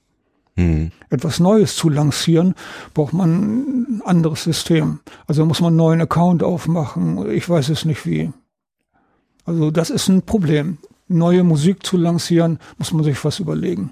[0.56, 0.92] Mhm.
[1.10, 2.56] Etwas Neues zu lancieren,
[2.94, 5.00] braucht man ein anderes System.
[5.28, 7.30] Also muss man einen neuen Account aufmachen.
[7.32, 8.32] Ich weiß es nicht wie.
[9.46, 10.78] Also das ist ein Problem.
[11.08, 13.92] Neue Musik zu lancieren, muss man sich was überlegen.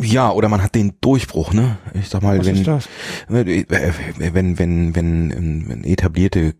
[0.00, 1.78] Ja, oder man hat den Durchbruch, ne?
[1.94, 6.54] Ich sag mal, Was wenn, wenn, wenn, wenn, wenn, etablierte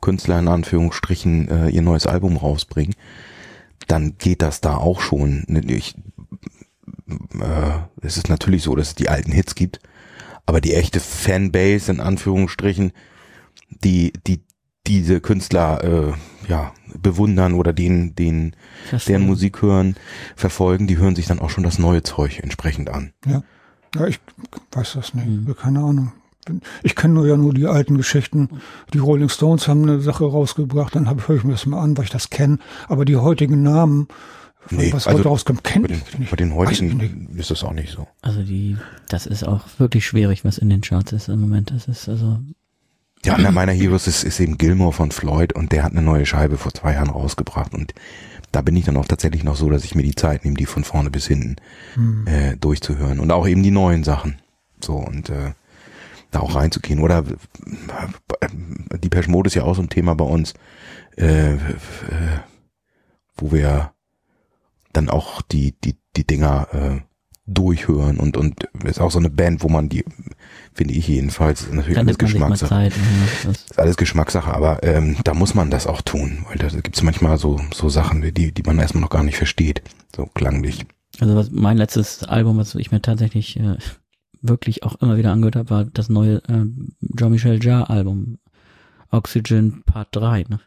[0.00, 2.94] Künstler in Anführungsstrichen äh, ihr neues Album rausbringen,
[3.86, 5.44] dann geht das da auch schon.
[5.48, 5.94] Ne, ich,
[7.08, 9.80] äh, es ist natürlich so, dass es die alten Hits gibt,
[10.46, 12.92] aber die echte Fanbase in Anführungsstrichen,
[13.70, 14.42] die, die
[14.86, 16.12] diese Künstler äh,
[16.48, 18.54] ja, bewundern oder den, den,
[19.06, 19.96] deren Musik hören,
[20.36, 23.12] verfolgen, die hören sich dann auch schon das neue Zeug entsprechend an.
[23.26, 23.42] Ja.
[23.94, 24.20] Ja, ich
[24.72, 25.26] weiß das nicht.
[25.26, 25.54] Mhm.
[25.56, 26.12] Keine Ahnung.
[26.82, 28.48] Ich kenne nur ja nur die alten Geschichten.
[28.92, 32.04] Die Rolling Stones haben eine Sache rausgebracht, dann höre ich mir das mal an, weil
[32.04, 32.58] ich das kenne.
[32.88, 34.08] Aber die heutigen Namen,
[34.70, 36.30] nee, was also heute rauskommt, kenne ich nicht.
[36.30, 38.06] Bei den heutigen ist das auch nicht so.
[38.20, 38.76] Also die,
[39.08, 41.70] das ist auch wirklich schwierig, was in den Charts ist im Moment.
[41.70, 42.38] Das ist also.
[43.24, 46.26] Ja, einer meiner Heroes ist, ist eben Gilmore von Floyd und der hat eine neue
[46.26, 47.94] Scheibe vor zwei Jahren rausgebracht und
[48.52, 50.66] da bin ich dann auch tatsächlich noch so, dass ich mir die Zeit nehme, die
[50.66, 51.56] von vorne bis hinten
[51.94, 52.26] hm.
[52.26, 54.40] äh, durchzuhören und auch eben die neuen Sachen.
[54.80, 55.54] So und äh,
[56.34, 57.00] da auch reinzugehen.
[57.00, 57.24] Oder
[58.40, 58.48] äh,
[58.98, 60.54] die Mode ist ja auch so ein Thema bei uns,
[61.16, 61.58] äh, äh,
[63.36, 63.92] wo wir
[64.92, 67.00] dann auch die, die, die Dinger äh,
[67.46, 70.04] durchhören und und ist auch so eine Band, wo man die,
[70.72, 72.68] finde ich jedenfalls, natürlich alles Geschmackssache.
[72.68, 72.92] Zeit,
[73.44, 76.96] ja, ist alles Geschmackssache, aber ähm, da muss man das auch tun, weil da gibt
[76.96, 79.82] es manchmal so so Sachen, die die man erstmal noch gar nicht versteht,
[80.14, 80.86] so klanglich.
[81.20, 83.76] Also was mein letztes Album, was ich mir tatsächlich äh,
[84.40, 86.64] wirklich auch immer wieder angehört habe, war das neue äh,
[87.16, 88.38] Jean-Michel Jarre Album
[89.10, 90.46] Oxygen Part 3.
[90.48, 90.60] Ne?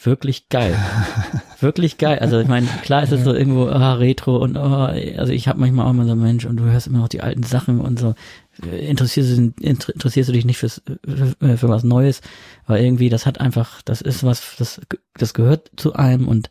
[0.00, 0.76] Wirklich geil.
[1.60, 2.20] Wirklich geil.
[2.20, 5.58] Also ich meine, klar ist es so irgendwo ah, Retro und oh, also ich habe
[5.58, 8.14] manchmal auch immer so Mensch und du hörst immer noch die alten Sachen und so.
[8.62, 12.20] Interessierst du, interessierst du dich nicht fürs, für, für was Neues,
[12.66, 14.80] aber irgendwie das hat einfach, das ist was, das,
[15.14, 16.50] das gehört zu einem und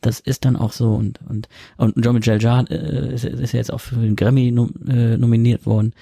[0.00, 3.58] das ist dann auch so und und und John Michel Jarre äh, ist, ist ja
[3.58, 5.92] jetzt auch für den Grammy nom, äh, nominiert worden.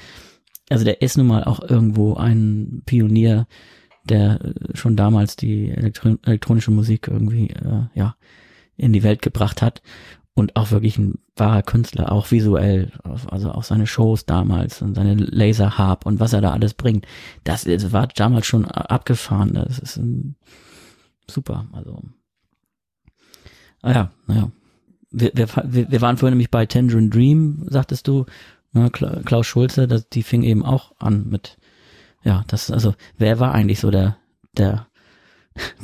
[0.69, 3.47] Also der ist nun mal auch irgendwo ein Pionier,
[4.07, 8.17] der schon damals die Elektro elektronische Musik irgendwie äh, ja
[8.77, 9.83] in die Welt gebracht hat
[10.35, 15.15] und auch wirklich ein wahrer Künstler, auch visuell, also auch seine Shows damals und seine
[15.15, 17.07] Laser Harp und was er da alles bringt.
[17.45, 19.55] Das, das war damals schon abgefahren.
[19.55, 20.37] Das ist ein,
[21.27, 21.67] super.
[21.73, 22.03] Also
[23.87, 24.51] Ah ja, naja.
[25.13, 28.27] Wir, wir, wir waren vorhin nämlich bei Tangerine Dream, sagtest du,
[28.73, 31.57] ne, Klaus Schulze, das, die fing eben auch an mit,
[32.27, 34.17] ja, das, also, wer war eigentlich so der,
[34.57, 34.89] der,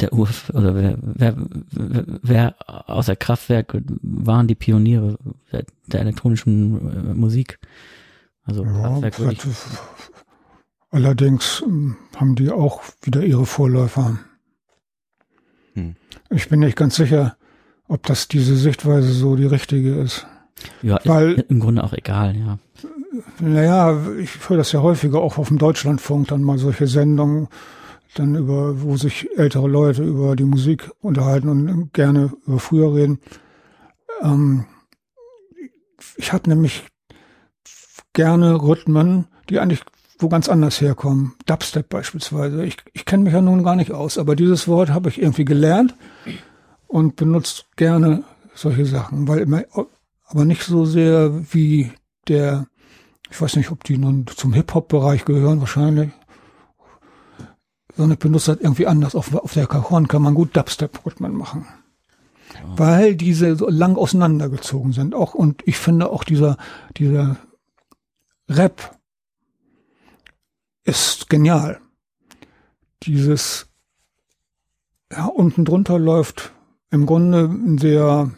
[0.00, 1.36] der Ur, oder wer, wer,
[1.70, 2.56] wer
[2.90, 5.18] aus der Kraftwerk waren die Pioniere
[5.52, 7.60] der, der elektronischen äh, Musik?
[8.42, 9.40] Also ja, Kraftwerk würde ich,
[10.90, 14.18] Allerdings ähm, haben die auch wieder ihre Vorläufer.
[15.74, 15.94] Hm.
[16.28, 17.36] Ich bin nicht ganz sicher,
[17.86, 20.26] ob das diese Sichtweise so die richtige ist.
[20.82, 22.58] Ja, Weil, ist im Grunde auch egal, ja.
[23.40, 27.48] Naja, ich höre das ja häufiger auch auf dem Deutschlandfunk, dann mal solche Sendungen,
[28.14, 33.20] dann über, wo sich ältere Leute über die Musik unterhalten und gerne über früher reden.
[34.22, 34.64] Ähm,
[36.16, 36.84] ich habe nämlich
[38.12, 39.82] gerne Rhythmen, die eigentlich
[40.22, 41.34] wo ganz anders herkommen.
[41.46, 42.64] Dubstep beispielsweise.
[42.64, 45.44] Ich, ich kenne mich ja nun gar nicht aus, aber dieses Wort habe ich irgendwie
[45.44, 45.96] gelernt
[46.86, 48.22] und benutzt gerne
[48.54, 49.64] solche Sachen, weil immer,
[50.26, 51.90] aber nicht so sehr wie
[52.28, 52.66] der,
[53.32, 56.10] ich weiß nicht, ob die nun zum Hip-Hop-Bereich gehören, wahrscheinlich,
[57.96, 59.14] sondern ich benutze das irgendwie anders.
[59.14, 61.66] Auf, auf der Cajon kann man gut Dubstep-Rhythmen machen.
[62.52, 62.78] Ja.
[62.78, 65.14] Weil diese so lang auseinandergezogen sind.
[65.14, 66.58] Auch, und ich finde auch dieser,
[66.98, 67.38] dieser
[68.50, 68.98] Rap
[70.84, 71.80] ist genial.
[73.02, 73.66] Dieses,
[75.10, 76.52] ja, unten drunter läuft
[76.90, 78.30] im Grunde ein sehr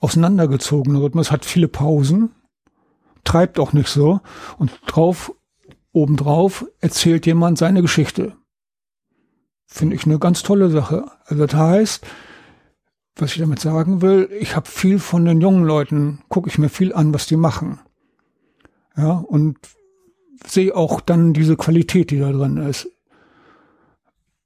[0.00, 2.34] auseinandergezogener Rhythmus, hat viele Pausen,
[3.24, 4.20] treibt auch nicht so
[4.58, 5.34] und drauf,
[5.92, 8.36] obendrauf erzählt jemand seine Geschichte.
[9.66, 11.10] Finde ich eine ganz tolle Sache.
[11.26, 12.06] Also das heißt,
[13.16, 16.68] was ich damit sagen will, ich habe viel von den jungen Leuten, gucke ich mir
[16.68, 17.80] viel an, was die machen.
[18.96, 19.58] Ja, und
[20.46, 22.90] sehe auch dann diese Qualität, die da drin ist.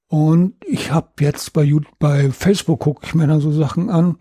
[0.09, 4.19] Und ich habe jetzt bei, bei Facebook gucke ich mir dann so Sachen an.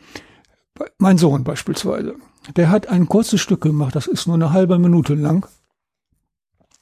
[0.98, 2.16] Mein Sohn beispielsweise,
[2.56, 5.48] der hat ein kurzes Stück gemacht, das ist nur eine halbe Minute lang,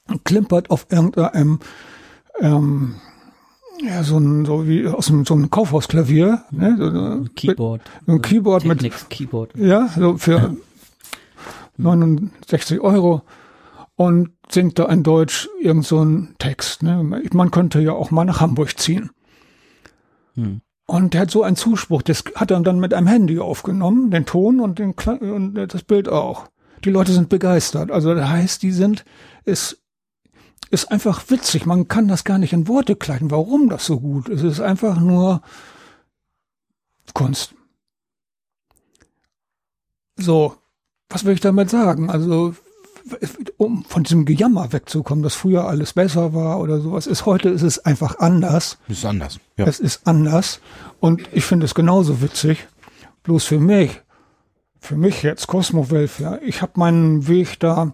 [0.07, 1.59] und klimpert auf irgendeinem
[2.39, 2.95] ähm,
[3.83, 6.75] ja, so ein, so wie aus einem, so einem Kaufhausklavier, ne?
[6.77, 7.81] so, ein Keyboard.
[8.05, 9.55] So ein Keyboard mit, Keyboard.
[9.55, 10.55] ja, so für ja.
[11.77, 13.23] 69 Euro
[13.95, 16.83] und singt da in Deutsch irgend so einen Text.
[16.83, 17.03] Ne?
[17.31, 19.09] Man könnte ja auch mal nach Hamburg ziehen.
[20.35, 20.61] Hm.
[20.91, 24.59] Und hat so einen Zuspruch, das hat er dann mit einem Handy aufgenommen, den Ton
[24.59, 26.49] und, den und das Bild auch.
[26.83, 27.91] Die Leute sind begeistert.
[27.91, 29.05] Also das heißt, die sind,
[29.45, 29.81] es
[30.69, 31.65] ist einfach witzig.
[31.65, 34.43] Man kann das gar nicht in Worte kleiden, warum das so gut ist.
[34.43, 35.41] Es ist einfach nur
[37.13, 37.55] Kunst.
[40.17, 40.57] So,
[41.07, 42.09] was will ich damit sagen?
[42.09, 42.53] Also
[43.57, 47.61] um von diesem Gejammer wegzukommen, dass früher alles besser war oder sowas, ist heute ist
[47.61, 48.77] es einfach anders.
[48.87, 49.39] Ist anders.
[49.57, 49.65] Ja.
[49.65, 50.61] Es ist anders.
[50.99, 52.67] Und ich finde es genauso witzig.
[53.23, 54.01] Bloß für mich,
[54.79, 57.93] für mich jetzt Cosmo Welfare, ich habe meinen Weg da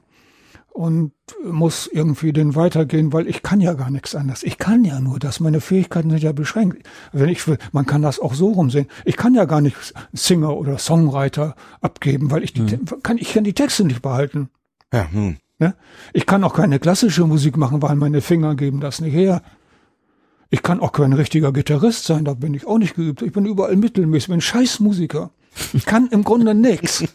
[0.78, 1.12] und
[1.44, 4.44] muss irgendwie den weitergehen, weil ich kann ja gar nichts anderes.
[4.44, 5.40] Ich kann ja nur das.
[5.40, 6.88] Meine Fähigkeiten sind ja beschränkt.
[7.12, 8.88] Wenn ich will, man kann das auch so rumsehen.
[9.04, 9.76] Ich kann ja gar nicht
[10.14, 12.86] Singer oder Songwriter abgeben, weil ich die, mhm.
[13.02, 14.50] kann, ich kann die Texte nicht behalten.
[14.94, 15.38] Ja, hm.
[15.60, 15.76] Ne?
[16.14, 19.42] Ich kann auch keine klassische Musik machen, weil meine Finger geben das nicht her.
[20.50, 23.22] Ich kann auch kein richtiger Gitarrist sein, da bin ich auch nicht geübt.
[23.22, 25.32] Ich bin überall mittelmäßig, ich bin Scheißmusiker.
[25.74, 27.04] Ich kann im Grunde nichts.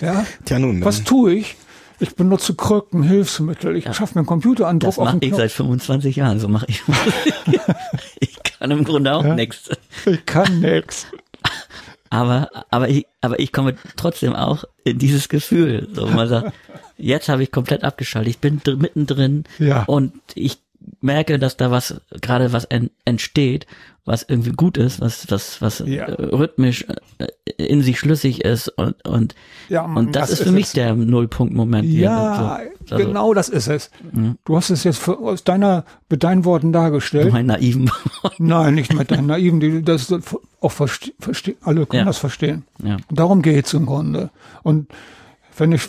[0.00, 0.24] Ja?
[0.46, 1.56] Tja, nun, Was tue ich?
[1.98, 3.76] Ich benutze Krücken, Hilfsmittel.
[3.76, 3.92] Ich ja.
[3.92, 6.40] schaffe mir einen Computer an Druck Das mache ich seit 25 Jahren.
[6.40, 6.82] So mache ich.
[8.20, 9.34] ich kann im Grunde auch ja?
[9.34, 9.68] nichts.
[10.06, 11.06] Ich kann nichts.
[12.10, 15.88] Aber, aber ich, aber ich komme trotzdem auch in dieses Gefühl.
[15.92, 16.52] So, man sagt,
[16.98, 18.30] jetzt habe ich komplett abgeschaltet.
[18.30, 19.84] Ich bin mittendrin ja.
[19.84, 20.58] und ich
[21.00, 23.66] merke, dass da was, gerade was en, entsteht,
[24.04, 26.06] was irgendwie gut ist, was, was, was ja.
[26.06, 26.84] Äh, rhythmisch
[27.18, 27.28] äh,
[27.62, 29.34] in sich schlüssig ist und, und,
[29.68, 30.72] ja, und das, das ist für mich es.
[30.72, 31.86] der Nullpunktmoment.
[31.88, 33.90] Ja, also, genau das ist es.
[34.12, 34.36] Mhm.
[34.44, 37.32] Du hast es jetzt für, aus deiner, mit deinen Worten dargestellt.
[37.32, 37.90] Mein naiven
[38.38, 40.12] Nein, nicht mit deinen naiven, die, das
[40.60, 42.04] auch verste, verste, alle können ja.
[42.06, 42.64] das verstehen.
[42.82, 42.96] Ja.
[43.10, 44.30] Darum geht's im Grunde.
[44.62, 44.88] Und
[45.56, 45.88] wenn ich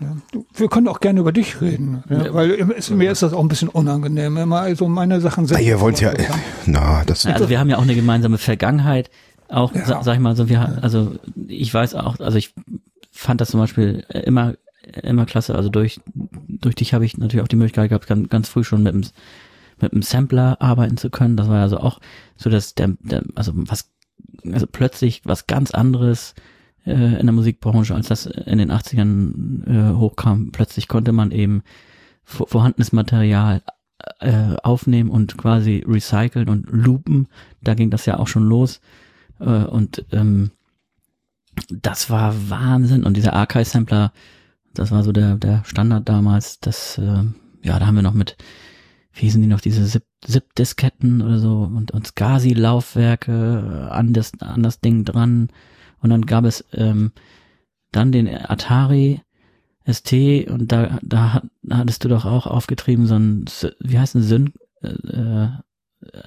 [0.00, 0.16] ja.
[0.54, 3.48] Wir können auch gerne über dich reden, ja, weil es, mir ist das auch ein
[3.48, 4.36] bisschen unangenehm.
[4.36, 5.56] Immer also meine Sachen sind.
[5.56, 6.12] Ah, ihr wollt ja,
[6.66, 7.24] na, das.
[7.24, 9.10] also wir haben ja auch eine gemeinsame Vergangenheit.
[9.48, 9.84] Auch, ja.
[9.84, 11.14] sag, sag ich mal, so wir, also
[11.46, 12.52] ich weiß auch, also ich
[13.12, 14.54] fand das zum Beispiel immer
[15.02, 15.54] immer klasse.
[15.54, 18.82] Also durch durch dich habe ich natürlich auch die Möglichkeit gehabt, ganz, ganz früh schon
[18.82, 19.02] mit dem
[19.80, 21.36] mit dem Sampler arbeiten zu können.
[21.36, 22.00] Das war also auch
[22.36, 23.90] so, dass der, der also was
[24.44, 26.34] also plötzlich was ganz anderes
[26.86, 30.50] äh, in der Musikbranche, als das in den 80ern äh, hochkam.
[30.52, 31.62] Plötzlich konnte man eben
[32.24, 33.62] vorhandenes Material
[34.20, 37.28] äh, aufnehmen und quasi recyceln und loopen.
[37.62, 38.80] Da ging das ja auch schon los.
[39.40, 40.50] Äh, und ähm,
[41.68, 43.04] das war Wahnsinn.
[43.04, 44.12] Und dieser Archive-Sampler,
[44.74, 46.60] das war so der, der Standard damals.
[46.60, 47.24] Das, äh,
[47.62, 48.36] ja, da haben wir noch mit,
[49.12, 54.80] wie hießen die noch, diese Zip-Disketten oder so und, und SCSI-Laufwerke an das, an das
[54.80, 55.48] Ding dran.
[56.00, 57.12] Und dann gab es ähm,
[57.92, 59.22] dann den Atari
[59.90, 60.12] ST
[60.48, 63.44] und da, da hattest du doch auch aufgetrieben, so ein,
[63.80, 65.48] wie heißt ein Syn, äh,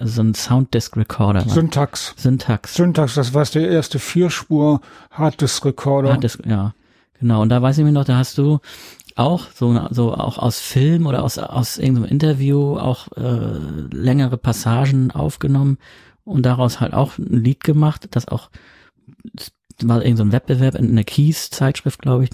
[0.03, 1.41] so ein Sounddisk Recorder.
[1.41, 2.13] Syntax.
[2.17, 2.75] Syntax.
[2.75, 4.81] Syntax, das war der erste Vierspur
[5.11, 6.13] Harddisk Recorder.
[6.13, 6.73] Harddisk, ja.
[7.19, 7.41] Genau.
[7.41, 8.59] Und da weiß ich mir noch, da hast du
[9.15, 13.59] auch so, so auch aus Film oder aus, aus irgendeinem Interview auch äh,
[13.91, 15.77] längere Passagen aufgenommen
[16.25, 18.49] und daraus halt auch ein Lied gemacht, das auch
[19.83, 22.29] war irgend so ein Wettbewerb in einer Keys-Zeitschrift, glaube ich.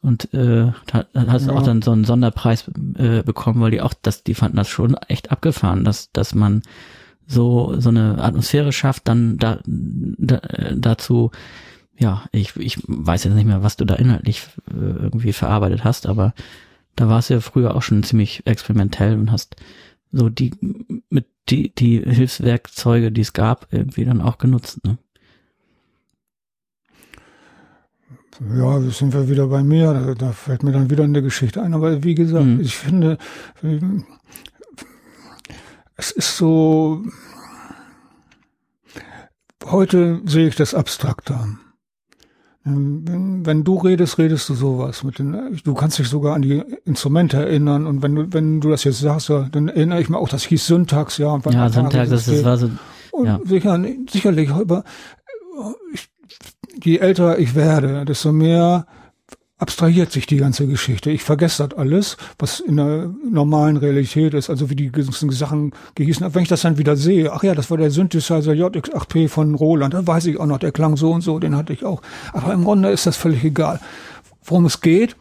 [0.00, 1.56] Und äh, da, da hast du ja.
[1.56, 4.94] auch dann so einen Sonderpreis äh, bekommen, weil die auch, dass die fanden das schon
[4.94, 6.62] echt abgefahren, dass dass man
[7.26, 10.40] so so eine Atmosphäre schafft, dann da, da
[10.74, 11.30] dazu
[11.98, 16.06] ja, ich ich weiß jetzt nicht mehr, was du da inhaltlich äh, irgendwie verarbeitet hast,
[16.06, 16.34] aber
[16.96, 19.56] da warst du ja früher auch schon ziemlich experimentell und hast
[20.10, 20.52] so die
[21.08, 24.98] mit die die Hilfswerkzeuge, die es gab, irgendwie dann auch genutzt, ne?
[28.56, 29.92] Ja, sind wir wieder bei mir.
[29.92, 31.74] Da, da, fällt mir dann wieder eine Geschichte ein.
[31.74, 32.60] Aber wie gesagt, mhm.
[32.60, 33.18] ich finde,
[35.96, 37.04] es ist so,
[39.64, 41.46] heute sehe ich das abstrakter.
[42.64, 46.62] Wenn, wenn, du redest, redest du sowas mit den, du kannst dich sogar an die
[46.84, 50.28] Instrumente erinnern und wenn du, wenn du das jetzt sagst, dann erinnere ich mir auch,
[50.28, 51.30] das hieß Syntax, ja.
[51.30, 52.70] Und ja, Syntax, das, das war so,
[53.24, 53.40] ja.
[53.44, 54.84] Sicher, sicherlich, aber
[55.92, 56.08] ich
[56.84, 58.86] je älter ich werde, desto mehr
[59.62, 61.12] abstrahiert sich die ganze Geschichte.
[61.12, 65.72] Ich vergesse das alles, was in der normalen Realität ist, also wie die ganzen Sachen
[65.94, 66.34] gehießen.
[66.34, 69.94] Wenn ich das dann wieder sehe, ach ja, das war der Synthesizer JX8P von Roland,
[69.94, 72.02] dann weiß ich auch noch, der klang so und so, den hatte ich auch.
[72.32, 73.78] Aber im Grunde ist das völlig egal.
[74.42, 75.14] Worum es geht,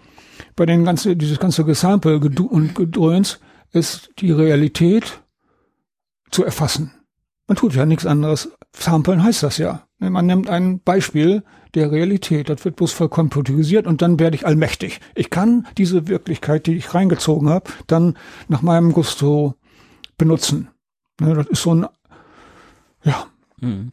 [0.55, 3.39] bei den ganzen, dieses ganze Gesample und Gedröhns,
[3.73, 5.21] ist die Realität
[6.31, 6.91] zu erfassen.
[7.45, 8.49] Man tut ja nichts anderes.
[8.75, 9.83] Samplen heißt das ja.
[9.99, 14.45] Man nimmt ein Beispiel der Realität, das wird bloß vollkommen computerisiert und dann werde ich
[14.45, 14.99] allmächtig.
[15.15, 18.17] Ich kann diese Wirklichkeit, die ich reingezogen habe, dann
[18.47, 19.55] nach meinem Gusto
[20.17, 20.69] benutzen.
[21.19, 21.87] Ne, das ist so ein,
[23.03, 23.25] ja.
[23.59, 23.91] Mhm.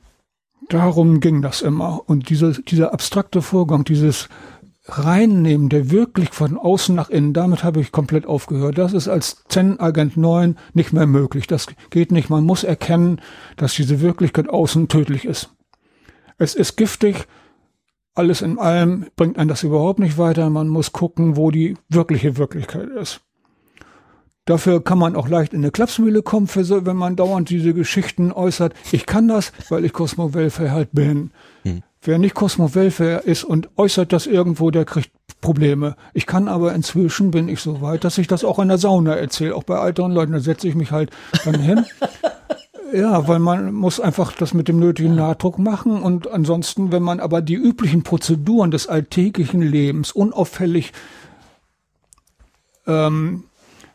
[0.68, 2.02] Darum ging das immer.
[2.06, 4.28] Und dieser, dieser abstrakte Vorgang, dieses
[4.84, 8.78] Reinnehmen, der wirklich von außen nach innen, damit habe ich komplett aufgehört.
[8.78, 11.46] Das ist als Zen-Agent 9 nicht mehr möglich.
[11.46, 12.30] Das geht nicht.
[12.30, 13.20] Man muss erkennen,
[13.56, 15.50] dass diese Wirklichkeit außen tödlich ist.
[16.38, 17.26] Es ist giftig,
[18.18, 20.50] alles in allem bringt einen das überhaupt nicht weiter.
[20.50, 23.20] Man muss gucken, wo die wirkliche Wirklichkeit ist.
[24.44, 28.32] Dafür kann man auch leicht in eine Klapsmühle kommen, so, wenn man dauernd diese Geschichten
[28.32, 28.74] äußert.
[28.92, 31.30] Ich kann das, weil ich Cosmo Welfare halt bin.
[31.64, 31.82] Hm.
[32.00, 35.96] Wer nicht Cosmo Welfare ist und äußert das irgendwo, der kriegt Probleme.
[36.14, 39.14] Ich kann aber inzwischen, bin ich so weit, dass ich das auch in der Sauna
[39.14, 39.54] erzähle.
[39.54, 41.10] Auch bei älteren Leuten, da setze ich mich halt
[41.44, 41.84] dann hin.
[42.92, 47.20] Ja, weil man muss einfach das mit dem nötigen Nachdruck machen und ansonsten, wenn man
[47.20, 50.92] aber die üblichen Prozeduren des alltäglichen Lebens unauffällig
[52.86, 53.44] ähm,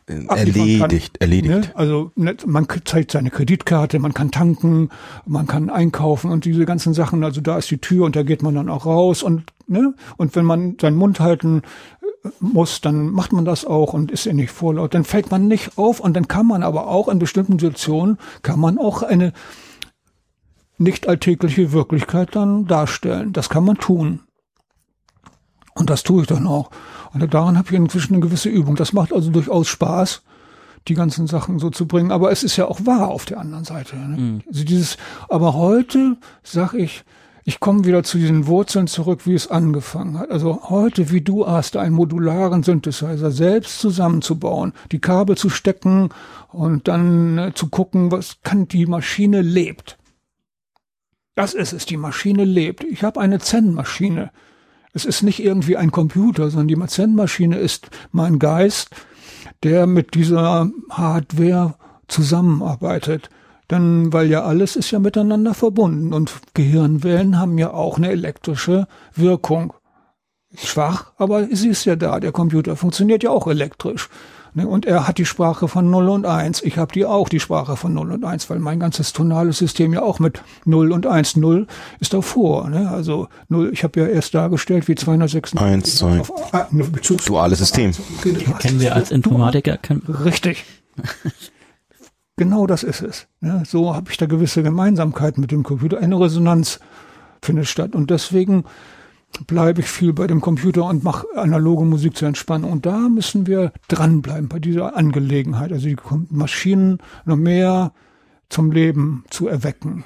[0.06, 1.48] erledigt, kann, erledigt.
[1.48, 1.70] Ne?
[1.74, 4.90] Also ne, man zeigt seine Kreditkarte, man kann tanken,
[5.26, 7.24] man kann einkaufen und diese ganzen Sachen.
[7.24, 10.36] Also da ist die Tür und da geht man dann auch raus und ne und
[10.36, 11.62] wenn man seinen Mund halten
[12.40, 14.94] muss, dann macht man das auch und ist ja nicht vorlaut.
[14.94, 18.58] Dann fällt man nicht auf und dann kann man aber auch in bestimmten Situationen kann
[18.60, 19.32] man auch eine
[20.78, 23.32] nicht alltägliche Wirklichkeit dann darstellen.
[23.32, 24.20] Das kann man tun.
[25.74, 26.70] Und das tue ich dann auch.
[27.12, 28.76] Und daran habe ich inzwischen eine gewisse Übung.
[28.76, 30.22] Das macht also durchaus Spaß,
[30.88, 32.10] die ganzen Sachen so zu bringen.
[32.10, 33.96] Aber es ist ja auch wahr auf der anderen Seite.
[33.96, 34.16] Ne?
[34.16, 34.42] Mhm.
[34.46, 34.96] Also dieses,
[35.28, 37.04] aber heute sag ich,
[37.44, 40.30] ich komme wieder zu diesen Wurzeln zurück, wie es angefangen hat.
[40.30, 46.08] Also heute, wie du hast, einen modularen Synthesizer selbst zusammenzubauen, die Kabel zu stecken
[46.48, 49.98] und dann äh, zu gucken, was kann die Maschine lebt.
[51.34, 52.82] Das ist es, die Maschine lebt.
[52.84, 54.30] Ich habe eine Zen-Maschine.
[54.94, 58.90] Es ist nicht irgendwie ein Computer, sondern die Mazenmaschine ist mein Geist,
[59.64, 61.74] der mit dieser Hardware
[62.06, 63.28] zusammenarbeitet.
[63.70, 68.86] Denn, weil ja alles ist ja miteinander verbunden und Gehirnwellen haben ja auch eine elektrische
[69.14, 69.72] Wirkung.
[70.56, 72.20] Schwach, aber sie ist ja da.
[72.20, 74.08] Der Computer funktioniert ja auch elektrisch.
[74.54, 74.68] Ne?
[74.68, 76.62] Und er hat die Sprache von 0 und 1.
[76.62, 79.92] Ich habe die auch, die Sprache von 0 und 1, weil mein ganzes tonales System
[79.92, 81.66] ja auch mit 0 und 1, 0
[81.98, 82.70] ist davor.
[82.70, 82.88] Ne?
[82.88, 85.60] Also 0, ich habe ja erst dargestellt, wie 296.
[85.60, 86.20] 1, 2.
[86.20, 86.68] Auf, ah,
[87.26, 87.92] Duales System.
[88.60, 89.78] Kennen wir als Informatiker.
[90.24, 90.64] Richtig.
[92.36, 93.26] genau das ist es.
[93.40, 93.62] Ne?
[93.66, 95.98] So habe ich da gewisse Gemeinsamkeiten mit dem Computer.
[95.98, 96.80] Eine Resonanz
[97.42, 97.94] findet statt.
[97.94, 98.64] Und deswegen
[99.46, 102.70] bleibe ich viel bei dem Computer und mache analoge Musik zur Entspannung.
[102.70, 105.96] Und da müssen wir dranbleiben bei dieser Angelegenheit, also die
[106.30, 107.92] Maschinen noch mehr
[108.48, 110.04] zum Leben zu erwecken.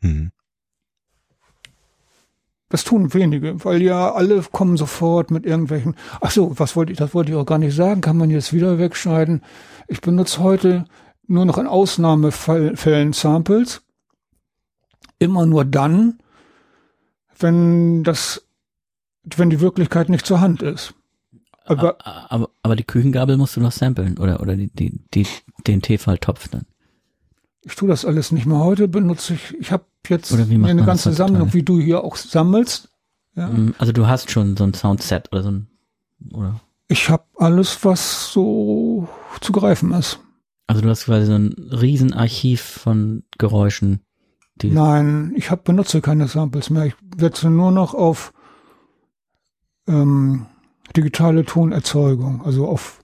[0.00, 0.30] Mhm.
[2.70, 5.94] Das tun wenige, weil ja alle kommen sofort mit irgendwelchen.
[6.20, 6.98] Ach so, was wollte ich?
[6.98, 8.02] Das wollte ich auch gar nicht sagen.
[8.02, 9.42] Kann man jetzt wieder wegschneiden?
[9.86, 10.84] Ich benutze heute
[11.28, 13.82] nur noch in Ausnahmefällen Samples.
[15.18, 16.18] Immer nur dann,
[17.38, 18.42] wenn das
[19.36, 20.94] wenn die Wirklichkeit nicht zur Hand ist.
[21.64, 25.26] Aber, aber, aber die Küchengabel musst du noch samplen oder, oder die, die, die,
[25.66, 26.64] den Tefal-Topf dann.
[27.60, 28.60] Ich tue das alles nicht mehr.
[28.60, 32.88] Heute benutze ich, ich habe jetzt eine ganze Sammlung, wie du hier auch sammelst.
[33.34, 33.48] Ja.
[33.48, 35.68] Mm, also du hast schon so ein Soundset oder so ein,
[36.32, 36.60] oder?
[36.88, 39.06] Ich habe alles, was so
[39.42, 40.20] zu greifen ist.
[40.68, 44.02] Also du hast quasi so ein Riesenarchiv von Geräuschen.
[44.62, 46.84] Nein, ich hab, benutze keine Samples mehr.
[46.84, 48.34] Ich setze nur noch auf
[49.86, 50.44] ähm,
[50.94, 53.00] digitale Tonerzeugung, also auf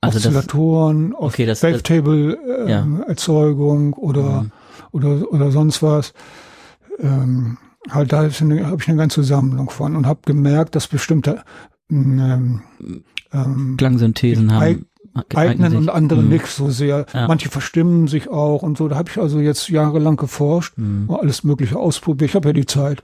[0.00, 3.98] also Oszillatoren, auf okay, Wavetable-Erzeugung äh, ja.
[3.98, 4.52] oder, mhm.
[4.92, 6.14] oder, oder sonst was.
[6.98, 7.58] Ähm,
[7.90, 11.44] halt da habe ich eine ganze Sammlung von und habe gemerkt, dass bestimmte
[11.90, 12.62] ähm,
[13.32, 14.86] ähm, Klangsynthesen haben
[15.34, 16.28] eignen und andere mhm.
[16.28, 17.06] nicht so sehr.
[17.12, 17.26] Ja.
[17.26, 18.88] Manche verstimmen sich auch und so.
[18.88, 21.10] Da habe ich also jetzt jahrelang geforscht, mhm.
[21.10, 22.30] alles Mögliche ausprobiert.
[22.30, 23.02] Ich habe ja die Zeit.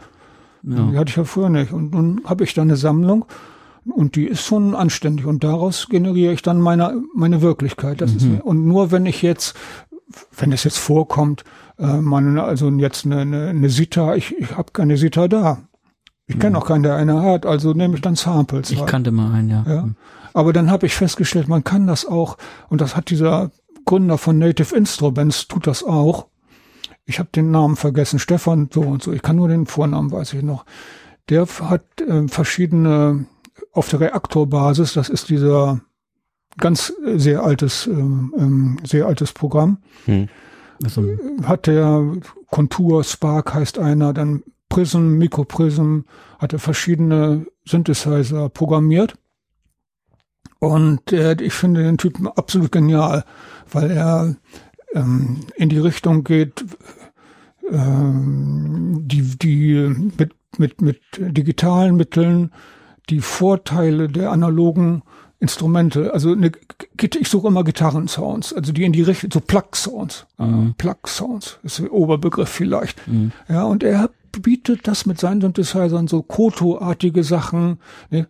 [0.62, 0.82] Ja.
[0.90, 1.72] Die hatte ich ja früher nicht.
[1.72, 3.24] Und nun habe ich da eine Sammlung
[3.94, 8.00] und die ist schon anständig und daraus generiere ich dann meine, meine Wirklichkeit.
[8.00, 8.16] Das mhm.
[8.16, 9.56] ist, und nur wenn ich jetzt,
[10.36, 11.44] wenn es jetzt vorkommt,
[11.78, 15.58] äh, man, also jetzt eine, eine, eine Sita, ich, ich habe keine Sita da.
[16.26, 16.62] Ich kenne mhm.
[16.62, 18.70] auch keinen, der eine hat, also nehme ich dann Samples.
[18.70, 18.90] Ich halt.
[18.90, 19.64] kannte mal einen, ja.
[19.66, 19.88] ja.
[20.36, 22.36] Aber dann habe ich festgestellt, man kann das auch,
[22.68, 23.50] und das hat dieser
[23.86, 26.26] Gründer von Native Instruments, tut das auch,
[27.06, 30.34] ich habe den Namen vergessen, Stefan so und so, ich kann nur den Vornamen, weiß
[30.34, 30.66] ich noch.
[31.30, 33.24] Der hat äh, verschiedene
[33.72, 35.80] auf der Reaktorbasis, das ist dieser
[36.58, 39.78] ganz äh, sehr altes, ähm, ähm, sehr altes Programm.
[40.04, 40.28] Hm.
[40.84, 41.02] Also.
[41.44, 42.12] Hat der
[42.50, 46.00] Kontur, Spark heißt einer, dann Prism, Mikroprism,
[46.38, 49.16] hat er verschiedene Synthesizer programmiert.
[50.58, 53.24] Und äh, ich finde den Typen absolut genial,
[53.70, 54.36] weil er
[54.94, 56.64] ähm, in die Richtung geht,
[57.70, 62.52] ähm, die, die mit, mit, mit digitalen Mitteln
[63.10, 65.02] die Vorteile der analogen
[65.38, 66.50] Instrumente, also eine,
[66.98, 70.74] ich suche immer Gitarrensounds, also die in die Richtung, so Plug-Sounds, mhm.
[70.78, 73.06] Plug-Sounds ist der Oberbegriff vielleicht.
[73.06, 73.32] Mhm.
[73.48, 74.08] Ja, und er
[74.40, 77.78] bietet das mit seinen Synthesizern so Koto-artige Sachen.
[78.10, 78.28] Ne?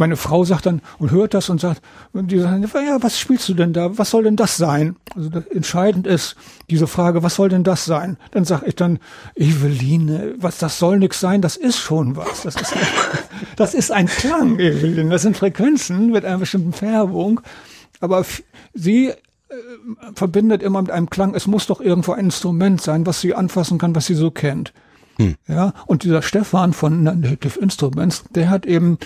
[0.00, 1.82] Meine Frau sagt dann und hört das und sagt,
[2.14, 3.98] und die sagen, ja, was spielst du denn da?
[3.98, 4.96] Was soll denn das sein?
[5.14, 6.36] Also das, entscheidend ist
[6.70, 8.16] diese Frage, was soll denn das sein?
[8.30, 8.98] Dann sag ich dann,
[9.34, 12.44] Eveline, was das soll nix sein, das ist schon was.
[12.44, 12.74] Das ist,
[13.56, 15.10] das ist ein Klang, Eveline.
[15.10, 17.42] Das sind Frequenzen mit einer bestimmten Färbung.
[18.00, 18.24] Aber
[18.72, 19.14] sie äh,
[20.14, 23.76] verbindet immer mit einem Klang, es muss doch irgendwo ein Instrument sein, was sie anfassen
[23.76, 24.72] kann, was sie so kennt.
[25.18, 25.34] Hm.
[25.46, 28.96] Ja, und dieser Stefan von Native Instruments, der hat eben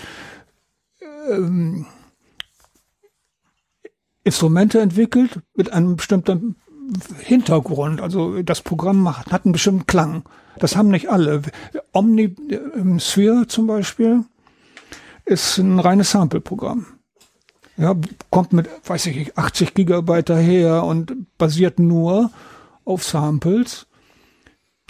[1.31, 1.87] ähm,
[4.25, 6.57] Instrumente entwickelt mit einem bestimmten
[7.19, 8.01] Hintergrund.
[8.01, 10.25] Also das Programm macht, hat einen bestimmten Klang.
[10.59, 11.43] Das haben nicht alle.
[11.93, 12.35] Omni
[12.75, 14.25] ähm, Sphere zum Beispiel
[15.25, 16.87] ist ein reines Sample-Programm.
[17.77, 17.97] Ja,
[18.31, 22.31] kommt mit, weiß ich 80 Gigabyte daher und basiert nur
[22.85, 23.87] auf Samples,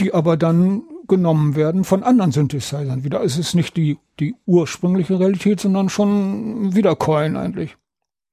[0.00, 3.22] die aber dann genommen werden von anderen Synthesizern wieder.
[3.22, 7.76] Es ist nicht die, die ursprüngliche Realität, sondern schon Wiedercoin eigentlich.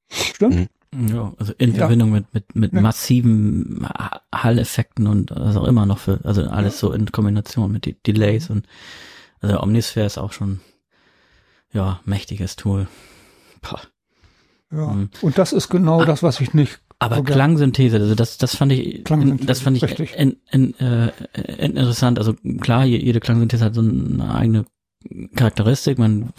[0.10, 0.56] Stimmt?
[0.56, 0.68] Mhm.
[0.94, 2.16] Ja, also in Verbindung ja.
[2.16, 2.82] mit, mit, mit ja.
[2.82, 3.88] massiven
[4.34, 6.80] Hall-Effekten und was auch immer noch für, also alles ja.
[6.80, 8.68] so in Kombination mit die Delays und
[9.40, 10.60] also Omnisphere ist auch schon
[11.72, 12.88] ja mächtiges Tool.
[13.62, 13.80] Pah.
[14.70, 15.10] Ja, mhm.
[15.22, 16.82] und das ist genau ah, das, was ich nicht.
[17.02, 17.34] Aber okay.
[17.34, 21.12] Klangsynthese, also das, das fand ich, das fand ich in, in, äh,
[21.58, 22.20] interessant.
[22.20, 24.66] Also klar, jede Klangsynthese hat so eine eigene
[25.36, 25.98] Charakteristik.
[25.98, 26.32] Man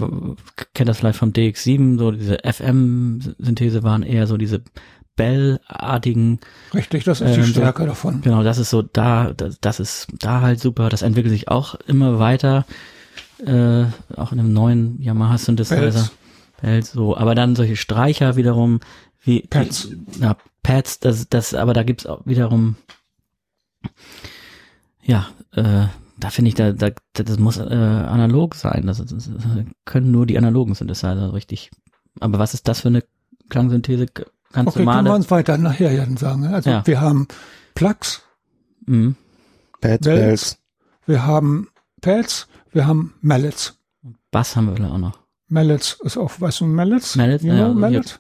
[0.73, 4.63] kennt das vielleicht vom DX7, so diese FM-Synthese waren eher so diese
[5.17, 6.39] Bell-artigen.
[6.73, 8.21] Richtig, das ist die ähm, Stärke davon.
[8.23, 10.91] Genau, das ist so da, das, das ist da halt super.
[10.91, 12.67] Das entwickelt sich auch immer weiter,
[13.45, 13.87] äh,
[14.17, 16.09] auch in einem neuen Yamaha Synthesizer.
[16.61, 18.79] Bells, so, aber dann solche Streicher wiederum,
[19.25, 19.89] wie Pads.
[20.21, 22.77] na, Pads, das, das, aber da gibt's auch wiederum,
[25.03, 25.87] ja, äh,
[26.19, 28.87] da finde ich, da, da, das muss äh, analog sein.
[28.87, 29.31] Das, das,
[29.85, 31.71] können nur die analogen Synthesizer richtig.
[32.21, 33.03] Aber was ist das für eine
[33.49, 34.07] Klangsynthese?
[34.07, 34.99] Ganz okay, normale.
[34.99, 36.47] können wir uns weiter nachher ja sagen.
[36.47, 36.87] Also ja.
[36.87, 37.27] wir haben
[37.75, 38.23] Plugs,
[38.87, 39.17] mhm.
[39.81, 40.59] Pads, Bells.
[41.07, 41.69] wir haben
[42.01, 43.79] Pads, wir haben Mallets.
[44.31, 45.22] Bass haben wir auch noch.
[45.53, 47.15] Mallets ist auch, weißt du, Mallets?
[47.15, 48.19] Mallets, you know, ja, Mallets?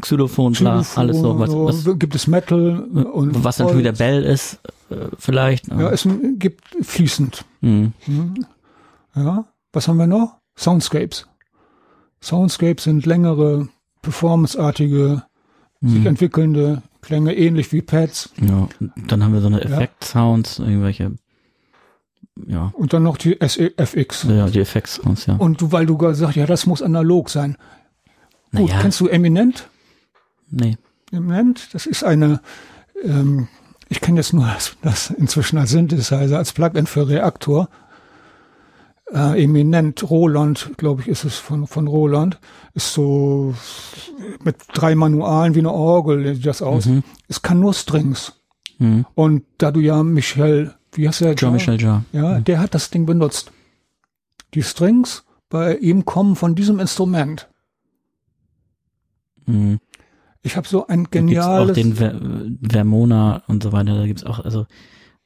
[0.00, 1.38] Xylophon, klar, alles so.
[1.38, 1.50] Was,
[1.84, 4.58] was, gibt es Metal und Was natürlich der Bell ist,
[4.88, 5.68] äh, vielleicht.
[5.68, 6.08] Ja, es
[6.38, 7.44] gibt fließend.
[7.60, 7.92] Mhm.
[8.06, 8.46] mhm.
[9.14, 10.36] Ja, was haben wir noch?
[10.56, 11.26] Soundscapes.
[12.22, 13.68] Soundscapes sind längere,
[14.00, 15.24] performanceartige,
[15.82, 15.88] mhm.
[15.88, 18.30] sich entwickelnde Klänge, ähnlich wie Pads.
[18.40, 18.66] Ja,
[19.06, 21.12] dann haben wir so eine Effekt-Sounds, irgendwelche
[22.46, 22.72] ja.
[22.74, 24.24] Und dann noch die SFX.
[24.24, 25.36] Ja, die FX-Sounds, ja.
[25.36, 27.56] Und du, weil du gesagt ja, das muss analog sein.
[28.54, 28.80] Gut, naja.
[28.82, 29.68] kennst du Eminent?
[30.50, 30.76] Nee.
[31.12, 32.40] Eminent, das ist eine,
[33.02, 33.48] ähm,
[33.88, 37.68] ich kenne jetzt nur das, das inzwischen als Synthesizer, als Plugin für Reaktor.
[39.12, 42.38] Äh, Eminent Roland, glaube ich, ist es von, von Roland,
[42.74, 43.54] ist so
[44.42, 46.86] mit drei Manualen wie eine Orgel, sieht das aus.
[46.86, 47.04] Mhm.
[47.28, 48.34] Es kann nur Strings.
[48.78, 49.06] Mhm.
[49.14, 51.36] Und da du ja Michel wie heißt der?
[51.36, 52.04] Jean-Michel Jarre.
[52.12, 52.44] Ja, mhm.
[52.44, 53.52] der hat das Ding benutzt.
[54.54, 57.48] Die Strings bei ihm kommen von diesem Instrument.
[59.46, 59.78] Mhm.
[60.42, 61.68] Ich habe so ein geniales.
[61.68, 63.96] Da gibt's auch den Ver Vermona und so weiter.
[63.96, 64.66] Da gibt's auch also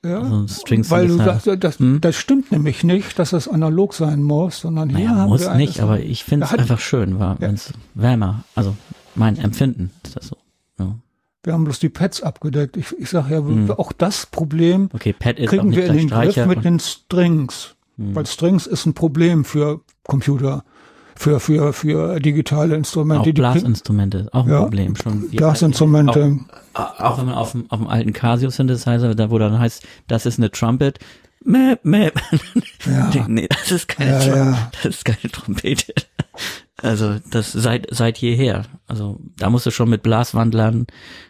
[0.05, 0.91] ja, also Strings.
[0.91, 2.01] Weil du sagst, das, hm?
[2.01, 5.55] das stimmt nämlich nicht, dass es analog sein muss, sondern hier naja, haben muss wir
[5.55, 7.41] nicht, aber ich finde es einfach schön, war, ja.
[7.41, 8.75] wenn es wärmer, also
[9.15, 10.37] mein Empfinden ist das so.
[11.43, 12.77] Wir haben bloß die Pads abgedeckt.
[12.77, 13.71] Ich, ich sage ja, hm.
[13.71, 17.77] auch das Problem okay, kriegen wir in den Griff mit den Strings.
[17.97, 18.15] Hm.
[18.15, 20.65] Weil Strings ist ein Problem für Computer,
[21.17, 23.31] für, für, für digitale Instrumente.
[23.31, 24.97] Auch Blasinstrumente auch ein ja, Problem.
[24.97, 26.41] Schon Blasinstrumente.
[26.75, 29.87] Auch, auch wenn man auf dem, auf dem alten Casio Synthesizer, da wo dann heißt,
[30.09, 30.99] das ist eine Trumpet,
[31.43, 32.21] Mäp, mäp.
[32.85, 33.25] Ja.
[33.29, 34.71] nee, das ist keine, ja, ja.
[34.73, 35.95] das ist keine Trompete.
[36.83, 38.65] Also das seit seit jeher.
[38.87, 40.87] Also da musst du schon mit Blaswandlern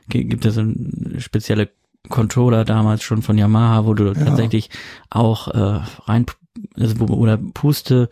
[0.08, 1.70] gibt es ein spezielle
[2.08, 4.14] Controller damals schon von Yamaha, wo du ja.
[4.14, 4.70] tatsächlich
[5.10, 6.26] auch äh, rein
[6.76, 8.08] also, wo, oder Puste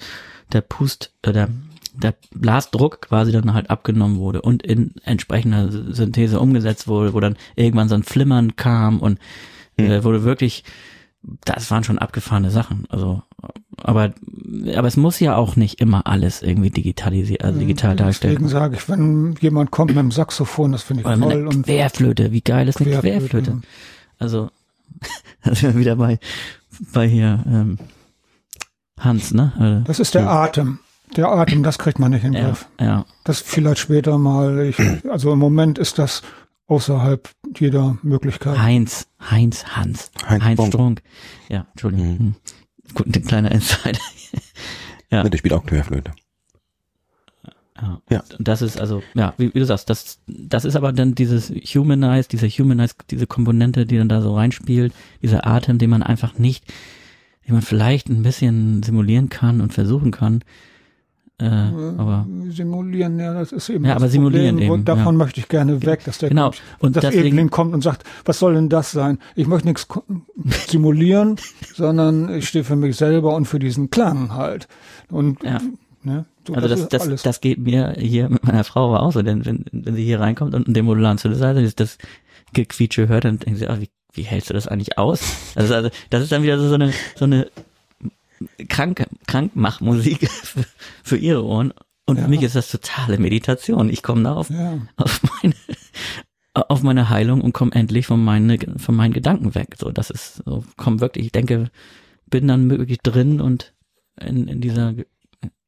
[0.52, 1.48] der Pust äh, der
[1.94, 7.36] der Blasdruck quasi dann halt abgenommen wurde und in entsprechender Synthese umgesetzt wurde, wo dann
[7.56, 9.18] irgendwann so ein Flimmern kam und
[9.76, 10.04] äh, hm.
[10.04, 10.64] wurde wirklich
[11.44, 12.86] das waren schon abgefahrene Sachen.
[12.88, 13.22] Also,
[13.82, 14.12] aber,
[14.74, 18.76] aber es muss ja auch nicht immer alles irgendwie digitalisiert, also digital dargestellt Deswegen sage
[18.76, 21.46] ich, wenn jemand kommt mit dem Saxophon, das finde ich Oder toll.
[21.46, 23.28] und Querflöte, wie geil ist eine Querflöte?
[23.28, 23.60] Querflöte?
[24.18, 24.50] Also,
[25.42, 26.18] also wieder bei,
[26.92, 27.78] bei hier, ähm,
[28.98, 29.84] Hans, ne?
[29.86, 30.42] Das ist der ja.
[30.44, 30.80] Atem.
[31.16, 32.66] Der Atem, das kriegt man nicht in den ja, Griff.
[32.80, 33.04] Ja.
[33.24, 34.66] Das vielleicht später mal.
[34.66, 34.78] Ich,
[35.08, 36.22] also im Moment ist das
[36.66, 38.58] außerhalb jeder Möglichkeit.
[38.58, 41.02] Heinz, Heinz, Hans, Heinz, Heinz Strunk.
[41.48, 42.08] Ja, Entschuldigung.
[42.08, 42.34] Mhm.
[42.94, 43.98] Gut, ein kleiner Insider.
[45.10, 45.22] Ja.
[45.22, 46.12] Der spielt auch Querflöte.
[47.80, 48.00] Ja.
[48.10, 48.24] ja.
[48.38, 52.28] Das ist also, ja, wie, wie, du sagst, das, das ist aber dann dieses Humanize,
[52.28, 54.92] diese Humanize, diese Komponente, die dann da so reinspielt,
[55.22, 56.64] dieser Atem, den man einfach nicht,
[57.46, 60.42] den man vielleicht ein bisschen simulieren kann und versuchen kann.
[61.40, 63.84] Äh, aber simulieren, ja, das ist eben.
[63.84, 64.84] Ja, aber simulieren Problem, eben.
[64.84, 65.24] Davon ja.
[65.24, 66.46] möchte ich gerne weg, dass der genau.
[66.46, 69.20] kommt, und dass deswegen, Evelyn kommt und sagt, was soll denn das sein?
[69.36, 69.86] Ich möchte nichts
[70.68, 71.36] simulieren,
[71.74, 74.66] sondern ich stehe für mich selber und für diesen Klang halt.
[75.10, 75.60] Und ja.
[76.02, 79.12] ne, so, also das, das, das, das geht mir hier mit meiner Frau aber auch
[79.12, 81.98] so, denn wenn, wenn sie hier reinkommt und den modularen Synthesizer ist das
[82.52, 85.20] Gequietsche hört, dann denkt sie, ah, wie, wie hältst du das eigentlich aus?
[85.54, 87.48] Also, also das ist dann wieder so eine so eine
[88.68, 90.64] krank Krankmachmusik für,
[91.02, 91.72] für ihre Ohren.
[92.06, 92.24] Und ja.
[92.24, 93.90] für mich ist das totale Meditation.
[93.90, 94.78] Ich komme da auf, ja.
[94.96, 95.54] auf meine
[96.54, 99.76] auf meine Heilung und komme endlich von meinen von meinen Gedanken weg.
[99.78, 101.26] So, das ist so, komm wirklich.
[101.26, 101.70] Ich denke,
[102.26, 103.74] bin dann wirklich drin und
[104.20, 104.94] in, in dieser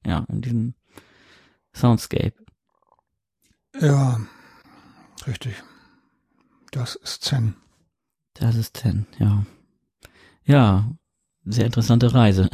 [0.05, 0.75] ja in diesem
[1.75, 2.35] Soundscape.
[3.81, 4.21] Ja,
[5.27, 5.63] richtig.
[6.73, 7.55] Das ist Zen.
[8.35, 9.45] Das ist Zen, ja.
[10.45, 10.91] Ja,
[11.45, 12.49] sehr interessante Reise.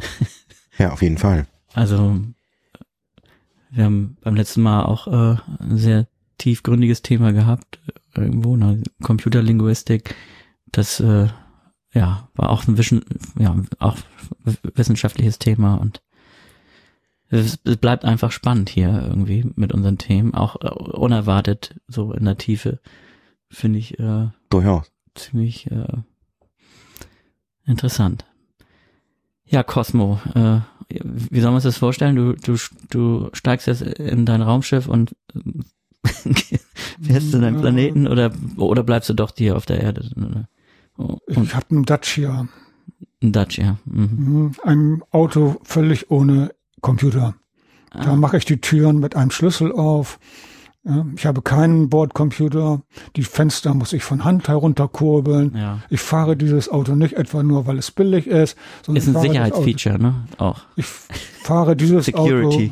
[0.77, 1.47] Ja, auf jeden Fall.
[1.73, 2.21] Also
[3.71, 6.07] wir haben beim letzten Mal auch äh, ein sehr
[6.37, 7.79] tiefgründiges Thema gehabt,
[8.15, 8.83] irgendwo, ne?
[9.01, 10.15] Computerlinguistik.
[10.71, 11.27] Das äh,
[11.93, 13.03] ja war auch ein Wischen,
[13.39, 13.97] ja, auch
[14.43, 16.01] wissenschaftliches Thema und
[17.29, 22.23] es, es, bleibt einfach spannend hier irgendwie mit unseren Themen, auch äh, unerwartet so in
[22.23, 22.79] der Tiefe,
[23.49, 25.97] finde ich äh, durchaus ziemlich äh,
[27.65, 28.25] interessant.
[29.47, 30.59] Ja, Cosmo, äh,
[30.89, 32.15] wie soll man sich das vorstellen?
[32.15, 32.57] Du, du,
[32.89, 35.15] du steigst jetzt in dein Raumschiff und
[37.01, 40.09] fährst zu deinem Planeten oder, oder bleibst du doch hier auf der Erde?
[40.95, 42.47] Und ich habe einen Dacia.
[43.21, 43.77] Ein Dacia.
[43.85, 44.01] Mhm.
[44.03, 44.51] mhm.
[44.63, 46.51] Ein Auto völlig ohne
[46.81, 47.35] Computer.
[47.91, 48.03] Ah.
[48.03, 50.19] Da mache ich die Türen mit einem Schlüssel auf.
[51.15, 52.81] Ich habe keinen Bordcomputer.
[53.17, 55.53] Die Fenster muss ich von Hand herunterkurbeln.
[55.55, 55.79] Ja.
[55.89, 58.57] Ich fahre dieses Auto nicht etwa nur, weil es billig ist.
[58.85, 60.27] Sondern ist ein Sicherheitsfeature, ne?
[60.37, 60.61] Auch.
[60.77, 62.71] Ich fahre dieses Auto,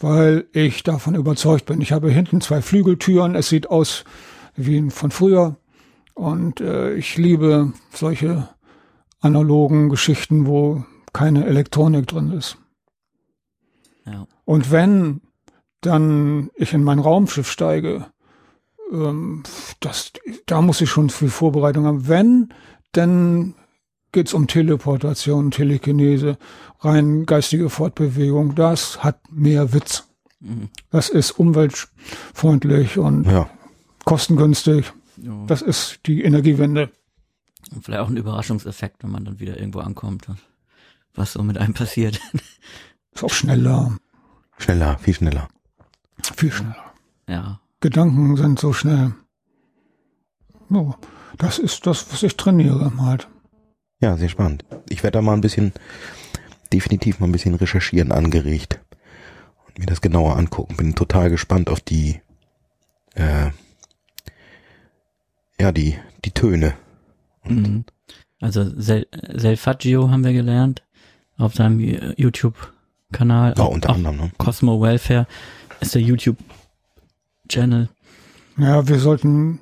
[0.00, 1.80] weil ich davon überzeugt bin.
[1.80, 3.34] Ich habe hinten zwei Flügeltüren.
[3.34, 4.04] Es sieht aus
[4.54, 5.56] wie von früher.
[6.14, 8.48] Und äh, ich liebe solche
[9.20, 12.58] analogen Geschichten, wo keine Elektronik drin ist.
[14.04, 14.26] Ja.
[14.44, 15.20] Und wenn
[15.86, 18.06] dann ich in mein Raumschiff steige,
[18.92, 19.42] ähm,
[19.80, 20.12] das,
[20.46, 22.08] da muss ich schon viel Vorbereitung haben.
[22.08, 22.52] Wenn,
[22.92, 23.54] dann
[24.12, 26.38] geht's um Teleportation, Telekinese,
[26.80, 28.54] rein geistige Fortbewegung.
[28.54, 30.04] Das hat mehr Witz.
[30.40, 30.68] Mhm.
[30.90, 33.48] Das ist umweltfreundlich und ja.
[34.04, 34.92] kostengünstig.
[35.18, 35.44] Ja.
[35.46, 36.90] Das ist die Energiewende.
[37.74, 40.26] Und vielleicht auch ein Überraschungseffekt, wenn man dann wieder irgendwo ankommt,
[41.14, 42.20] was so mit einem passiert.
[43.12, 43.96] Ist auch schneller.
[44.58, 45.48] Schneller, viel schneller.
[46.22, 46.92] Viel schneller.
[47.28, 47.60] Ja.
[47.80, 49.14] Gedanken sind so schnell.
[50.70, 50.94] Oh,
[51.38, 53.28] das ist das, was ich trainiere halt.
[54.00, 54.64] Ja, sehr spannend.
[54.88, 55.72] Ich werde da mal ein bisschen,
[56.72, 58.80] definitiv mal ein bisschen recherchieren angeregt
[59.66, 60.76] und mir das genauer angucken.
[60.76, 62.20] Bin total gespannt auf die,
[63.14, 63.50] äh,
[65.60, 66.74] ja, die, die Töne.
[67.44, 67.84] Mhm.
[68.40, 70.82] Also Sel Selfaggio haben wir gelernt
[71.38, 73.54] auf seinem YouTube-Kanal.
[73.56, 74.16] Ja, unter anderem.
[74.16, 74.30] Ne?
[74.38, 75.26] Cosmo Welfare
[75.80, 77.88] ist der YouTube-Channel.
[78.56, 79.60] Ja, wir sollten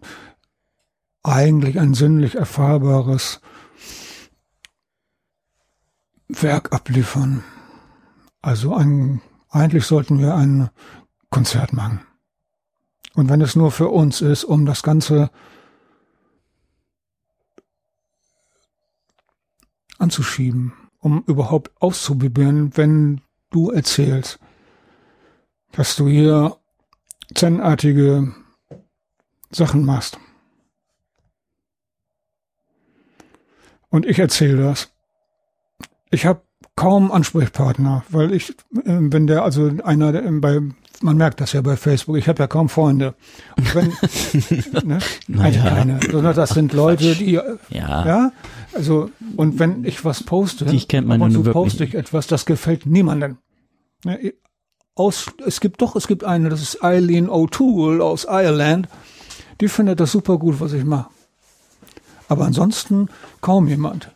[1.23, 3.41] eigentlich ein sinnlich erfahrbares
[6.29, 7.43] Werk abliefern.
[8.43, 10.71] Also ein, eigentlich sollten wir ein
[11.31, 12.01] Konzert machen.
[13.15, 15.31] Und wenn es nur für uns ist, um das Ganze
[19.99, 23.21] anzuschieben, um überhaupt auszuprobieren, wenn
[23.51, 24.39] du erzählst,
[25.77, 26.57] dass du hier
[27.35, 27.61] zen
[29.51, 30.19] Sachen machst.
[33.89, 34.91] Und ich erzähle das.
[36.11, 36.43] Ich habe
[36.77, 40.61] kaum Ansprechpartner, weil ich, äh, wenn der, also einer der, bei,
[41.01, 43.15] man merkt das ja bei Facebook, ich habe ja kaum Freunde.
[43.57, 43.93] Und wenn,
[44.89, 44.99] ne,
[45.29, 45.63] naja.
[45.63, 47.49] keine, sondern das sind Leute, die, ja.
[47.71, 48.33] ja,
[48.73, 52.47] also, und wenn ich was poste, die kennt man und so poste ich etwas, das
[52.47, 53.39] gefällt niemandem.
[54.05, 54.35] Ne,
[54.95, 58.89] aus, es gibt doch, es gibt eine, das ist Eileen O'Toole aus Ireland,
[59.61, 61.11] die findet das super gut, was ich mache.
[62.29, 63.09] Aber ansonsten
[63.41, 64.11] kaum jemand.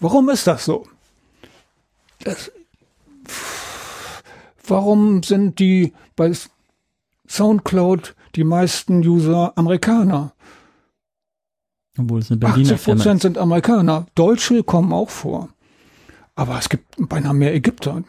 [0.00, 0.86] Warum ist das so?
[2.24, 2.50] Das,
[4.66, 6.32] warum sind die bei
[7.28, 10.32] Soundcloud die meisten User Amerikaner?
[11.98, 14.06] Obwohl es eine Berliner 80 Prozent sind Amerikaner.
[14.14, 15.48] Deutsche kommen auch vor.
[16.34, 18.02] Aber es gibt beinahe mehr Ägypter.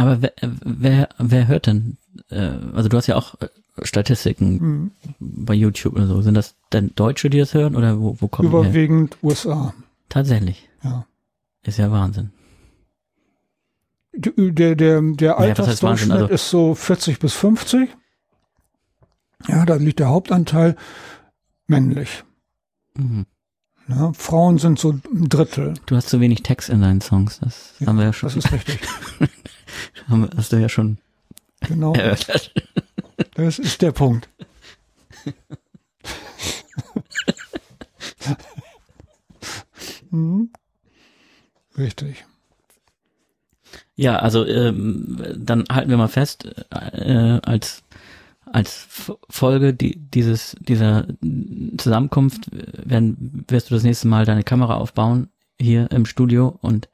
[0.00, 0.32] Aber wer,
[0.64, 1.96] wer, wer hört denn?
[2.30, 3.48] Äh, also du hast ja auch äh,
[3.82, 4.90] Statistiken Mhm.
[5.18, 6.22] bei YouTube oder so.
[6.22, 8.62] Sind das denn Deutsche, die das hören oder wo, wo kommen die her?
[8.62, 9.74] Überwiegend USA.
[10.08, 10.68] Tatsächlich.
[10.82, 11.06] Ja.
[11.64, 12.30] Ist ja Wahnsinn.
[14.12, 15.38] Der, der, der?
[15.38, 17.88] Altersdurchschnitt Also- ist so 40 bis 50.
[19.48, 20.76] Ja, da liegt der Hauptanteil
[21.66, 22.24] männlich.
[22.94, 23.26] Mhm.
[23.88, 25.74] Ja, Frauen sind so ein Drittel.
[25.86, 27.40] Du hast zu wenig Text in deinen Songs.
[27.40, 28.28] Das haben wir ja schon.
[28.28, 28.80] Das ist richtig.
[30.36, 30.98] Hast du ja schon
[31.60, 31.92] Genau.
[31.94, 32.52] erörtert.
[33.34, 34.28] Das ist der Punkt.
[40.10, 40.50] Mhm.
[41.78, 42.24] Richtig.
[43.94, 47.82] Ja, also ähm, dann halten wir mal fest, äh, als
[48.46, 48.88] als
[49.28, 51.06] Folge die, dieses dieser
[51.76, 55.28] Zusammenkunft werden wirst du das nächste Mal deine Kamera aufbauen
[55.60, 56.88] hier im Studio und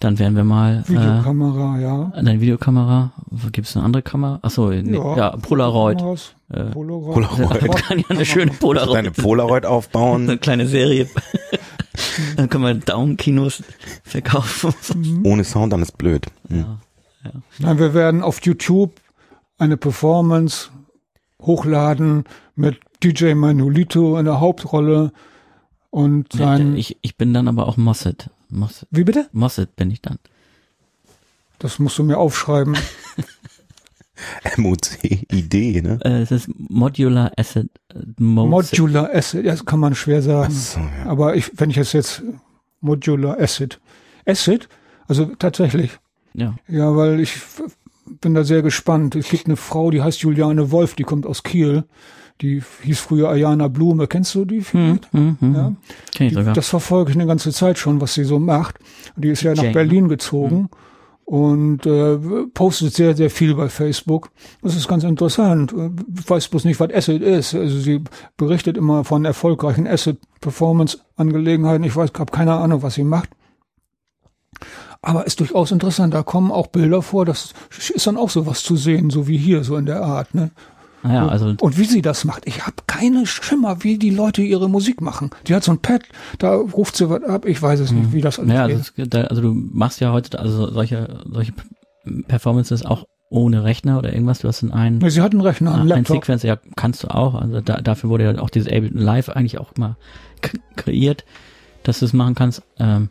[0.00, 2.12] dann werden wir mal Videokamera, ja.
[2.14, 3.12] äh, deine Videokamera.
[3.52, 4.38] Gibt es eine andere Kamera?
[4.42, 5.98] Ach so, nee, ja, Polaroid.
[5.98, 7.14] Kameras, Äh, Polaroid.
[7.28, 7.76] Polaroid.
[7.86, 8.96] kann ja eine schöne Polaroid.
[8.96, 11.06] Deine Polaroid eine aufbauen, kleine Serie.
[12.36, 13.62] dann können wir Daumenkinos
[14.02, 15.20] verkaufen.
[15.24, 16.26] ohne Sound, dann ist blöd.
[16.48, 16.58] Hm.
[16.58, 17.30] Ja.
[17.58, 18.92] Nein, wir werden auf YouTube
[19.58, 20.70] eine Performance
[21.42, 22.24] hochladen
[22.56, 25.12] mit DJ Manolito in der Hauptrolle
[25.90, 26.76] und sein.
[26.76, 28.30] Ich, ich bin dann aber auch Mosset.
[28.50, 28.88] Mosset.
[28.90, 29.28] Wie bitte?
[29.32, 30.18] Mosset bin ich dann.
[31.58, 32.76] Das musst du mir aufschreiben.
[34.56, 35.98] MOC-Idee, ne?
[36.04, 38.78] Äh, es ist Modular Asset äh, Mosset.
[38.78, 40.52] Modular Acid, das kann man schwer sagen.
[40.52, 41.06] So, ja.
[41.06, 42.22] Aber ich, wenn ich es jetzt
[42.80, 43.80] Modular Acid.
[44.26, 44.68] Acid?
[45.08, 45.98] Also tatsächlich.
[46.34, 46.54] ja.
[46.68, 47.34] Ja, weil ich
[48.20, 49.14] bin da sehr gespannt.
[49.16, 51.84] Es gibt eine Frau, die heißt Juliane Wolf, die kommt aus Kiel.
[52.40, 54.06] Die hieß früher Ayana Blume.
[54.06, 54.62] Kennst du die?
[54.62, 55.54] Hm, hm, hm.
[55.54, 55.72] Ja.
[56.14, 56.54] Kenn ich sogar.
[56.54, 58.78] Das verfolge ich eine ganze Zeit schon, was sie so macht.
[59.16, 59.74] Die ist ja nach Jane.
[59.74, 60.70] Berlin gezogen
[61.30, 62.18] und äh,
[62.54, 64.30] postet sehr, sehr viel bei Facebook.
[64.62, 65.72] Das ist ganz interessant.
[66.18, 67.54] Ich weiß bloß nicht, was Acid ist.
[67.54, 68.02] Also sie
[68.36, 71.84] berichtet immer von erfolgreichen Acid-Performance-Angelegenheiten.
[71.84, 73.30] Ich weiß, habe keine Ahnung, was sie macht.
[75.02, 76.14] Aber ist durchaus interessant.
[76.14, 77.24] Da kommen auch Bilder vor.
[77.24, 77.54] Das
[77.94, 80.34] ist dann auch sowas zu sehen, so wie hier, so in der Art.
[80.34, 80.50] Ne?
[81.02, 84.68] Naja, also Und wie sie das macht, ich habe keine Schimmer, wie die Leute ihre
[84.68, 85.30] Musik machen.
[85.46, 86.02] Die hat so ein Pad,
[86.38, 89.14] da ruft sie was ab, ich weiß es nicht, wie das alles ja, also, geht.
[89.14, 91.52] da, also du machst ja heute also solche solche
[92.28, 94.40] Performances auch ohne Rechner oder irgendwas.
[94.40, 96.16] Du hast in einen sie hat einen Rechner, einen ein Laptop.
[96.16, 97.34] Sequencer, ja, kannst du auch.
[97.34, 99.96] Also da, dafür wurde ja auch dieses Ableton Live eigentlich auch mal
[100.76, 101.24] kreiert,
[101.84, 102.62] dass du es machen kannst.
[102.78, 103.08] Ähm,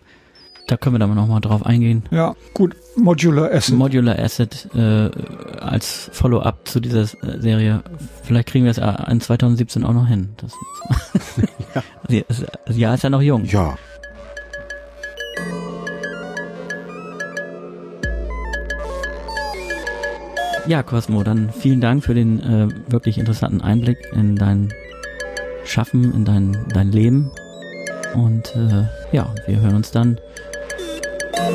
[0.69, 2.03] da können wir dann noch mal drauf eingehen.
[2.11, 3.75] Ja, gut, Modular Acid.
[3.75, 5.09] Modular Asset äh,
[5.59, 7.81] als Follow-up zu dieser äh, Serie.
[8.23, 10.29] Vielleicht kriegen wir es äh, in 2017 auch noch hin.
[10.37, 10.53] Das,
[12.09, 12.23] ja.
[12.27, 13.45] Das, das Jahr ist ja noch jung.
[13.45, 13.77] Ja.
[20.67, 24.71] Ja, Cosmo, dann vielen Dank für den äh, wirklich interessanten Einblick in dein
[25.65, 27.31] Schaffen, in dein, dein Leben.
[28.13, 30.19] Und äh, ja, wir hören uns dann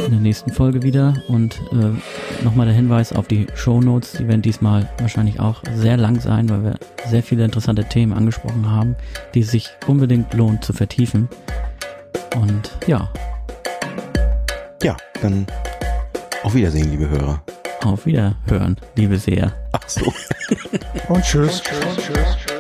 [0.07, 1.15] in der nächsten Folge wieder.
[1.29, 4.13] Und äh, nochmal der Hinweis auf die Show Notes.
[4.13, 6.75] Die werden diesmal wahrscheinlich auch sehr lang sein, weil wir
[7.09, 8.97] sehr viele interessante Themen angesprochen haben,
[9.35, 11.29] die es sich unbedingt lohnt zu vertiefen.
[12.37, 13.09] Und ja,
[14.83, 15.47] Ja, dann
[16.43, 17.43] auf Wiedersehen, liebe Hörer.
[17.85, 19.53] auf Wiederhören, liebe Seher.
[19.73, 20.13] Ach so.
[21.09, 21.63] Und tschüss.
[21.63, 22.54] tschüss, tschüss.